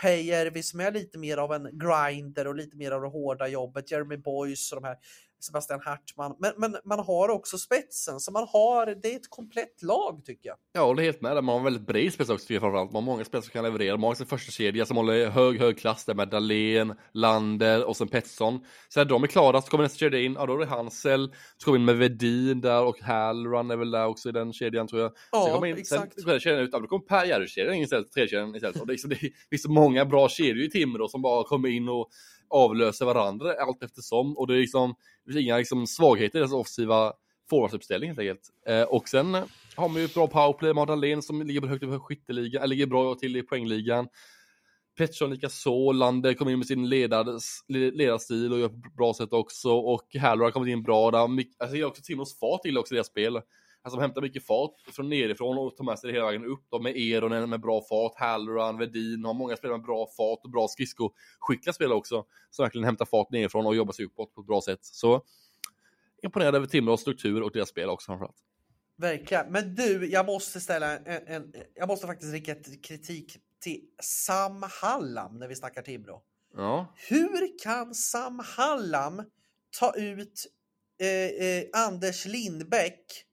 [0.00, 3.90] Pejärvi som är lite mer av en grinder och lite mer av det hårda jobbet,
[3.90, 4.96] Jeremy Boys och de här
[5.40, 6.36] Sebastian Hartman.
[6.38, 10.48] Men, men man har också spetsen, så man har, det är ett komplett lag tycker
[10.48, 10.56] jag.
[10.72, 11.42] Jag håller helt med där.
[11.42, 12.92] Man har väldigt bred spets också tycker jag framförallt.
[12.92, 13.96] Man har många spelare som kan leverera.
[13.96, 17.96] Man har en första kedja som håller hög, hög klass där med Dahlén, Lander och
[17.96, 18.60] sen Pettersson.
[18.94, 20.32] Sen när de är klara så kommer nästa kedja in.
[20.32, 21.34] Ja, då är det Hansel.
[21.56, 24.52] Så kommer vi in med Vedin där och Halrun är väl där också i den
[24.52, 25.10] kedjan tror jag.
[25.10, 26.22] sen Ja, kommer in, exakt.
[26.22, 26.70] Sen kedjan ut.
[26.72, 28.12] Ja, då kommer Per Järryd-kedjan in istället.
[28.12, 28.80] Tredje kedjan istället.
[28.80, 29.18] Och det, är liksom, det
[29.50, 32.10] finns så många bra kedjor i Timrå som bara kommer in och
[32.50, 34.36] avlöser varandra allt eftersom.
[34.38, 34.94] Och det är liksom,
[35.24, 37.12] det finns inga liksom, svagheter i deras offensiva
[37.50, 38.50] forwardsuppställning helt enkelt.
[38.66, 39.34] Eh, och sen
[39.76, 42.74] har man ju ett bra powerplay med Dahlén som ligger högt upp i skytteligan, eller
[42.74, 44.08] ligger bra till i poängligan.
[44.98, 49.32] Pettersson likaså, Lander kommer in med sin ledars, ledarstil och gör på ett bra sätt
[49.32, 49.70] också.
[49.70, 51.18] Och Hallor har kommit in bra där.
[51.18, 51.28] Jag
[51.58, 53.40] alltså, ser också Timos fart till också i deras spel.
[53.82, 56.64] Alltså de hämtar mycket fart från nerifrån och tar med sig det hela vägen upp.
[56.70, 60.50] De med Eronen med bra fart, Halloran, Vedin, har många spelare med bra fart och
[60.50, 62.24] bra skridskoskickliga spelare också.
[62.50, 64.84] Som verkligen hämtar fart nerifrån och jobbar sig uppåt på ett bra sätt.
[64.84, 65.22] Så
[66.22, 68.36] imponerad över Timrås struktur och deras spel också framförallt.
[68.96, 69.52] Verkligen.
[69.52, 75.38] Men du, jag måste ställa en, en jag måste faktiskt rikta kritik till Sam Hallam
[75.38, 76.22] när vi snackar Timrå.
[76.56, 79.22] Ja, Hur kan Sam Hallam
[79.78, 80.46] ta ut
[81.00, 83.24] eh, eh, Anders Lindbäck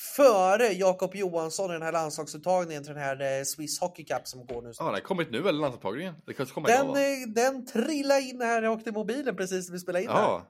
[0.00, 4.46] före Jakob Johansson i den här landslagsuttagningen till den här eh, Swiss Hockey Cup som
[4.46, 4.72] går nu.
[4.78, 6.14] ja det har kommit nu eller landsupptagningen?
[6.26, 9.72] Det kanske kommer Den, idag eh, den trillade in här, jag åkte mobilen precis när
[9.72, 10.10] vi spelade in.
[10.10, 10.46] Ja.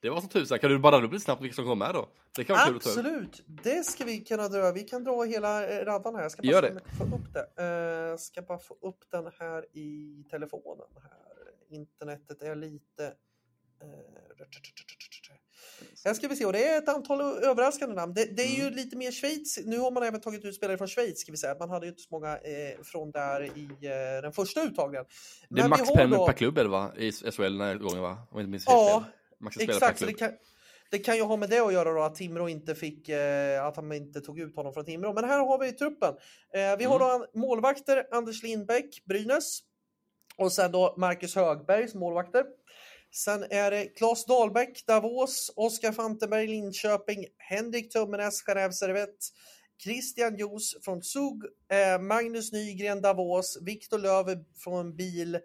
[0.00, 0.58] Det var som tusan.
[0.58, 2.08] Kan du bara upp lite snabbt vilka som kommer med då?
[2.36, 2.86] Det kan vara kul att.
[2.86, 4.72] Absolut, det ska vi kunna dra.
[4.72, 6.22] Vi kan dra hela eh, raddan här.
[6.22, 6.80] Jag ska bara Gör det.
[6.98, 8.10] jag få upp det.
[8.12, 10.86] Eh, ska bara få upp den här i telefonen.
[11.02, 11.76] Här.
[11.76, 13.12] Internetet är lite...
[16.04, 18.14] Här ska vi se, och det är ett antal överraskande namn.
[18.14, 18.74] Det, det är ju Mm.
[18.74, 19.58] lite mer Schweiz.
[19.64, 21.56] Nu har man även tagit ut spelare från Schweiz, ska vi säga.
[21.58, 25.04] Man hade ju inte så många eh, från där i eh, den första uttagningen.
[25.48, 26.92] Det är max pengar då- per klubb det va?
[26.96, 28.18] I SHL den här gången va?
[28.30, 29.04] Om inte minns Ja.
[29.40, 30.30] Max Exakt, per det kan,
[30.90, 33.76] det kan ju ha med det att göra då att Timrå inte fick, eh, att
[33.76, 35.12] han inte tog ut honom från Timrå.
[35.12, 36.14] Men här har vi truppen.
[36.54, 39.58] Eh, vi har då an- målvakter, Anders Lindbäck, Brynäs.
[40.36, 42.44] Och sen då Marcus Högberg som målvakter.
[43.16, 49.26] Sen är det Claes Dahlbäck, Davos, Oskar Fantenberg, Linköping, Henrik Tummenäs, Genève Servette,
[49.82, 55.38] Christian Jos från Zug, eh, Magnus Nygren, Davos, Viktor Löv från Bil,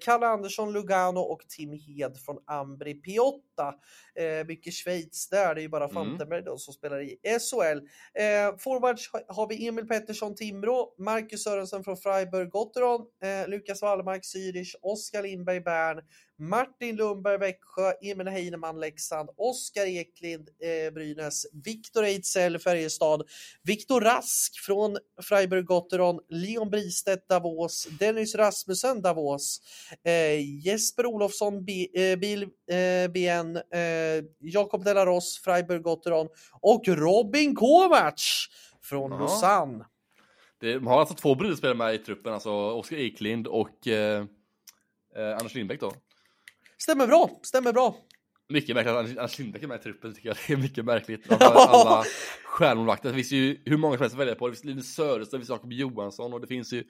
[0.00, 3.74] Kalle Andersson Lugano och Tim Hed från Ambri Piotta.
[4.14, 5.94] Eh, mycket Schweiz där, det är ju bara Mm.
[5.94, 7.78] Fantenberg då som spelar i SHL.
[8.22, 13.82] Eh, forwards ha- har vi Emil Pettersson Timrå, Marcus Sörensen från Freiburg Gotteron, eh, Lukas
[13.82, 16.00] Wallmark Zürich, Oskar Lindberg Bern,
[16.38, 23.22] Martin Lundberg Växjö, Emil Heinemann Leksand, Oskar Eklind eh, Brynäs, Viktor Ejdsell Färjestad,
[23.62, 29.69] Viktor Rask från Freiburg Gotteron, Leon Bristedt Davos, Dennis Rasmussen Davos, eh,
[30.64, 36.28] Jesper Olofsson B, eh, Bil, eh, BN, eh, Jakob Delaros Freiburg Gotteron
[36.60, 38.24] och Robin Kovacs
[38.82, 39.18] från Ja.
[39.18, 39.84] Lausanne.
[40.60, 44.24] Det, de har alltså två brudspelare med i truppen, alltså Oskar Eklind och eh,
[45.16, 45.92] eh, Anders Lindbäck då.
[46.78, 47.96] Stämmer bra, stämmer bra.
[48.48, 50.36] Mycket märkligt att Anders- Lindbäck är med i truppen tycker jag.
[50.46, 51.32] Det är mycket märkligt.
[51.42, 52.04] Alla
[52.44, 54.48] stjärnmålvakter, det finns ju hur många som helst att välja på.
[54.48, 56.84] Det finns Linus Söderström, det finns Jakob Johansson och det finns ju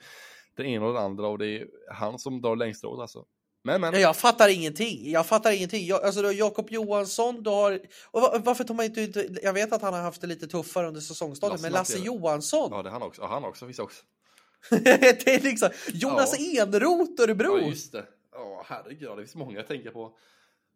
[0.55, 3.25] den ena och den andra och det är han som drar längst åt alltså.
[3.63, 3.99] Men men.
[4.01, 5.11] Jag fattar ingenting.
[5.11, 5.85] Jag fattar ingenting.
[5.85, 7.79] Jag, alltså, du har Jakob Johansson, du har...
[8.11, 9.27] Och va- varför tar man inte.
[9.43, 11.97] Jag vet att han har haft det lite tuffare under säsongstadiet, Lasse men Lasse.
[11.97, 12.69] Johansson.
[12.71, 13.21] Ja, det är han också.
[13.21, 13.65] Ja, han också.
[13.65, 14.03] Finns också.
[14.69, 17.59] det är liksom Jonas Enroth, Örebro.
[17.59, 18.05] Ja, just det.
[18.31, 19.01] Ja, herregud.
[19.09, 20.11] ja, Det finns många att tänka på.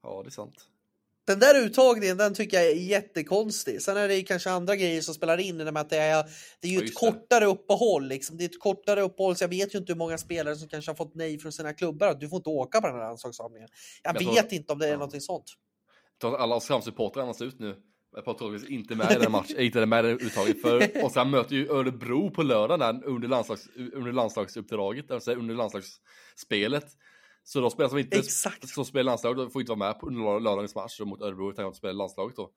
[0.03, 0.67] Ja, det är sant.
[1.27, 3.81] Den där uttagningen, den tycker jag är jättekonstig.
[3.81, 6.25] Sen är det ju kanske andra grejer som spelar in, med att det är,
[6.61, 7.11] det är ju Ja, ett just det.
[7.11, 8.07] kortare uppehåll.
[8.07, 8.37] Liksom.
[8.37, 10.91] Det är ett kortare uppehåll, så jag vet ju inte hur många spelare som kanske
[10.91, 12.07] har fått nej från sina klubbar.
[12.07, 13.69] att Du får inte åka på den här landslagssamlingen.
[14.03, 14.97] Jag, Jag tror- vet inte om det är ja.
[14.97, 15.45] någonting sånt.
[16.21, 17.75] Ta alla Oskarshamnssupportrar annars ut nu.
[18.17, 20.61] Är inte med i den matchen, inte med i det uttaget.
[20.61, 20.75] För
[21.05, 26.85] Oskarshamn möter ju Örebro på lördag där under, landslags, under landslagsuppdraget, alltså under landslagsspelet.
[27.47, 28.69] Så de spelare som inte Exakt.
[28.69, 31.73] som spelar landslag, de får inte vara med på lördagens match mot Örebro utan de
[31.73, 32.51] spelar landslaget då.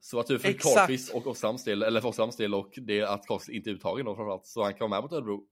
[0.00, 0.52] Så vad tur för.
[0.52, 4.06] Karlqvist och Oskarshamns del, eller för Oskarshamns del och det att Karlqvist inte är uttagen
[4.06, 4.46] då framförallt.
[4.46, 5.46] Så han kan vara med mot Örebro.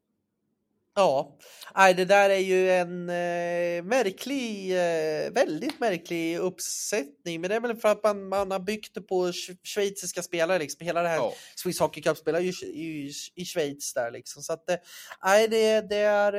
[0.94, 1.38] Ja,
[1.76, 7.40] nej, det där är ju en eh, märklig, eh, väldigt märklig uppsättning.
[7.40, 10.58] Men det är väl för att man, man har byggt det på sch- schweiziska spelare.
[10.58, 10.86] Liksom.
[10.86, 11.32] Hela det här Ja.
[11.56, 14.42] Swiss Hockey Cup spelar ju i, i Schweiz där liksom.
[14.42, 14.76] Så att eh,
[15.24, 16.32] nej, det, det är...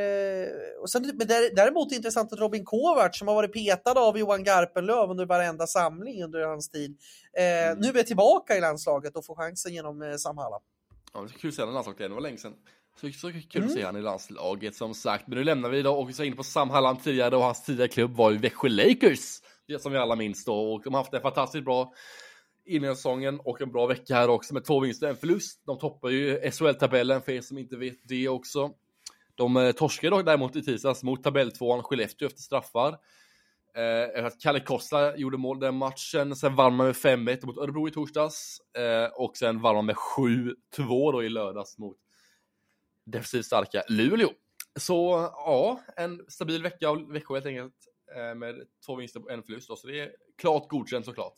[0.44, 0.48] eh,
[0.82, 4.44] Och sen, men där- däremot intressant att Robin Kovacs som har varit petad av Johan
[4.44, 6.98] Garpenlöv under varenda samling under hans tid.
[7.38, 7.80] Eh, Mm.
[7.80, 10.62] Nu är tillbaka i landslaget och får chansen genom eh, Sam Hallam.
[11.14, 12.54] Ja, det är kul att se honom i landslaget igen, det var länge sedan.
[13.02, 13.68] Så, så kul Mm.
[13.68, 15.28] att se honom i landslaget som sagt.
[15.28, 17.64] Men nu lämnar vi då och vi ska in på Sam Hallam tidigare och hans
[17.66, 19.42] tidigare klubb var ju Växjö Lakers.
[19.68, 21.94] Det som vi alla minns då och de har haft en fantastiskt bra
[22.66, 25.62] inledningssäsongen och en bra vecka här också med två vinster och en förlust.
[25.66, 28.72] De toppar ju SHL-tabellen för er som inte vet det också.
[29.36, 32.98] De eh, torskade dock däremot i tisdags mot tabelltvåan Skellefteå efter straffar.
[33.76, 37.88] Eh, att Kalle Kosta gjorde mål den matchen, sen vann man med 5-1 mot Örebro
[37.88, 40.56] i torsdags eh, och sen vann man med 7-2
[41.12, 41.98] då i lördags mot
[43.06, 44.30] defensivt starka Luleå.
[44.80, 47.76] Så ja, en stabil vecka av Växjö helt enkelt
[48.16, 48.56] eh, med
[48.86, 51.34] två vinster och en förlust då, så det är klart godkänt såklart.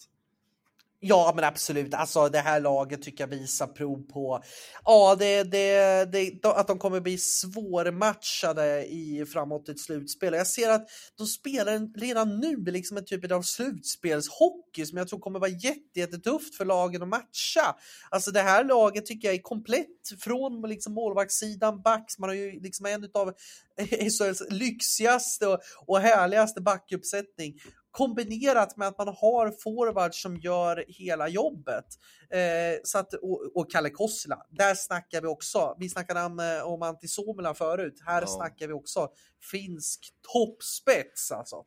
[1.06, 1.94] Ja, men absolut.
[1.94, 4.44] Alltså, det här laget tycker jag visar prov på
[4.86, 10.34] ja, det, det, det, att de kommer bli svårmatchade i framåt ett slutspel.
[10.34, 15.20] Jag ser att de spelar redan nu liksom en typ av slutspelshockey som jag tror
[15.20, 17.76] kommer vara jätte, jättetufft för lagen att matcha.
[18.10, 19.88] Alltså det här laget tycker jag är komplett
[20.20, 22.20] från liksom målvaktssidan, backs.
[22.20, 23.34] Man har ju liksom en av
[23.90, 27.54] SHLs lyxigaste och, och härligaste backuppsättning
[27.94, 31.86] kombinerat med att man har forwards som gör hela jobbet.
[32.30, 35.76] Eh, så att, och, och Kalle Kossila, där snackar vi också.
[35.80, 38.02] Vi snackade om, eh, om Antti Suomela förut.
[38.06, 38.28] Här Ja.
[38.28, 39.10] snackar vi också
[39.52, 40.00] finsk
[40.34, 41.66] toppspets alltså.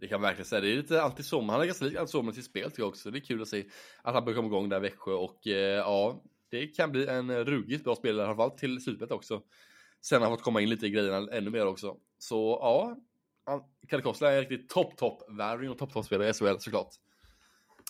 [0.00, 0.60] Det kan man verkligen säga.
[0.60, 1.52] Det är lite anti-sommar.
[1.52, 3.10] Han är ganska lik anti-sommar till spel tycker jag också.
[3.10, 3.64] Det är kul att se
[4.02, 7.44] att han börjar komma igång där i Växjö och eh, ja, det kan bli en
[7.44, 9.42] ruggigt bra spelare, i alla fall till slutspelet också.
[10.00, 11.96] Sen har han fått komma in lite i grejerna ännu mer också.
[12.18, 12.96] Så ja,
[13.88, 16.94] Kalle Kossla är en riktigt topp topp värvning och topp topp spelare i SHL såklart.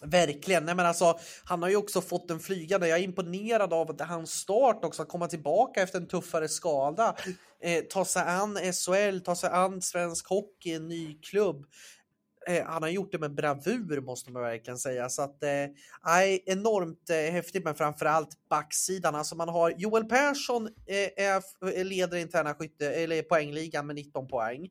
[0.02, 0.64] Verkligen.
[0.64, 2.88] Nej, men alltså, han har ju också fått en flygande.
[2.88, 7.16] Jag är imponerad av att hans start också, att komma tillbaka efter en tuffare skada.
[7.62, 11.66] Eh, ta sig an SHL, ta sig an svensk hockey, en ny klubb.
[12.48, 15.08] Eh, han har gjort det med bravur måste man verkligen säga.
[15.08, 15.66] Så att, eh,
[16.46, 19.14] enormt eh, häftigt, men framförallt backsidan.
[19.14, 24.68] Alltså man har Joel Persson eh, är, leder interna skytte, eller poängligan med 19 poäng.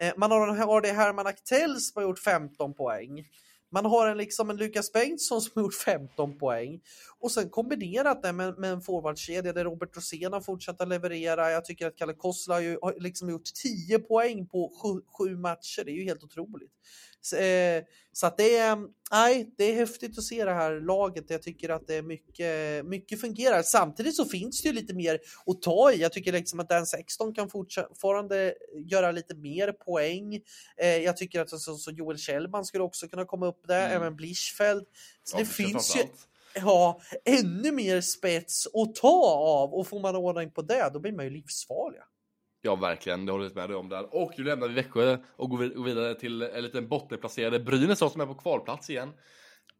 [0.00, 3.24] Eh, man har, har det Herman Aktell som har gjort 15 poäng.
[3.70, 6.80] Man har en, liksom en Lukas Bengtsson som har gjort 15 poäng.
[7.18, 11.50] Och sen kombinerat det med, med en forwardkedja där Robert Rosén har fortsatt att leverera.
[11.50, 15.36] Jag tycker att Kalle Kossla har, ju, har liksom gjort 10 poäng på sju, sju
[15.36, 15.84] matcher.
[15.84, 16.72] Det är ju helt otroligt.
[17.32, 18.78] Eh, så att det är,
[19.10, 21.24] nej, det är häftigt att se det här laget.
[21.28, 23.62] Jag tycker att det är mycket, mycket fungerar.
[23.62, 26.00] Samtidigt så finns det ju lite mer att ta i.
[26.00, 28.54] Jag tycker liksom att den 16 kan fortfarande
[28.90, 30.34] göra lite mer poäng.
[30.76, 33.96] Eh, jag tycker att så, så Joel Kjellman skulle också kunna komma upp där, mm.
[33.96, 34.86] även Blischfeld.
[35.24, 36.02] Så ja, det finns ju
[36.54, 41.12] ja, ännu mer spets att ta av och får man ordning på det, då blir
[41.12, 42.04] man ju livsfarliga.
[42.62, 43.26] Ja, verkligen.
[43.26, 44.14] Det håller jag med dig om där.
[44.14, 48.26] Och nu lämnar vi Växjö och går vidare till en liten bottenplacerade Brynäs som är
[48.26, 49.12] på kvalplats igen.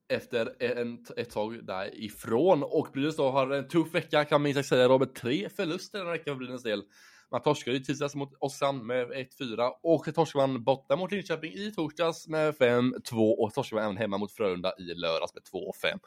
[0.09, 2.63] Efter en, ett tag därifrån.
[2.63, 4.89] Och Brynäs då har en tuff vecka kan man minst sagt säga.
[4.89, 6.83] Robert, tre förluster den veckan för Brynäs del.
[7.31, 11.73] Man torskade i tisdags mot Oskarshamn med 1-4 och torskade man borta mot Linköping i
[11.73, 15.99] torsdags med 5-2 och torskade man även hemma mot Frölunda i lördags med 2-5.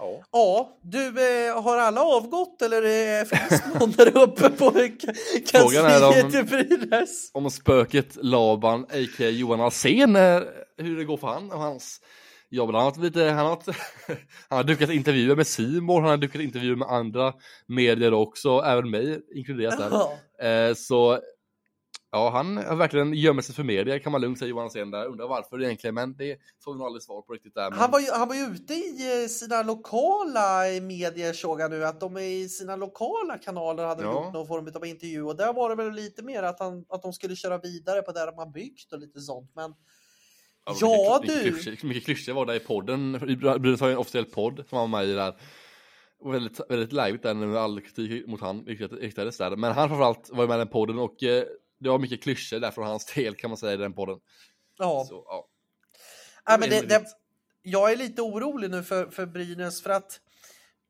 [0.00, 0.22] Ja.
[0.32, 4.70] ja, du, eh, har alla avgått eller eh, finns någon där uppe på
[5.52, 7.30] kansliet i Brynäs?
[7.34, 9.28] Om spöket Laban, a.k.a.
[9.28, 10.40] Johan Alsen, eh,
[10.76, 12.00] hur det går för han och hans
[12.50, 12.74] jobb.
[12.74, 13.62] Han har, lite, han har,
[14.48, 17.32] han har dukat intervjuer med Simon, han har dukat intervjuer med andra
[17.66, 19.90] medier också, även mig inkluderat där.
[19.90, 20.46] Ja.
[20.46, 21.18] Eh, så
[22.12, 25.06] Ja, han har verkligen gömmer sig för media kan man lugnt säga Johan Sen där.
[25.06, 27.70] Undrar varför egentligen, men det får vi nog aldrig svar på riktigt där.
[27.70, 27.78] Men...
[27.78, 31.84] Han, var ju, han var ju ute i eh, sina lokala medier såg jag nu,
[31.84, 34.12] att de i sina lokala kanaler hade ja.
[34.12, 37.02] gjort någon form av intervju och där var det väl lite mer att, han, att
[37.02, 39.50] de skulle köra vidare på det de har byggt och lite sånt.
[39.54, 39.74] Men
[40.64, 41.52] ja, ja mycket, du!
[41.52, 43.12] Mycket, mycket klyschor var det i podden.
[43.38, 45.34] Brynäs har ju en officiell podd som var med i där.
[46.24, 48.64] Väldigt, väldigt livet där när all kritik mot han
[49.00, 49.56] riktades där.
[49.56, 51.44] Men han framförallt var ju med i den podden och eh,
[51.80, 54.18] det var mycket klyschor där från hans del kan man säga i den podden.
[54.78, 55.04] Ja.
[55.08, 55.48] Så, ja.
[56.44, 57.04] ja men det, det,
[57.62, 60.20] jag är lite orolig nu för, för Brynäs för att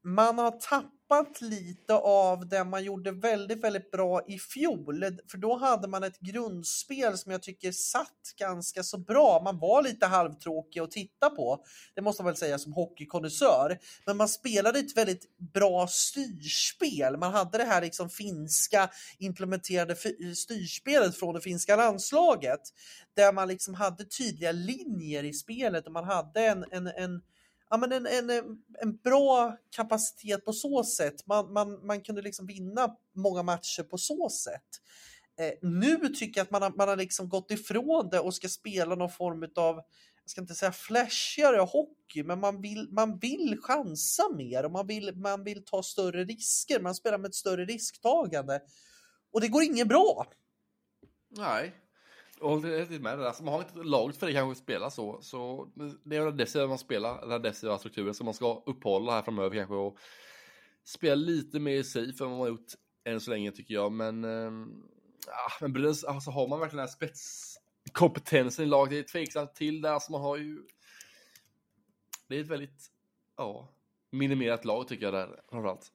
[0.04, 5.04] man har tappat tappat lite av det man gjorde väldigt, väldigt bra i fjol.
[5.30, 9.42] För då hade man ett grundspel som jag tycker satt ganska så bra.
[9.44, 11.64] Man var lite halvtråkig att titta på.
[11.94, 13.78] Det måste man väl säga som hockeykonnässör.
[14.06, 17.16] Men man spelade ett väldigt bra styrspel.
[17.16, 19.96] Man hade det här liksom finska implementerade
[20.34, 22.60] styrspelet från det finska landslaget.
[23.16, 27.20] Där man liksom hade tydliga linjer i spelet och man hade en, en, en
[27.70, 28.44] ja, men en, en, eh,
[28.82, 31.26] en bra kapacitet på så sätt.
[31.26, 34.80] Man, man, man kunde liksom vinna många matcher på så sätt.
[35.40, 38.48] Eh, nu tycker jag att man har, man har liksom gått ifrån det och ska
[38.48, 39.76] spela någon form av,
[40.22, 44.86] jag ska inte säga flashigare hockey, men man vill, man vill chansa mer och man
[44.86, 46.80] vill, man vill ta större risker.
[46.80, 48.60] Man spelar med ett större risktagande.
[49.32, 50.26] Och det går inget bra.
[51.28, 51.74] Nej,
[52.40, 53.32] håller det är med det där.
[53.32, 55.18] Så man har inte laget för det kanske att spela så.
[55.22, 55.68] Så
[56.04, 59.56] det är väl det man spelar, den defensiva strukturen som man ska uppehålla här framöver
[59.56, 59.74] kanske.
[59.74, 59.98] Och
[60.84, 62.72] spela lite mer safe än vad man har gjort
[63.04, 63.92] än så länge tycker jag.
[63.92, 64.50] Men, äh,
[65.60, 68.90] men Brynäs, alltså har man verkligen den här spetskompetensen i laget?
[68.90, 69.92] Det är tveksamt till det.
[69.92, 70.58] Alltså man har ju...
[72.28, 72.86] Det är ett väldigt,
[73.36, 73.68] ja,
[74.10, 75.92] minimerat lag tycker jag där framförallt.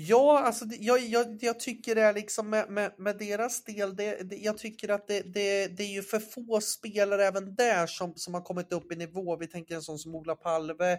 [0.00, 4.30] Ja, alltså jag, jag, jag tycker det är liksom med, med, med deras del, det,
[4.30, 8.14] det, jag tycker att det, det, det är ju för få spelare även där som,
[8.16, 9.36] som har kommit upp i nivå.
[9.36, 10.92] Vi tänker en sån som Ola Palve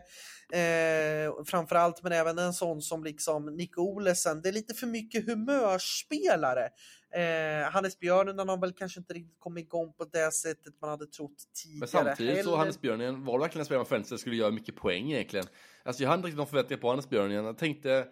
[0.54, 4.42] eh, framförallt, men även en sån som liksom Nick Olesen.
[4.42, 6.70] Det är lite för mycket humörspelare.
[7.14, 11.06] Eh, Hannes Björnen har väl kanske inte riktigt kommit igång på det sättet man hade
[11.06, 11.80] trott tidigare.
[11.80, 12.44] Men samtidigt heller.
[12.44, 15.46] så Hannes Björnen var verkligen en spelare man förväntade skulle göra mycket poäng egentligen.
[15.84, 17.46] Alltså jag hade inte riktigt någon förväntningar på Hannes Björnen.
[17.46, 18.08] Jag tänkte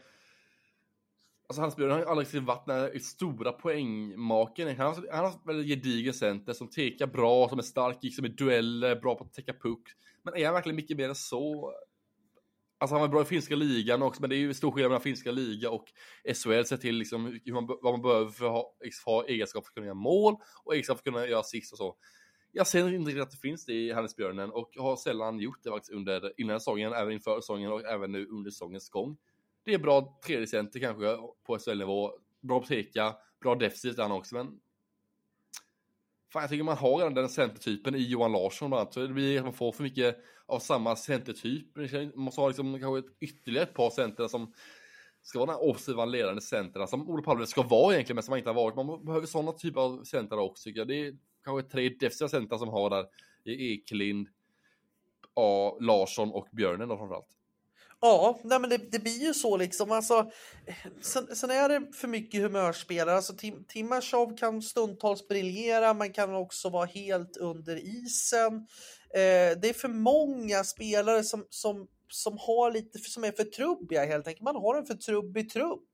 [1.49, 4.67] Alltså Hans Björn har ju aldrig varit den stora poängmaken.
[4.77, 8.29] Han har, han har väldigt gedigen center som tekar bra, som är stark liksom i
[8.29, 9.81] dueller, bra på att täcka puck.
[10.23, 11.73] Men är han verkligen mycket mer än så?
[12.79, 15.01] Alltså han var bra i finska ligan också, men det är ju stor skillnad mellan
[15.01, 15.85] finska liga och
[16.35, 16.63] SHL.
[16.63, 19.69] Sett till liksom hur man, vad man behöver för att ha, liksom, ha egenskap för
[19.69, 21.95] att kunna göra mål och egenskap för att kunna göra assist och så.
[22.51, 25.63] Jag ser inte riktigt att det finns det i Hannes Björnen och har sällan gjort
[25.63, 29.17] det faktiskt under innan säsongen, även inför säsongen och även nu under säsongens gång.
[29.67, 32.11] Det är bra tredje center kanske på SHL-nivå.
[32.41, 34.59] Bra på teka, bra defensivt han också, men
[36.33, 39.13] Fan, jag tycker man har redan den centertypen i Johan Larsson bland annat, så det
[39.13, 41.75] blir att man får för mycket av samma centertyp.
[41.75, 44.53] Man måste ha liksom kanske ytterligare ett par center som
[45.21, 48.31] ska vara den här offensiva ledande centerna som Olof Palme ska vara egentligen, men som
[48.31, 48.75] han inte har varit.
[48.75, 50.87] Man behöver sådana typer av center också tycker jag.
[50.87, 53.05] Det är kanske tre defensiva center som har där
[53.43, 54.27] i Eklind,
[55.33, 57.36] A, Larsson och Björnen då framförallt.
[58.01, 59.91] Ja, nej men det, det, blir ju så liksom.
[59.91, 60.31] Alltså,
[61.01, 63.15] sen, sen är det för mycket humörspelare.
[63.15, 68.53] Alltså, Tim, Timashov kan stundtals briljera, man kan också vara helt under isen.
[69.13, 74.05] Eh, det är för många spelare som, som som har lite som är för trubbiga
[74.05, 74.43] helt enkelt.
[74.43, 75.89] Man har en för trubbig trupp.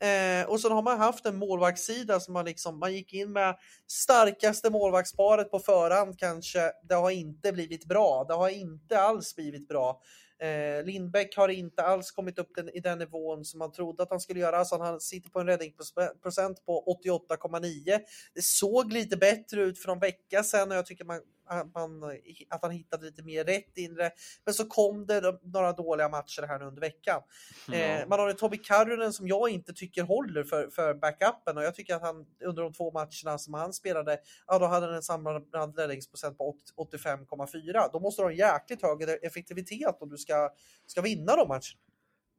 [0.00, 3.56] Eh, och sen har man haft en målvaktssida som man liksom, man gick in med
[3.86, 6.72] starkaste målvaktsparet på förhand kanske.
[6.88, 8.24] Det har inte blivit bra.
[8.28, 10.00] Det har inte alls blivit bra.
[10.40, 14.10] Eh, Lindbäck har inte alls kommit upp den, i den nivån som man trodde att
[14.10, 14.64] han skulle göra.
[14.64, 18.00] Så han sitter på en räddningsprocent på 88,9.
[18.34, 21.20] Det såg lite bättre ut för någon vecka sedan och jag tycker man
[21.50, 22.02] att, man,
[22.48, 24.10] att han hittade lite mer rätt inre.
[24.44, 27.22] Men så kom det några dåliga matcher här under veckan.
[27.68, 27.74] Ja.
[27.74, 31.64] Eh, man har en Tobi Karrunen som jag inte tycker håller för, för backupen och
[31.64, 34.94] jag tycker att han under de två matcherna som han spelade, ja då hade han
[34.94, 37.90] en samlad räddningsprocent på 85,4.
[37.92, 40.50] Då måste du ha en jäkligt hög effektivitet om du ska,
[40.86, 41.80] ska vinna de matcherna.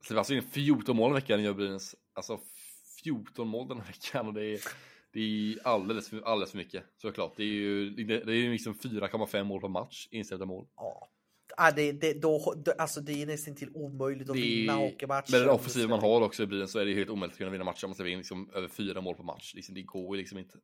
[0.08, 1.96] Det var alltså 14 mål i veckan gör Brynäs.
[2.14, 2.40] Alltså
[3.04, 4.60] 14 mål den här veckan och det är
[5.14, 7.34] det är alldeles för, alldeles för mycket såklart.
[7.38, 10.68] Det är ju det, är liksom 4,5 mål per match insläppta mål.
[10.76, 11.10] Ja.
[11.58, 15.32] Ah, det, det, då, alltså det är nästan till omöjligt att det, vinna hockeymatcher.
[15.32, 17.52] Med den offensiv man har också i bilen så är det helt omöjligt att kunna
[17.52, 19.54] vinna matcher om man ska vinna liksom över fyra mål per match.
[19.56, 20.58] Liksom, det går ju liksom inte.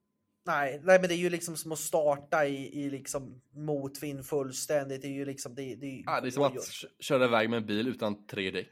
[0.45, 5.01] Nej, nej, men det är ju liksom som att starta i, i liksom motvind fullständigt.
[5.01, 5.75] Det är ju liksom det.
[5.75, 6.53] Det, ah, det är som att
[6.99, 8.71] köra iväg med en bil utan tre däck.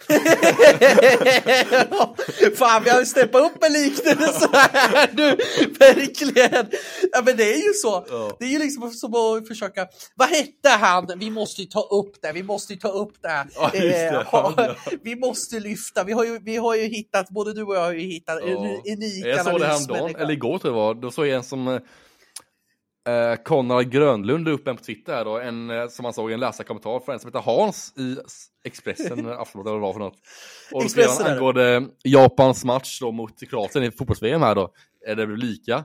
[2.56, 5.36] Fan, vi har steppat upp en liknelse här nu.
[5.78, 6.66] Verkligen.
[7.12, 8.06] Ja, men det är ju så.
[8.10, 8.36] Ja.
[8.38, 9.86] Det är ju liksom som att försöka.
[10.14, 11.12] Vad hette han?
[11.16, 12.32] Vi måste ju ta upp det.
[12.32, 13.46] Vi måste ju ta upp det.
[13.54, 14.06] Ja, det.
[14.06, 16.04] Eh, ha, vi måste lyfta.
[16.04, 18.48] Vi har ju, vi har ju hittat, både du och jag har ju hittat ja.
[18.48, 20.94] en unik Jag såg det häromdagen, eller igår tror jag det var.
[20.94, 21.80] Då såg jag en som
[23.08, 26.40] eh, Konrad Grönlund upp en på Twitter här då, en eh, som man såg en
[26.40, 28.16] läsarkommentar för en som heter Hans i
[28.64, 30.18] Expressen, Aftonbladet eller vad för något.
[30.72, 34.72] Och då skrev han angående Japans match då mot Kroatien i fotbolls-VM här då,
[35.06, 35.84] är det blev lika.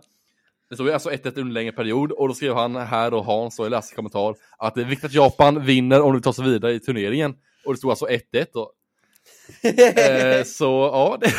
[0.70, 3.58] Det stod alltså 1-1 under en längre period och då skrev han här då Hans
[3.58, 6.74] då i läsarkommentar att det är viktigt att Japan vinner om de tar sig vidare
[6.74, 7.36] i turneringen.
[7.66, 8.20] Och det stod alltså 1-1
[8.54, 8.72] då
[9.62, 11.34] eh, så ja, det,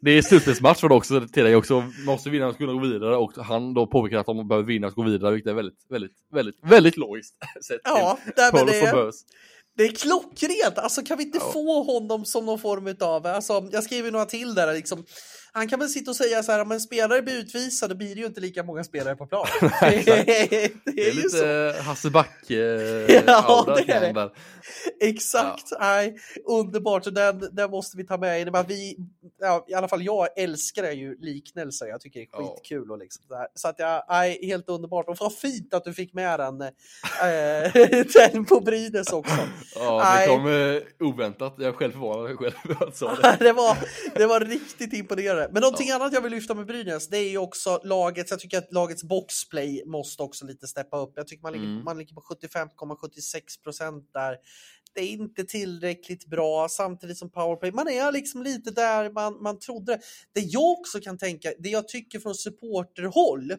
[0.00, 1.84] det är slutspelsmatch för det också till dig också.
[2.06, 4.86] Måste vinna för att kunna gå vidare och han då påpekar att de behöver vinna
[4.86, 7.34] för att gå vidare, vilket är väldigt, väldigt, väldigt, väldigt logiskt.
[7.68, 9.12] Sett ja, det, men det,
[9.76, 10.78] det är klockrent!
[10.78, 11.52] Alltså kan vi inte ja.
[11.52, 15.04] få honom som någon form av, alltså jag skriver några till där liksom
[15.54, 18.14] han kan väl sitta och säga så här, om en spelare blir utvisad då blir
[18.14, 19.46] det ju inte lika många spelare på plan.
[19.80, 22.56] det, är, det är lite Hasse Back eh,
[23.26, 24.30] ja, det är det.
[25.00, 25.76] Exakt, ja.
[25.80, 27.04] nej, underbart.
[27.04, 28.52] Så den, den måste vi ta med.
[28.52, 28.96] Men vi,
[29.40, 31.86] ja, I alla fall jag älskar ju liknelser.
[31.86, 32.90] Jag tycker det är skitkul.
[32.90, 33.24] Och liksom,
[33.54, 35.08] så att jag, nej, helt underbart.
[35.08, 36.70] Och vad fint att du fick med den, äh,
[38.32, 39.38] den på Brynäs också.
[39.74, 41.54] Ja, det kom äh, oväntat.
[41.58, 43.44] Jag är själv förvånad själv att det.
[43.44, 43.76] det, var,
[44.14, 45.52] det var riktigt imponerande vidare.
[45.52, 45.94] Men någonting ja.
[45.96, 49.04] annat jag vill lyfta med Brynäs, det är ju också lagets, jag tycker att lagets
[49.04, 51.12] boxplay måste också lite steppa upp.
[51.16, 51.84] Jag tycker man ligger, mm.
[51.84, 54.36] man ligger på 75,76 procent där.
[54.94, 57.72] Det är inte tillräckligt bra samtidigt som powerplay.
[57.72, 60.00] Man är liksom lite där man, man trodde.
[60.32, 63.54] Det jag också kan tänka, det jag tycker från supporterhåll,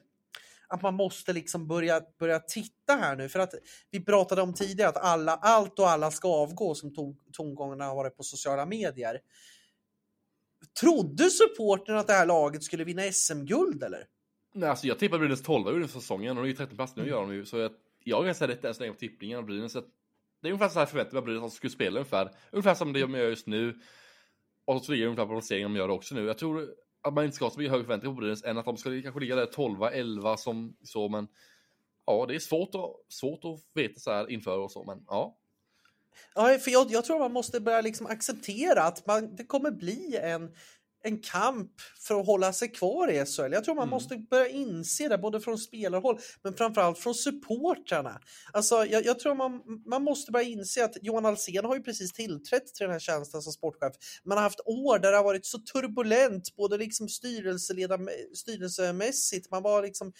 [0.68, 3.30] att man måste liksom börja, börja titta här nu.
[3.30, 3.54] För att
[3.92, 6.94] vi pratade om tidigare att alla, allt och alla ska avgå som
[7.34, 9.20] tongångarna har varit på sociala medier.
[10.80, 14.08] Trodde supporten att det här laget skulle vinna SM-guld eller?
[14.54, 17.10] Nej, alltså jag tippade Brynäs 12 under säsongen och de är ju 13 platser nu
[17.10, 17.46] gör de ju.
[17.46, 17.72] Så jag,
[18.04, 19.74] jag kan säga rätt än så länge på tippningen av Brynäs.
[19.74, 19.80] Det
[20.48, 22.32] är ungefär så här förväntade mig Brynäs skulle spela ungefär.
[22.52, 23.80] Ungefär som det de gör just nu.
[24.66, 26.26] Och så ligger ungefär på placeringen de gör också nu.
[26.26, 26.70] Jag tror
[27.02, 29.02] att man inte ska ha så mycket högre förväntningar på Brynäs än att de ska
[29.02, 31.28] kanske ligga där 12, 11 som så, men
[32.06, 35.38] ja, det är svårt att, svårt att veta så här inför och så, men ja.
[36.36, 40.18] Ja, för jag, jag tror man måste börja liksom acceptera att man, det kommer bli
[40.22, 40.50] en
[41.04, 43.54] en kamp för att hålla sig kvar i SHL.
[43.54, 43.90] Jag tror man mm.
[43.90, 48.20] måste börja inse det både från spelarhåll men framförallt från supportrarna.
[48.54, 52.14] Alltså, jag, jag, tror man, man måste börja inse att Johan Alsen har ju precis
[52.14, 53.94] tillträtt till den här tjänsten som sportchef.
[54.24, 59.84] Man har haft år där det har varit så turbulent, både liksom styrelsemässigt, man var
[59.84, 60.14] liksom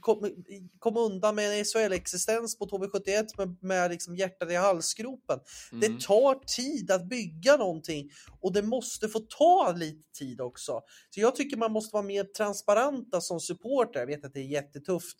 [0.00, 0.30] kom,
[0.78, 5.38] kom undan med en SHL-existens på HV71 med, med liksom hjärtat i halsgropen.
[5.72, 5.80] Mm.
[5.80, 8.10] Det tar tid att bygga någonting
[8.40, 10.82] och det måste få ta lite tid också.
[11.10, 14.00] Så jag tycker man måste vara mer transparenta som supporter.
[14.00, 15.18] Jag vet att det är jättetufft,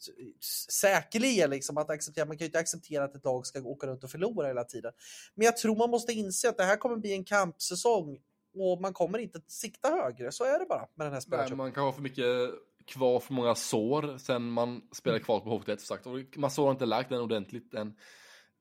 [0.71, 2.27] säkerligen, liksom, att acceptera.
[2.27, 4.93] Man kan ju inte acceptera att ett lag ska åka runt och förlora hela tiden.
[5.35, 8.19] Men jag tror man måste inse att det här kommer bli en kampsäsong
[8.55, 10.33] och man kommer inte att sikta högre.
[10.33, 11.57] Så är det bara med den här spelartruppen.
[11.59, 12.51] Man kan ha för mycket
[12.87, 15.25] kvar för många sår sen man spelade mm.
[15.25, 16.07] kvar på Hockey sagt.
[16.37, 17.95] Man såg inte lagt den ordentligt än.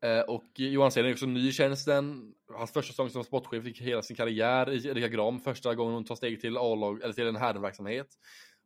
[0.03, 2.33] Eh, och Johan Seden är också ny i tjänsten.
[2.53, 5.39] Hans första säsong som sportchef fick hela sin karriär i Erika Gram.
[5.39, 8.07] Första gången hon tar steget till A-lag, eller till en herrverksamhet.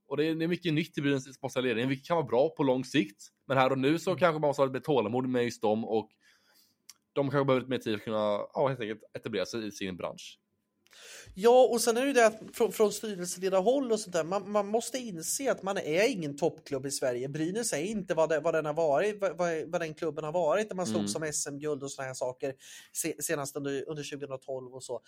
[0.08, 2.50] Och det är, det är mycket nytt i Brynäs sportsliga ledning, vilket kan vara bra
[2.50, 3.18] på lång sikt.
[3.48, 4.20] Men här och nu så mm.
[4.20, 6.10] kanske man måste ha lite tålamod med just dem och
[7.14, 9.72] de kanske behöver lite mer tid för att kunna ja, helt enkelt etablera sig i
[9.72, 10.40] sin bransch.
[11.34, 14.52] Ja, och sen är det ju det att från, från styrelseledarhåll och sånt där, man,
[14.52, 17.30] man, måste inse att man är ingen toppklubb i Sverige.
[17.30, 19.38] Brynäs är inte vad, det, vad den har varit, vad,
[19.68, 21.32] vad den klubben har varit när man slogs mm.
[21.34, 22.54] som SM-guld och såna här saker
[23.22, 25.02] senast under, under 2012 och så.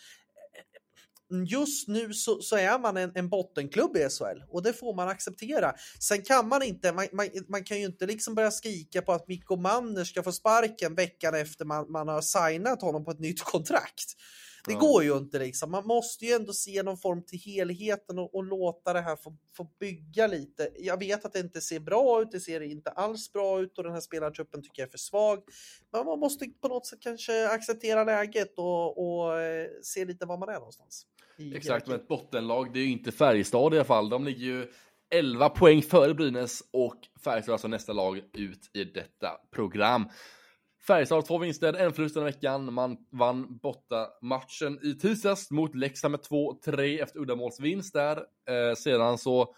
[1.48, 5.08] Just nu så, så är man en, en, bottenklubb i SHL och det får man
[5.08, 5.74] acceptera.
[6.00, 9.28] Sen kan man inte, man, man, man kan ju inte liksom börja skrika på att
[9.28, 13.44] Mikko Manner ska få sparken veckan efter man, man har signat honom på ett nytt
[13.44, 14.16] kontrakt.
[14.66, 14.80] Det ja.
[14.80, 15.72] går ju inte liksom.
[15.72, 19.38] Man måste ju ändå se någon form till helheten och, och, låta det här få,
[19.58, 20.70] få bygga lite.
[20.78, 23.84] Jag vet att det inte ser bra ut, det ser inte alls bra ut och
[23.84, 25.40] den här spelartruppen tycker jag är för svag.
[25.92, 30.38] Men man måste på något sätt kanske acceptera läget och, och eh, se lite var
[30.38, 31.06] man är någonstans.
[31.56, 34.10] Exakt, men ett bottenlag, det är ju inte Färjestad i alla fall.
[34.10, 34.68] De ligger ju
[35.14, 40.10] 11 poäng före Brynäs och Färjestad är alltså nästa lag ut i detta program.
[40.90, 42.74] Färjestad två vinster, en förlust den veckan.
[42.74, 48.18] Man vann borta matchen i tisdags mot Leksand med 2-3 efter uddamålsvinst där.
[48.18, 49.56] Eh, sedan så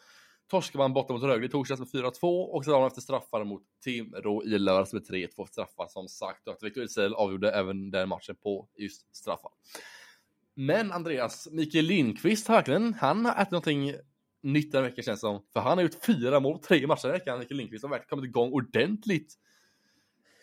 [0.50, 4.44] torskade man borta mot Rögle i torsdags med 4-2 och sedan efter straffar mot Timrå
[4.44, 6.48] i lördags med 3-2 straffar som sagt.
[6.48, 9.52] Och att Victor Ejdsell avgjorde även den matchen på just straffar.
[10.56, 13.94] Men Andreas, Mikael Lindqvist har verkligen, han har ätit någonting
[14.42, 15.42] nytt den veckan känns som.
[15.54, 17.40] För han har gjort fyra mål, tre matcher i veckan.
[17.40, 19.38] Mikael Lindqvist har verkligen kommit igång ordentligt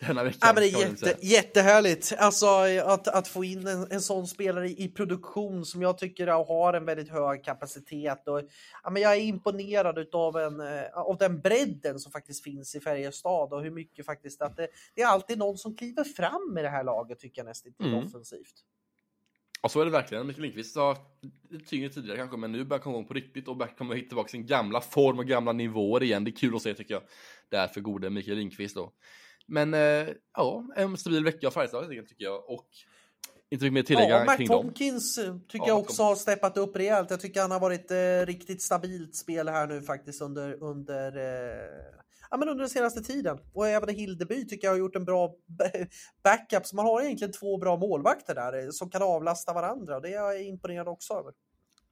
[0.00, 0.38] denna veckan.
[0.42, 2.46] Ja, men det är jätte, jättehärligt alltså,
[2.84, 6.74] att, att få in en, en sån spelare i, i, produktion som jag tycker har
[6.74, 8.28] en väldigt hög kapacitet.
[8.28, 8.42] Och,
[8.82, 12.80] ja, men jag är imponerad av, en, eh, av den bredden som faktiskt finns i
[12.80, 16.62] Färjestad och hur mycket faktiskt att det, det är alltid någon som kliver fram i
[16.62, 18.06] det här laget tycker jag nästan mm.
[18.06, 18.64] offensivt.
[19.62, 20.26] Ja, så är det verkligen.
[20.26, 20.96] Mikael Lindqvist har
[21.66, 24.28] tyngre tidigare kanske, men nu börjar komma igång på riktigt och börjar komma hitta tillbaka
[24.28, 26.24] sin gamla form och gamla nivåer igen.
[26.24, 27.02] Det är kul att se tycker jag.
[27.48, 28.92] Därför gode Mikael Lindqvist då.
[29.48, 32.50] Men eh, ja, en stabil vecka av Färjestad tycker jag.
[32.50, 32.68] Och
[33.50, 34.62] inte mycket mer tillägga ja, kring dem.
[34.62, 37.10] Tompkins eh, tycker ja, jag också har steppat upp rejält.
[37.10, 41.94] Jag tycker han har varit eh, riktigt stabilt spel här nu faktiskt under, under, eh,
[42.30, 43.38] ja, men under den senaste tiden.
[43.52, 45.34] Och även Hildeby tycker jag har gjort en bra
[46.24, 46.66] backup.
[46.66, 50.00] Så man har egentligen två bra målvakter där eh, som kan avlasta varandra.
[50.00, 51.32] Det är jag imponerad också över.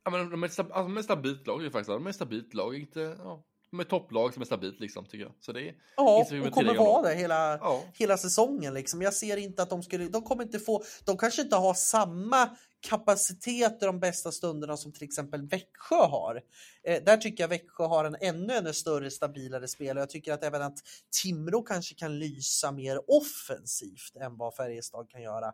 [0.04, 1.88] Ja, men de är, alltså, är stabilt lag faktiskt.
[1.88, 2.74] De är stabilt lag.
[2.74, 3.44] Inte, ja,
[3.76, 5.32] med topplag som är stabilt liksom tycker jag.
[5.40, 7.82] Så det är ja, och kommer vara det hela, ja.
[7.94, 9.02] hela säsongen liksom.
[9.02, 12.50] Jag ser inte att de skulle, de kommer inte få, de kanske inte har samma
[12.80, 16.42] kapacitet i de bästa stunderna som till exempel Växjö har.
[16.84, 20.32] Eh, där tycker jag Växjö har en ännu, ännu större, stabilare spel och jag tycker
[20.32, 20.78] att även att
[21.22, 25.52] Timrå kanske kan lysa mer offensivt än vad Färjestad kan göra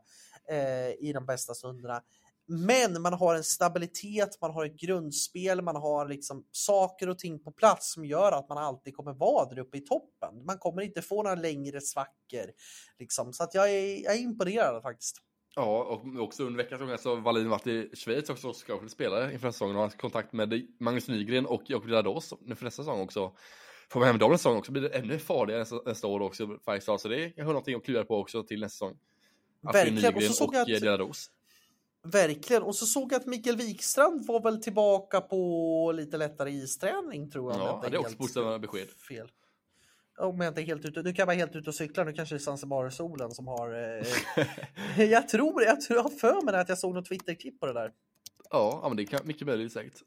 [0.48, 2.02] eh, i de bästa stunderna.
[2.46, 7.38] Men man har en stabilitet, man har ett grundspel, man har liksom saker och ting
[7.44, 10.44] på plats som gör att man alltid kommer vara där uppe i toppen.
[10.46, 12.50] Man kommer inte få några längre svackor.
[12.98, 13.32] Liksom.
[13.32, 15.16] Så att jag, är, jag är imponerad faktiskt.
[15.54, 19.32] Ja, och också under veckan så har Wallin varit i Schweiz också och ska spela
[19.32, 23.32] inför säsongen och har kontakt med Magnus Nygren och Jakob Lados för nästa säsong också.
[23.90, 27.00] Får man hem dem säsong också blir det ännu farligare nästa, nästa år också, Färjestad.
[27.00, 28.98] Så det är kanske någonting att klura på också till nästa säsong.
[29.60, 30.14] Verkligen.
[30.14, 31.30] Och så såg jag att...
[32.02, 32.62] Verkligen.
[32.62, 37.52] Och så såg jag att Mikael Wikstrand var väl tillbaka på lite lättare isträning tror
[37.52, 37.60] jag.
[37.60, 38.88] Ja, det är också positiva besked.
[39.08, 39.30] Fel.
[40.18, 41.02] Om jag inte är helt ute.
[41.02, 42.04] Nu kan jag vara helt ute och cykla.
[42.04, 43.98] Nu kanske det är Zanzibar-solen som har...
[43.98, 44.06] Eh...
[45.10, 47.72] jag tror, jag tror, jag har för mig att jag såg något Twitter-klipp på det
[47.72, 47.92] där.
[48.50, 50.02] Ja, men det kan mycket möjligt säkert.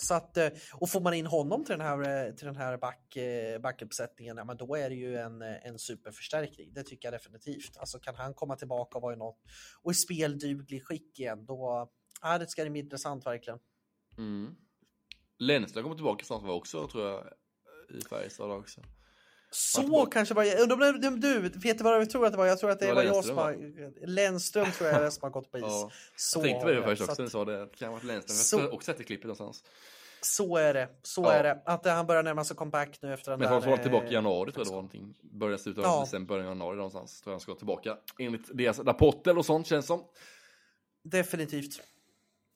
[0.00, 2.76] Så att, eh, och får man in honom till den här, eh, till den här
[2.76, 6.72] back, eh, backuppsättningen, ja, men då är det ju en, en superförstärkning.
[6.72, 7.76] Det tycker jag definitivt.
[7.76, 9.38] Alltså kan han komma tillbaka och vara i något
[9.82, 11.90] och i spelduglig skick igen, då
[12.22, 13.58] ja, det ska det bli intressant verkligen.
[14.18, 14.54] Mm.
[15.38, 17.32] Lennström kommer tillbaka snart också tror jag
[17.98, 18.80] i Färjestad också.
[19.52, 20.68] Så kanske var jag.
[21.20, 22.46] Du, vet du vad jag tror att det var?
[22.46, 24.06] Jag tror att det, det var, var jag som har...
[24.06, 25.64] Lennström tror jag är som har gått på is.
[25.66, 25.90] ja.
[26.16, 27.58] Så jag tänkte på det först också, du sa det.
[27.58, 28.36] Det kan ha varit Lennström.
[28.36, 28.56] Så...
[28.56, 29.64] Jag har också sett klippet någonstans.
[30.22, 31.32] Så är det, så ja.
[31.32, 31.62] är det.
[31.64, 34.52] Att han börjar närma sig comeback nu efter den Men han var tillbaka i januari
[34.52, 35.14] tror jag det var någonting.
[35.20, 36.00] Började sluta av ja.
[36.00, 37.20] december, början av januari någonstans.
[37.20, 37.96] Tror jag han ska tillbaka.
[38.18, 40.04] Enligt deras rapporter och sånt känns som.
[41.02, 41.80] Definitivt.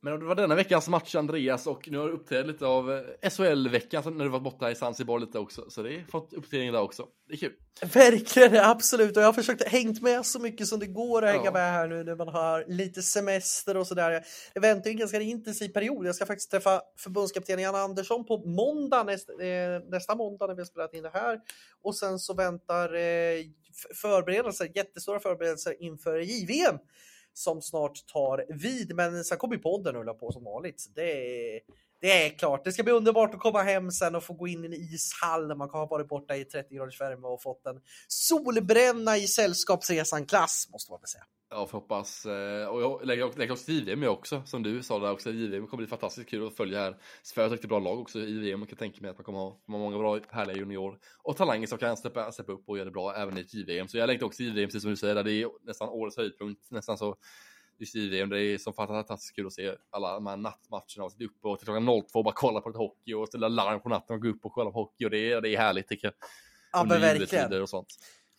[0.04, 3.30] Men det var denna veckans match Andreas och nu har du uppträtt lite av eh,
[3.30, 5.70] SHL-veckan när du var borta i Zanzibar lite också.
[5.70, 7.06] Så det har fått uppdatering där också.
[7.28, 7.52] Det är kul.
[7.94, 9.16] Verkligen, absolut.
[9.16, 11.52] Och jag har försökt hängt med så mycket som det går att hänga ja.
[11.52, 14.24] med här nu när man har lite semester och sådär.
[14.54, 16.06] Jag väntar en ganska intensiv period.
[16.06, 20.60] Jag ska faktiskt träffa förbundskapten Jan Andersson på måndag, nästa, eh, nästa måndag när vi
[20.60, 21.40] har spelat in det här.
[21.82, 23.44] Och sen så väntar eh,
[23.94, 26.78] förberedelser, jättestora förberedelser inför JVM
[27.34, 28.94] som snart tar vid.
[28.94, 30.86] Men sen kommer podden rulla på som vanligt.
[30.94, 31.60] Det är,
[32.04, 32.64] det är klart.
[32.64, 35.48] Det ska bli underbart att komma hem sen och få gå in i en ishall
[35.48, 40.68] när man har varit borta i 30 graders värme och fått en solbränna i sällskapsresan-klass,
[40.72, 41.24] måste man väl säga.
[41.50, 42.26] Ja, får hoppas.
[42.26, 45.30] Eh, och jag lägger, lägger också JVM också, som du sa där också.
[45.30, 46.96] JVM kommer bli fantastiskt kul att följa här.
[47.22, 48.60] Sverige har ett riktigt bra lag också i VM.
[48.60, 51.78] Jag kan tänka mig att man kommer ha många bra, härliga junior och talanger som
[51.78, 53.88] kan steppa, steppa upp och göra det bra även i ett JVM.
[53.88, 56.70] Så jag längtar också JVM, precis som du säger, där det är nästan årets höjdpunkt.
[56.70, 57.16] Nästan så
[57.78, 58.28] JVM.
[58.28, 61.58] Det är så fantastiskt kul att se alla de här nattmatcherna och sitta uppe och
[61.58, 64.22] till klockan 02 och bara kolla på lite hockey och ställa larm på natten och
[64.22, 66.14] gå upp och kolla på hockey och det är, det är härligt tycker jag.
[66.72, 67.62] Ja, men verkligen.
[67.62, 67.88] Och sånt.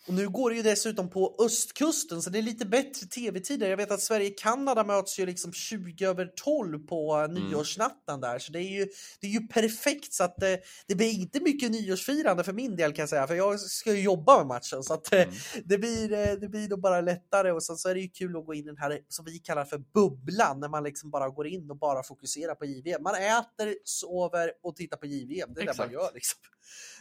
[0.07, 3.69] Och nu går det ju dessutom på östkusten så det är lite bättre tv-tider.
[3.69, 7.44] Jag vet att Sverige-Kanada möts ju liksom 20 över 12 på mm.
[7.44, 8.40] nyårsnatten där.
[8.40, 8.88] Så det är ju,
[9.19, 12.76] det är ju perfekt så att det, eh, det blir inte mycket nyårsfirande för min
[12.76, 13.27] del kan jag säga.
[13.27, 15.36] För jag ska ju jobba med matchen så att eh, mm.
[15.65, 17.52] det, blir, eh, det blir nog bara lättare.
[17.52, 19.40] Och sen så är det ju kul att gå in i den här som vi
[19.40, 20.60] kallar för bubblan.
[20.60, 23.03] När man liksom bara går in och bara fokuserar på JVM.
[23.03, 25.53] Man äter, sover och tittar på JVM.
[25.53, 25.77] Det är Exakt.
[25.77, 26.40] det man gör liksom.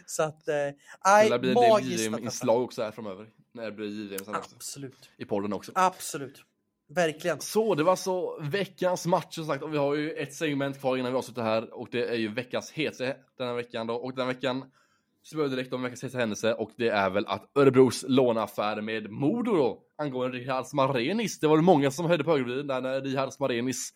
[0.07, 0.55] Så att, eh,
[1.29, 2.13] det blir magiskt.
[2.13, 3.29] Det inslag också här framöver.
[3.53, 4.95] När det blir JVM sen Absolut.
[4.95, 5.11] Också.
[5.17, 5.73] I podden också.
[5.75, 6.45] Absolut.
[6.89, 7.41] Verkligen.
[7.41, 10.97] Så det var så veckans match som sagt och vi har ju ett segment kvar
[10.97, 14.15] innan vi avslutar här och det är ju veckans hetaste den här veckan då och
[14.15, 14.65] den här veckan
[15.23, 19.11] så börjar direkt om veckans hetaste händelse och det är väl att Örebros låneaffär med
[19.11, 21.41] Modo då angående Richard Smarenis.
[21.41, 23.93] Det var det många som höjde på ögonbrynen där när Richard Smarenis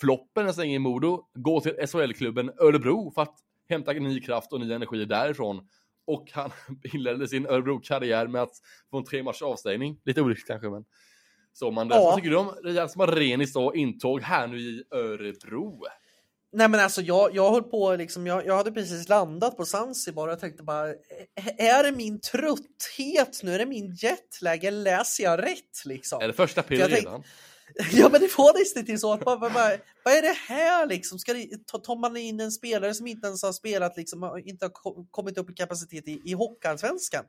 [0.00, 3.34] floppen nästan i Modo går till SHL-klubben Örebro för att
[3.68, 5.68] hämta ny kraft och ny energi därifrån.
[6.08, 6.50] Och han
[6.94, 8.52] inledde sin Örebro-karriär med att
[8.90, 10.00] få en tre matchers avstängning.
[10.04, 10.84] Lite olyckligt kanske, men
[11.52, 12.00] så man ja.
[12.00, 15.82] Vad tycker du om Riyad Smarenis då intåg här nu i Örebro?
[16.52, 20.26] Nej men alltså jag, jag höll på liksom, jag, jag hade precis landat på Zanzibar
[20.26, 20.88] och jag tänkte bara,
[21.58, 23.54] är det min trötthet nu?
[23.54, 24.64] Är det min jetlag?
[24.64, 26.22] Eller läser jag rätt liksom?
[26.22, 27.22] Är det första april redan?
[27.92, 29.16] Ja men det får nästan till så.
[29.16, 29.70] Bara, bara,
[30.04, 31.18] vad är det här liksom?
[31.18, 35.06] Ska det, tar man in en spelare som inte ens har spelat, liksom, inte har
[35.10, 37.24] kommit upp i kapacitet i, i Hockeyallsvenskan?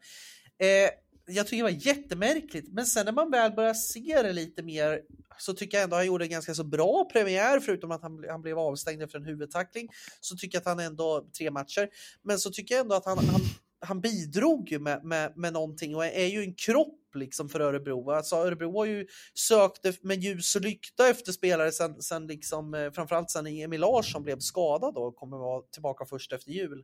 [0.60, 0.90] Eh,
[1.28, 5.02] jag tycker det var jättemärkligt, men sen när man väl börjar se det lite mer
[5.38, 8.42] så tycker jag ändå han gjorde en ganska så bra premiär, förutom att han, han
[8.42, 9.90] blev avstängd efter en huvudtackling.
[10.20, 11.90] Så tycker jag att han ändå, tre matcher,
[12.24, 13.42] men så tycker jag ändå att han, han
[13.82, 18.12] han bidrog ju med, med, med någonting och är ju en kropp liksom för Örebro.
[18.12, 22.92] Alltså Örebro har ju sökt med ljus och lykta efter spelare sen, sen liksom, eh,
[22.92, 26.84] framförallt sen Emil Larsson blev skadad och kommer vara tillbaka först efter jul.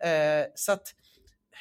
[0.00, 0.94] Eh, så att,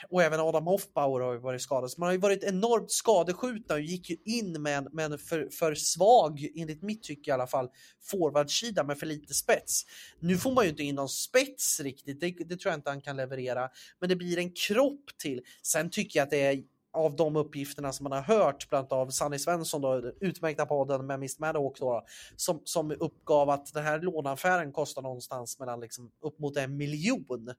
[0.10, 1.92] och även Adam Hoffbauer har ju varit skadad.
[1.92, 5.18] Så man har ju varit enormt skadeskjutna och gick ju in med en, med en
[5.18, 7.70] för, för svag, enligt mitt tycke i alla fall,
[8.02, 9.86] forwardsida med för lite spets.
[10.20, 13.02] Nu får man ju inte in någon spets riktigt, det, det tror jag inte han
[13.02, 13.70] kan leverera.
[14.00, 15.42] Men det blir en kropp till.
[15.64, 16.64] Sen tycker jag att det är
[16.94, 21.06] av de uppgifterna som man har hört, bland annat av Sanny Svensson, då, utmärkta podden
[21.06, 21.42] med Mr.
[21.42, 22.06] Maddock, då,
[22.36, 27.54] som, som uppgav att den här låneaffären kostar någonstans mellan liksom upp mot en miljon.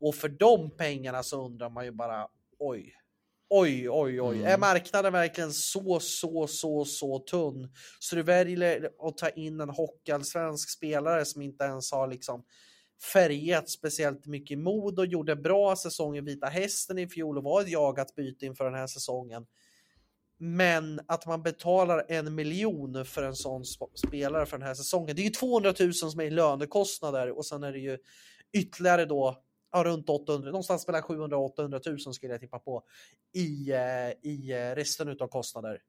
[0.00, 2.28] Och för de pengarna så undrar man ju bara
[2.58, 2.94] oj,
[3.50, 4.36] oj, oj, oj.
[4.36, 4.52] Mm.
[4.52, 7.74] Är marknaden verkligen så, så, så, så tunn?
[7.98, 12.44] Så du väljer att ta in en hockeyallsvensk spelare som inte ens har liksom
[13.12, 17.60] färgat speciellt mycket mod och gjorde bra säsong i Vita Hästen i fjol och var
[17.60, 19.46] ett jagat byte inför den här säsongen.
[20.38, 23.64] Men att man betalar en miljon för en sån
[23.94, 25.16] spelare för den här säsongen.
[25.16, 27.98] Det är ju 200 000 som är lönekostnader och sen är det ju
[28.52, 32.82] ytterligare då ja, runt 800, någonstans mellan 700 och 800 000 skulle jag tippa på
[33.34, 35.82] i, eh, i eh, resten av kostnader.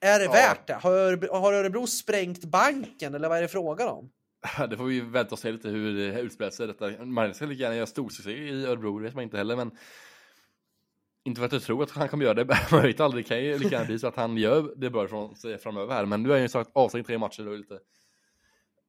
[0.00, 0.32] Är det ja.
[0.32, 0.74] värt det?
[0.74, 4.10] Har har Örebro sprängt banken eller vad är det frågan om?
[4.70, 6.66] Det får vi vänta och se lite hur det utspelar sig.
[6.66, 7.04] Detta.
[7.04, 9.70] Man ska lika gärna göra storsuccé i Örebro, det vet man inte heller, men
[11.24, 13.44] inte för att jag tror att han kommer göra det, man vet aldrig, det kan
[13.44, 16.22] ju lika gärna bli så att han gör det bra från sig framöver här, men
[16.22, 17.78] nu har jag ju sagt avstängd tre matcher, är lite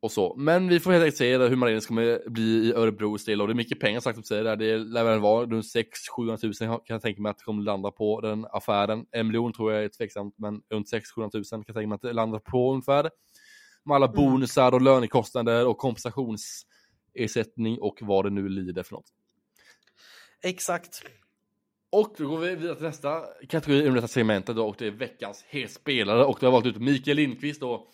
[0.02, 0.36] och så.
[0.38, 3.54] Men vi får helt enkelt se hur Marinus kommer bli i Örebros del och det
[3.54, 4.56] är mycket pengar sagt som säger där.
[4.56, 7.92] Det lär väl vara runt 600 000 kan jag tänka mig att det kommer landa
[7.92, 9.06] på den affären.
[9.12, 12.02] En miljon tror jag är tveksamt, men runt 600 000 kan jag tänka mig att
[12.02, 13.10] det landar på ungefär.
[13.86, 14.16] Med alla mm.
[14.16, 19.14] bonusar och lönekostnader och kompensationsersättning och vad det nu lider för något.
[20.44, 21.04] Exakt.
[21.92, 24.92] Och då går vi vidare till nästa kategori under detta segmentet då, och det är
[24.92, 27.88] veckans spelare och det har valt ut Mikael Lindqvist då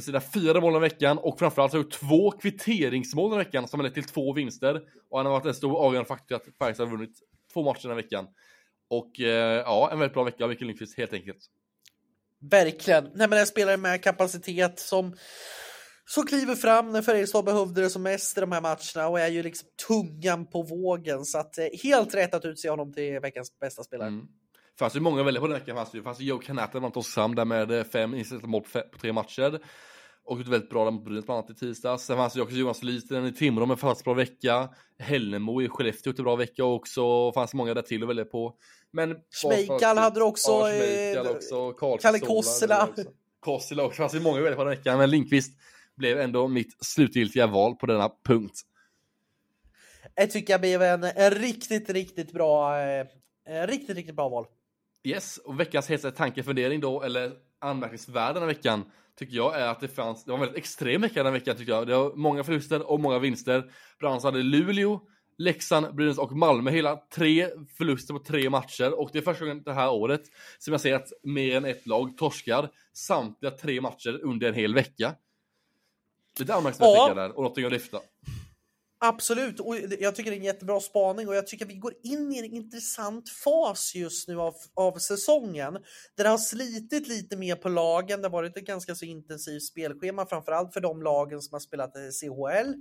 [0.00, 3.80] med sina fyra mål i veckan och framförallt har gjort två kvitteringsmål i veckan som
[3.80, 4.80] har lett till två vinster.
[5.10, 7.18] Och han har varit en stor avgörande faktor att Färjestad har vunnit
[7.52, 8.26] två matcher den här veckan.
[8.90, 11.38] Och eh, ja, en väldigt bra vecka av Mikael Lindqvist helt enkelt.
[12.50, 13.04] Verkligen.
[13.14, 15.16] Nej, men en spelare med kapacitet som
[16.04, 19.28] så kliver fram när Färjestad behövde det som mest i de här matcherna och är
[19.28, 21.24] ju liksom tungan på vågen.
[21.24, 24.08] Så att eh, helt rätt att utse honom till veckans bästa spelare.
[24.08, 24.26] Mm.
[24.80, 25.76] Det fanns ju många att välja på den veckan.
[25.76, 28.80] Det fanns ju, fanns ju Joe Canatta bland Oskarshamn där med fem inställda mål på,
[28.80, 29.60] på tre matcher.
[30.24, 32.04] och ut väldigt bra där mot Brynäs bland annat i tisdags.
[32.04, 34.68] Sen fanns det också Jonas Liten i Timrå med fast bra vecka.
[34.98, 37.32] Hällnemo i Skellefteå en bra vecka också.
[37.32, 38.54] Fanns många där till att välja på.
[38.90, 40.50] Men Schmeichel hade du också.
[40.50, 41.72] Ja, eh, också.
[41.72, 42.30] Kalle hade jag
[43.46, 43.80] också.
[43.80, 43.96] Också.
[43.96, 44.98] Fanns det många att välja på den veckan.
[44.98, 45.52] Men Lindqvist
[45.96, 48.60] blev ändå mitt slutgiltiga val på denna punkt.
[50.14, 53.06] Jag tycker jag blev en, en riktigt, riktigt bra, eh,
[53.66, 54.46] riktigt, riktigt bra val.
[55.04, 58.84] Yes, och veckans hetaste tankefundering då, eller anmärkningsvärd den här veckan,
[59.18, 61.56] tycker jag är att det fanns, det var en väldigt extrem vecka den här veckan
[61.56, 61.86] tycker jag.
[61.86, 63.72] Det var många förluster och många vinster.
[63.98, 65.00] Bland annat hade Luleå,
[65.38, 67.48] Leksand, Brynäs och Malmö hela tre
[67.78, 70.22] förluster på tre matcher och det är första gången det här året
[70.58, 74.74] som jag ser att mer än ett lag torskar samtliga tre matcher under en hel
[74.74, 75.14] vecka.
[76.38, 77.14] Lite anmärkningsvärt Ja.
[77.14, 78.00] där och någonting att lyfta.
[79.02, 82.32] Absolut, och jag tycker det är en jättebra spaning och jag tycker vi går in
[82.32, 85.72] i en intressant fas just nu av, av säsongen.
[86.16, 89.62] Där det har slitit lite mer på lagen, det har varit ett ganska så intensivt
[89.62, 92.74] spelschema, framförallt för de lagen som har spelat i CHL.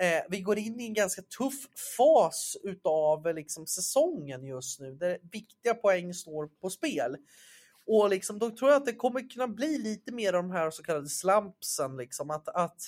[0.00, 5.18] Eh, vi går in i en ganska tuff fas utav liksom, säsongen just nu, där
[5.32, 7.16] viktiga poäng står på spel.
[7.86, 10.70] Och liksom, då tror jag att det kommer kunna bli lite mer av de här
[10.70, 12.80] så kallade slumpsen, liksom, att, att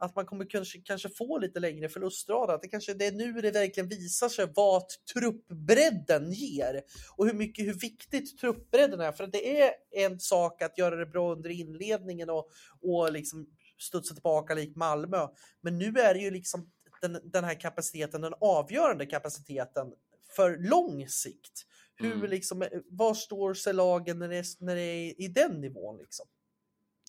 [0.00, 2.54] att man kommer kanske, kanske få lite längre förlustrader.
[2.54, 4.82] Att det kanske det är nu det verkligen visar sig vad
[5.14, 6.82] truppbredden ger
[7.16, 9.12] och hur mycket, hur viktigt truppbredden är.
[9.12, 12.50] För det är en sak att göra det bra under inledningen och,
[12.80, 13.46] och liksom
[13.78, 15.28] studsa tillbaka lik Malmö.
[15.60, 16.70] Men nu är det ju liksom
[17.00, 19.92] den, den här kapaciteten, den avgörande kapaciteten
[20.36, 21.66] för lång sikt.
[21.96, 22.30] Hur Mm.
[22.30, 26.26] liksom, var står sig lagen när det, är, när det är i den nivån liksom?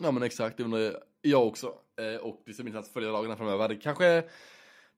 [0.04, 1.68] Ja men exakt, det undrar jag också.
[2.02, 3.70] Eh, och det ska bli intressant att följa lagen här framöver.
[3.70, 4.24] Det kanske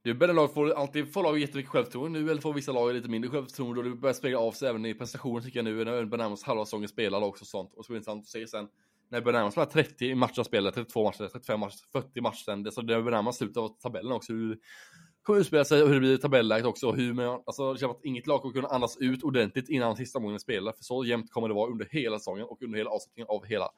[0.03, 2.93] det är bättre lag får alltid får lag jättemycket självförtroende nu eller får vissa lag
[2.93, 5.85] lite mindre självförtroende och det börjar spegla av sig även i prestationen tycker jag nu
[5.85, 7.73] när vi börjar närma oss halva säsongen spelare också och sånt.
[7.73, 8.67] Och så blir det intressant att se sen
[9.11, 12.21] när vi börjar närma oss de här 30 matcher spelade, 32 matcher, 35 matcher, 40
[12.21, 12.63] matcher sen.
[12.63, 14.33] Det- Så det börjar närma slutet av tabellen också.
[14.33, 14.59] Hur det
[15.21, 16.87] kommer utspela sig och hur det blir tabelläget också.
[16.87, 19.95] Och hur man, alltså det känns att inget lag kommer kunna andas ut ordentligt innan
[19.95, 20.71] sista omgången spelar.
[20.71, 23.69] För så jämnt kommer det vara under hela säsongen och under hela avslutningen av hela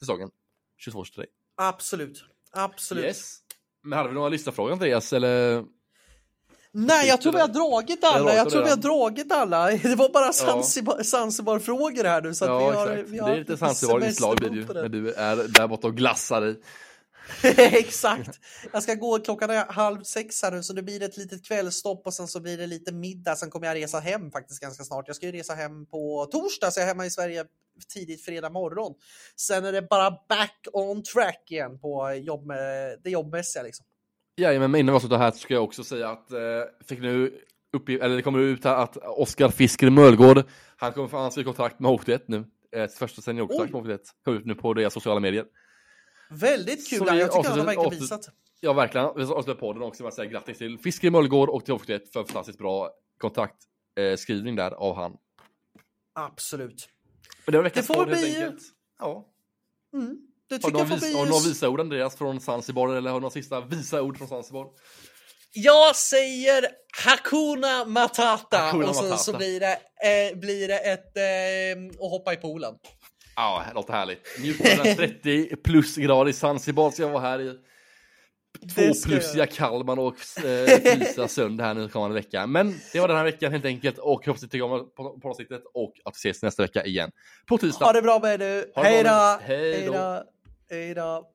[0.00, 0.30] säsongen.
[0.86, 1.24] 22-23.
[1.56, 3.04] Absolut, absolut.
[3.04, 3.38] Yes.
[3.82, 5.64] Men hade vi några lyssnarfrågor Andreas eller?
[6.74, 8.34] Nej, jag tror vi har dragit alla.
[8.34, 9.70] Jag tror vi har dragit alla.
[9.82, 12.34] Det var bara Zanzibar, Zanzibar-frågor här nu.
[12.34, 13.10] Så ja vi har, exakt.
[13.10, 15.96] vi har det är lite Zanzibar-inslag blir det ju när du är där borta och
[15.96, 16.60] glassar dig.
[17.58, 18.40] Exakt.
[18.72, 22.06] Jag ska gå klockan är halv sex här nu så det blir ett litet kvällstopp
[22.06, 23.36] och sen så blir det lite middag.
[23.36, 25.04] Sen kommer jag resa hem faktiskt ganska snart.
[25.06, 27.44] Jag ska ju resa hem på torsdag så jag är hemma i Sverige
[27.94, 28.94] tidigt fredag morgon.
[29.36, 32.48] Sen är det bara back on track igen på jobb,
[33.04, 33.86] det jobbmässiga liksom.
[34.36, 36.38] Jajamän, men innan vi avslutar här så ska jag också säga att eh,
[36.88, 37.40] fick nu
[37.76, 40.44] uppgift, eller det kommer ut här att Oskar Fisker Mölgård,
[40.76, 42.44] han kommer få ansöka kontrakt med HV1 nu.
[42.76, 43.98] Eh, första seniorkontrakt med HV1.
[44.24, 45.44] Kom ut nu på deras sociala medier.
[46.32, 46.98] Väldigt kul.
[46.98, 48.28] Jag tycker han har avslutar- verkligen avslut- visat.
[48.60, 49.08] Ja, verkligen.
[49.16, 52.00] Vi ska avsluta podden också med att säga grattis till Fisker Mölgård och till HV1
[52.12, 55.12] för fantastiskt bra kontaktskrivning eh, där av han.
[56.14, 56.88] Absolut.
[57.46, 58.62] Men det var Det får podd bli- enkelt.
[58.98, 59.28] Ja.
[59.94, 60.16] Mm.
[60.48, 61.14] Det Har tycker du jag några vis, bli...
[61.18, 64.18] har du några visa ord Andreas från Zanzibar eller har du några sista visa ord
[64.18, 64.66] från Zanzibar?
[65.54, 66.66] Jag säger
[67.04, 69.18] Hakuna Matata Hakuna och så, Matata.
[69.22, 72.74] så blir det, eh, blir det ett eh, och hoppa i poolen.
[73.36, 74.38] Ja, det låter härligt.
[74.40, 77.58] Njut av den 30 plusgrad i Zanzibar ska jag vara här i.
[78.74, 82.46] Två plussiga Kalmar och eh, frysa sönder här nu kommande vecka.
[82.46, 85.20] Men det var den här veckan helt enkelt och hoppas att ni tycker om på,
[85.20, 87.10] på avsnittet och att vi ses nästa vecka igen.
[87.46, 87.84] På tisdag.
[87.84, 88.72] Ha det bra med er nu.
[88.76, 89.38] Hej då!
[90.70, 91.32] Hej då!